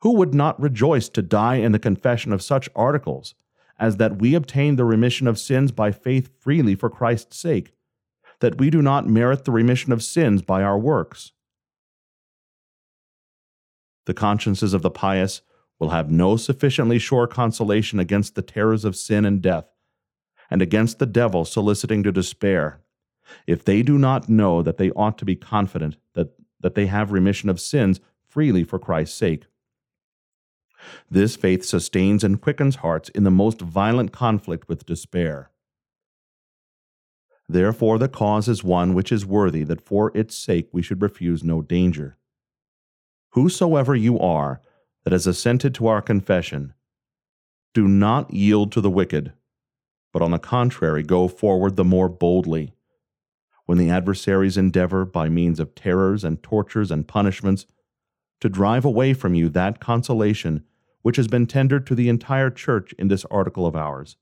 Who 0.01 0.13
would 0.15 0.33
not 0.33 0.59
rejoice 0.59 1.07
to 1.09 1.21
die 1.21 1.57
in 1.57 1.71
the 1.71 1.77
confession 1.77 2.33
of 2.33 2.41
such 2.41 2.67
articles 2.75 3.35
as 3.77 3.97
that 3.97 4.19
we 4.19 4.33
obtain 4.33 4.75
the 4.75 4.85
remission 4.85 5.27
of 5.27 5.37
sins 5.37 5.71
by 5.71 5.91
faith 5.91 6.31
freely 6.39 6.73
for 6.73 6.89
Christ's 6.89 7.37
sake? 7.37 7.73
that 8.39 8.57
we 8.57 8.69
do 8.69 8.81
not 8.81 9.07
merit 9.07 9.45
the 9.45 9.51
remission 9.51 9.91
of 9.91 10.03
sins 10.03 10.41
by 10.41 10.63
our 10.63 10.77
works. 10.77 11.31
The 14.05 14.13
consciences 14.13 14.73
of 14.73 14.81
the 14.81 14.89
pious 14.89 15.41
will 15.77 15.89
have 15.89 16.09
no 16.09 16.35
sufficiently 16.37 16.99
sure 16.99 17.27
consolation 17.27 17.99
against 17.99 18.35
the 18.35 18.41
terrors 18.41 18.85
of 18.85 18.95
sin 18.95 19.25
and 19.25 19.41
death, 19.41 19.65
and 20.49 20.61
against 20.61 20.99
the 20.99 21.05
devil 21.05 21.45
soliciting 21.45 22.03
to 22.03 22.11
despair, 22.11 22.81
if 23.45 23.63
they 23.63 23.83
do 23.83 23.97
not 23.97 24.29
know 24.29 24.61
that 24.61 24.77
they 24.77 24.91
ought 24.91 25.17
to 25.17 25.25
be 25.25 25.35
confident 25.35 25.97
that, 26.13 26.33
that 26.59 26.75
they 26.75 26.87
have 26.87 27.11
remission 27.11 27.49
of 27.49 27.59
sins 27.59 27.99
freely 28.27 28.63
for 28.63 28.79
Christ's 28.79 29.17
sake. 29.17 29.45
This 31.09 31.35
faith 31.35 31.65
sustains 31.65 32.23
and 32.23 32.41
quickens 32.41 32.77
hearts 32.77 33.09
in 33.09 33.23
the 33.23 33.31
most 33.31 33.61
violent 33.61 34.11
conflict 34.11 34.67
with 34.67 34.85
despair. 34.85 35.51
Therefore, 37.47 37.97
the 37.97 38.07
cause 38.07 38.47
is 38.47 38.63
one 38.63 38.93
which 38.93 39.11
is 39.11 39.25
worthy 39.25 39.63
that 39.63 39.85
for 39.85 40.15
its 40.15 40.35
sake 40.35 40.69
we 40.71 40.81
should 40.81 41.01
refuse 41.01 41.43
no 41.43 41.61
danger. 41.61 42.17
Whosoever 43.31 43.95
you 43.95 44.19
are 44.19 44.61
that 45.03 45.13
has 45.13 45.27
assented 45.27 45.73
to 45.75 45.87
our 45.87 46.01
confession, 46.01 46.73
do 47.73 47.87
not 47.87 48.33
yield 48.33 48.71
to 48.71 48.81
the 48.81 48.89
wicked, 48.89 49.33
but 50.11 50.21
on 50.21 50.31
the 50.31 50.39
contrary 50.39 51.03
go 51.03 51.27
forward 51.27 51.75
the 51.75 51.83
more 51.83 52.09
boldly. 52.09 52.73
When 53.65 53.77
the 53.77 53.89
adversaries 53.89 54.57
endeavor, 54.57 55.05
by 55.05 55.29
means 55.29 55.59
of 55.59 55.75
terrors 55.75 56.23
and 56.23 56.41
tortures 56.41 56.91
and 56.91 57.07
punishments, 57.07 57.65
to 58.41 58.49
drive 58.49 58.85
away 58.85 59.13
from 59.13 59.33
you 59.35 59.49
that 59.49 59.79
consolation 59.79 60.63
which 61.01 61.17
has 61.17 61.27
been 61.27 61.47
tendered 61.47 61.87
to 61.87 61.95
the 61.95 62.09
entire 62.09 62.49
church 62.49 62.93
in 62.93 63.07
this 63.07 63.25
article 63.25 63.65
of 63.65 63.75
ours 63.75 64.17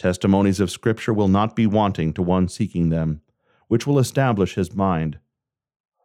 Testimonies 0.00 0.60
of 0.60 0.70
Scripture 0.70 1.12
will 1.12 1.28
not 1.28 1.54
be 1.54 1.66
wanting 1.66 2.14
to 2.14 2.22
one 2.22 2.48
seeking 2.48 2.88
them, 2.88 3.20
which 3.68 3.86
will 3.86 3.98
establish 3.98 4.54
his 4.54 4.74
mind. 4.74 5.18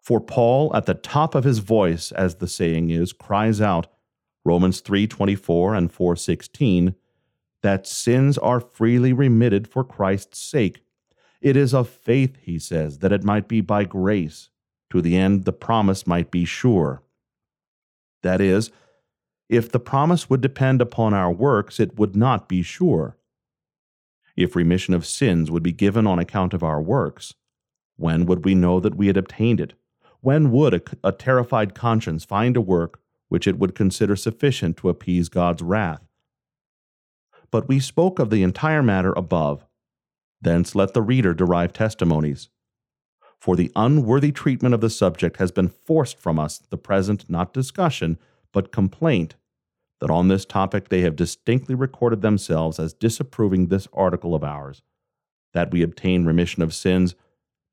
For 0.02 0.20
Paul, 0.20 0.76
at 0.76 0.86
the 0.86 0.94
top 0.94 1.34
of 1.34 1.46
his 1.46 1.60
voice, 1.60 2.12
as 2.12 2.36
the 2.36 2.48
saying 2.50 2.90
is, 2.90 3.14
cries 3.14 3.62
out, 3.62 3.88
Romans 4.44 4.82
3:24 4.82 5.78
and 5.78 5.90
4:16, 5.90 6.96
that 7.66 7.88
sins 7.88 8.38
are 8.38 8.60
freely 8.60 9.12
remitted 9.12 9.68
for 9.68 9.84
Christ's 9.84 10.38
sake. 10.38 10.84
It 11.42 11.58
is 11.58 11.74
of 11.74 11.90
faith, 11.90 12.38
he 12.40 12.60
says, 12.60 13.00
that 13.00 13.12
it 13.12 13.24
might 13.24 13.48
be 13.48 13.60
by 13.60 13.86
grace, 13.86 14.50
to 14.92 15.02
the 15.02 15.18
end 15.18 15.46
the 15.46 15.52
promise 15.52 16.06
might 16.06 16.30
be 16.30 16.46
sure. 16.46 17.02
That 18.22 18.40
is, 18.40 18.70
if 19.50 19.72
the 19.72 19.80
promise 19.80 20.30
would 20.30 20.42
depend 20.42 20.80
upon 20.80 21.16
our 21.16 21.32
works, 21.32 21.80
it 21.80 21.98
would 21.98 22.16
not 22.16 22.48
be 22.48 22.62
sure 22.62 23.18
if 24.36 24.56
remission 24.56 24.94
of 24.94 25.04
sins 25.04 25.50
would 25.50 25.64
be 25.64 25.72
given 25.72 26.06
on 26.06 26.20
account 26.20 26.54
of 26.54 26.62
our 26.62 26.80
works, 26.80 27.34
when 27.96 28.28
would 28.28 28.46
we 28.46 28.54
know 28.54 28.80
that 28.80 28.94
we 28.94 29.08
had 29.08 29.18
obtained 29.18 29.60
it? 29.60 29.74
When 30.22 30.52
would 30.52 30.76
a, 30.76 30.82
a, 31.04 31.12
terrified 31.12 31.74
conscience 31.74 32.26
find 32.26 32.56
a 32.56 32.62
work 32.62 33.00
which 33.30 33.48
it 33.48 33.58
would 33.58 33.74
consider 33.74 34.16
sufficient 34.16 34.78
to 34.78 34.90
appease 34.90 35.30
God's 35.30 35.64
wrath? 35.64 36.06
But 37.56 37.70
we 37.70 37.80
spoke 37.80 38.20
of 38.20 38.32
the 38.32 38.44
entire 38.44 38.84
matter 38.84 39.14
above. 39.14 39.66
Thence 40.42 40.76
let 40.76 40.94
the 40.94 41.02
reader 41.02 41.34
derive 41.34 41.72
testimonies. 41.72 42.50
For 43.40 43.56
the 43.56 43.72
unworthy 43.78 44.34
treatment 44.34 44.76
of 44.76 44.82
the 44.82 44.90
subject 44.90 45.38
has 45.38 45.54
been 45.54 45.70
forced 45.70 46.20
from 46.20 46.38
us 46.38 46.58
the 46.58 46.78
present 46.78 47.30
not 47.30 47.54
discussion, 47.54 48.20
but 48.52 48.74
complaint 48.74 49.36
that 50.02 50.10
on 50.10 50.28
this 50.28 50.44
topic 50.44 50.90
they 50.90 51.00
have 51.00 51.16
distinctly 51.16 51.76
recorded 51.76 52.22
themselves 52.22 52.78
as 52.78 52.94
disapproving 52.94 53.68
this 53.68 53.88
article 53.94 54.36
of 54.36 54.44
ours, 54.44 54.82
that 55.54 55.72
we 55.72 55.82
obtain 55.82 56.26
remission 56.26 56.62
of 56.62 56.74
sins 56.74 57.16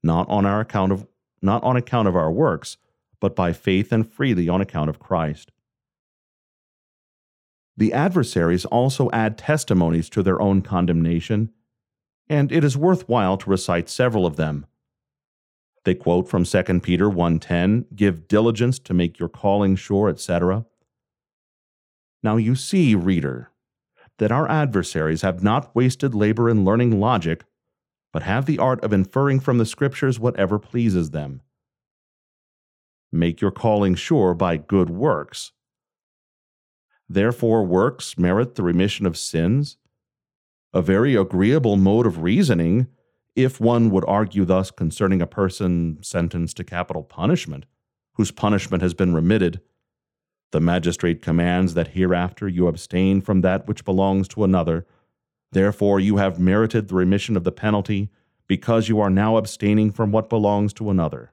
not 0.00 0.28
on 0.28 0.46
our 0.46 0.60
account 0.60 0.92
of 0.92 1.08
not 1.42 1.60
on 1.64 1.76
account 1.76 2.06
of 2.06 2.14
our 2.14 2.30
works, 2.30 2.76
but 3.18 3.34
by 3.34 3.52
faith 3.52 3.90
and 3.90 4.08
freely 4.08 4.48
on 4.48 4.60
account 4.60 4.88
of 4.88 5.00
Christ. 5.00 5.50
The 7.76 7.92
adversaries 7.92 8.64
also 8.66 9.10
add 9.12 9.38
testimonies 9.38 10.10
to 10.10 10.22
their 10.22 10.40
own 10.40 10.62
condemnation, 10.62 11.50
and 12.28 12.52
it 12.52 12.64
is 12.64 12.76
worthwhile 12.76 13.36
to 13.38 13.50
recite 13.50 13.88
several 13.88 14.26
of 14.26 14.36
them. 14.36 14.66
They 15.84 15.94
quote 15.94 16.28
from 16.28 16.44
2 16.44 16.82
Peter 16.82 17.08
1:10, 17.08 17.86
"Give 17.94 18.28
diligence 18.28 18.78
to 18.80 18.94
make 18.94 19.18
your 19.18 19.28
calling 19.28 19.74
sure, 19.74 20.08
etc." 20.08 20.66
Now 22.22 22.36
you 22.36 22.54
see, 22.54 22.94
reader, 22.94 23.50
that 24.18 24.30
our 24.30 24.48
adversaries 24.48 25.22
have 25.22 25.42
not 25.42 25.74
wasted 25.74 26.14
labor 26.14 26.48
in 26.48 26.64
learning 26.64 27.00
logic, 27.00 27.44
but 28.12 28.22
have 28.22 28.46
the 28.46 28.58
art 28.58 28.84
of 28.84 28.92
inferring 28.92 29.40
from 29.40 29.58
the 29.58 29.66
Scriptures 29.66 30.20
whatever 30.20 30.58
pleases 30.58 31.10
them. 31.10 31.40
Make 33.10 33.40
your 33.40 33.50
calling 33.50 33.94
sure 33.94 34.34
by 34.34 34.56
good 34.58 34.90
works. 34.90 35.52
Therefore, 37.08 37.64
works 37.64 38.16
merit 38.18 38.54
the 38.54 38.62
remission 38.62 39.06
of 39.06 39.18
sins? 39.18 39.76
A 40.72 40.82
very 40.82 41.14
agreeable 41.14 41.76
mode 41.76 42.06
of 42.06 42.22
reasoning, 42.22 42.86
if 43.36 43.60
one 43.60 43.90
would 43.90 44.04
argue 44.06 44.44
thus 44.44 44.70
concerning 44.70 45.20
a 45.20 45.26
person 45.26 45.98
sentenced 46.02 46.56
to 46.58 46.64
capital 46.64 47.02
punishment, 47.02 47.66
whose 48.14 48.30
punishment 48.30 48.82
has 48.82 48.94
been 48.94 49.14
remitted 49.14 49.60
the 50.52 50.60
magistrate 50.60 51.22
commands 51.22 51.74
that 51.74 51.88
hereafter 51.88 52.46
you 52.46 52.66
abstain 52.66 53.20
from 53.20 53.40
that 53.40 53.66
which 53.66 53.84
belongs 53.84 54.28
to 54.28 54.44
another. 54.44 54.86
Therefore, 55.50 55.98
you 55.98 56.18
have 56.18 56.38
merited 56.38 56.88
the 56.88 56.94
remission 56.94 57.36
of 57.36 57.44
the 57.44 57.52
penalty, 57.52 58.10
because 58.46 58.88
you 58.88 59.00
are 59.00 59.10
now 59.10 59.38
abstaining 59.38 59.90
from 59.90 60.12
what 60.12 60.28
belongs 60.28 60.72
to 60.74 60.90
another. 60.90 61.32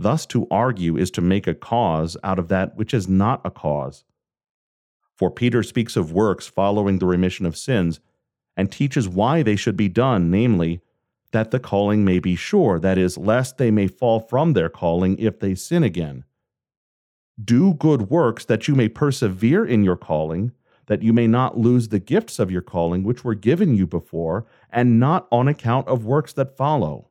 Thus, 0.00 0.24
to 0.26 0.46
argue 0.50 0.96
is 0.96 1.10
to 1.10 1.20
make 1.20 1.46
a 1.46 1.54
cause 1.54 2.16
out 2.24 2.38
of 2.38 2.48
that 2.48 2.74
which 2.74 2.94
is 2.94 3.06
not 3.06 3.42
a 3.44 3.50
cause. 3.50 4.02
For 5.14 5.30
Peter 5.30 5.62
speaks 5.62 5.94
of 5.94 6.10
works 6.10 6.46
following 6.46 6.98
the 6.98 7.06
remission 7.06 7.44
of 7.44 7.54
sins, 7.54 8.00
and 8.56 8.72
teaches 8.72 9.06
why 9.06 9.42
they 9.42 9.56
should 9.56 9.76
be 9.76 9.90
done, 9.90 10.30
namely, 10.30 10.80
that 11.32 11.50
the 11.50 11.60
calling 11.60 12.02
may 12.02 12.18
be 12.18 12.34
sure, 12.34 12.78
that 12.78 12.96
is, 12.96 13.18
lest 13.18 13.58
they 13.58 13.70
may 13.70 13.88
fall 13.88 14.20
from 14.20 14.54
their 14.54 14.70
calling 14.70 15.18
if 15.18 15.38
they 15.38 15.54
sin 15.54 15.82
again. 15.82 16.24
Do 17.42 17.74
good 17.74 18.08
works 18.08 18.46
that 18.46 18.68
you 18.68 18.74
may 18.74 18.88
persevere 18.88 19.66
in 19.66 19.84
your 19.84 19.96
calling, 19.96 20.52
that 20.86 21.02
you 21.02 21.12
may 21.12 21.26
not 21.26 21.58
lose 21.58 21.88
the 21.88 21.98
gifts 21.98 22.38
of 22.38 22.50
your 22.50 22.62
calling 22.62 23.02
which 23.02 23.22
were 23.22 23.34
given 23.34 23.76
you 23.76 23.86
before, 23.86 24.46
and 24.70 24.98
not 24.98 25.28
on 25.30 25.46
account 25.46 25.88
of 25.88 26.06
works 26.06 26.32
that 26.32 26.56
follow, 26.56 27.10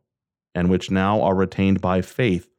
and 0.56 0.72
which 0.72 0.90
now 0.90 1.22
are 1.22 1.36
retained 1.36 1.82
by 1.82 2.02
faith. 2.02 2.50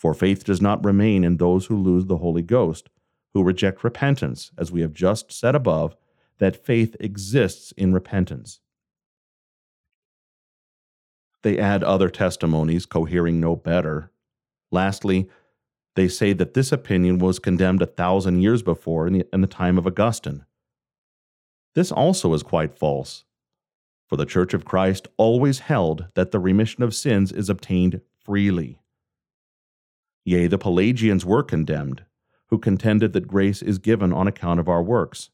For 0.00 0.14
faith 0.14 0.44
does 0.44 0.62
not 0.62 0.82
remain 0.82 1.24
in 1.24 1.36
those 1.36 1.66
who 1.66 1.76
lose 1.76 2.06
the 2.06 2.16
Holy 2.16 2.40
Ghost, 2.40 2.88
who 3.34 3.42
reject 3.42 3.84
repentance, 3.84 4.50
as 4.56 4.72
we 4.72 4.80
have 4.80 4.94
just 4.94 5.30
said 5.30 5.54
above, 5.54 5.94
that 6.38 6.64
faith 6.64 6.96
exists 6.98 7.72
in 7.72 7.92
repentance. 7.92 8.60
They 11.42 11.58
add 11.58 11.84
other 11.84 12.08
testimonies, 12.08 12.86
cohering 12.86 13.40
no 13.40 13.56
better. 13.56 14.10
Lastly, 14.70 15.28
they 15.96 16.08
say 16.08 16.32
that 16.32 16.54
this 16.54 16.72
opinion 16.72 17.18
was 17.18 17.38
condemned 17.38 17.82
a 17.82 17.86
thousand 17.86 18.40
years 18.40 18.62
before 18.62 19.06
in 19.06 19.12
the, 19.12 19.26
in 19.34 19.42
the 19.42 19.46
time 19.46 19.76
of 19.76 19.86
Augustine. 19.86 20.46
This 21.74 21.92
also 21.92 22.32
is 22.32 22.42
quite 22.42 22.78
false, 22.78 23.24
for 24.08 24.16
the 24.16 24.24
Church 24.24 24.54
of 24.54 24.64
Christ 24.64 25.08
always 25.18 25.58
held 25.58 26.06
that 26.14 26.30
the 26.30 26.40
remission 26.40 26.82
of 26.82 26.94
sins 26.94 27.32
is 27.32 27.50
obtained 27.50 28.00
freely. 28.24 28.80
Yea, 30.24 30.46
the 30.46 30.58
Pelagians 30.58 31.24
were 31.24 31.42
condemned, 31.42 32.04
who 32.46 32.58
contended 32.58 33.12
that 33.12 33.28
grace 33.28 33.62
is 33.62 33.78
given 33.78 34.12
on 34.12 34.26
account 34.26 34.60
of 34.60 34.68
our 34.68 34.82
works. 34.82 35.30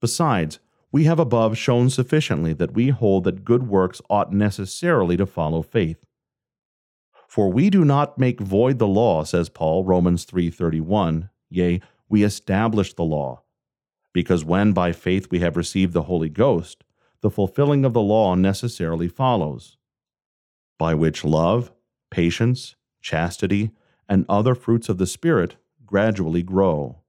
Besides, 0.00 0.58
we 0.90 1.04
have 1.04 1.18
above 1.18 1.56
shown 1.56 1.88
sufficiently 1.88 2.52
that 2.52 2.74
we 2.74 2.90
hold 2.90 3.24
that 3.24 3.44
good 3.44 3.66
works 3.66 4.02
ought 4.10 4.32
necessarily 4.32 5.16
to 5.16 5.26
follow 5.26 5.62
faith. 5.62 6.04
For 7.26 7.50
we 7.50 7.70
do 7.70 7.84
not 7.84 8.18
make 8.18 8.40
void 8.40 8.78
the 8.78 8.86
law, 8.86 9.24
says 9.24 9.48
Paul, 9.48 9.84
Romans 9.84 10.26
3:31, 10.26 11.30
yea, 11.48 11.80
we 12.08 12.22
establish 12.22 12.92
the 12.92 13.04
law, 13.04 13.42
because 14.12 14.44
when 14.44 14.74
by 14.74 14.92
faith 14.92 15.30
we 15.30 15.40
have 15.40 15.56
received 15.56 15.94
the 15.94 16.02
Holy 16.02 16.28
Ghost, 16.28 16.84
the 17.22 17.30
fulfilling 17.30 17.86
of 17.86 17.94
the 17.94 18.02
law 18.02 18.34
necessarily 18.34 19.08
follows, 19.08 19.78
by 20.78 20.94
which 20.94 21.24
love, 21.24 21.72
patience, 22.10 22.76
chastity, 23.02 23.72
and 24.08 24.24
other 24.28 24.54
fruits 24.54 24.88
of 24.88 24.98
the 24.98 25.06
Spirit 25.06 25.56
gradually 25.84 26.42
grow. 26.42 27.02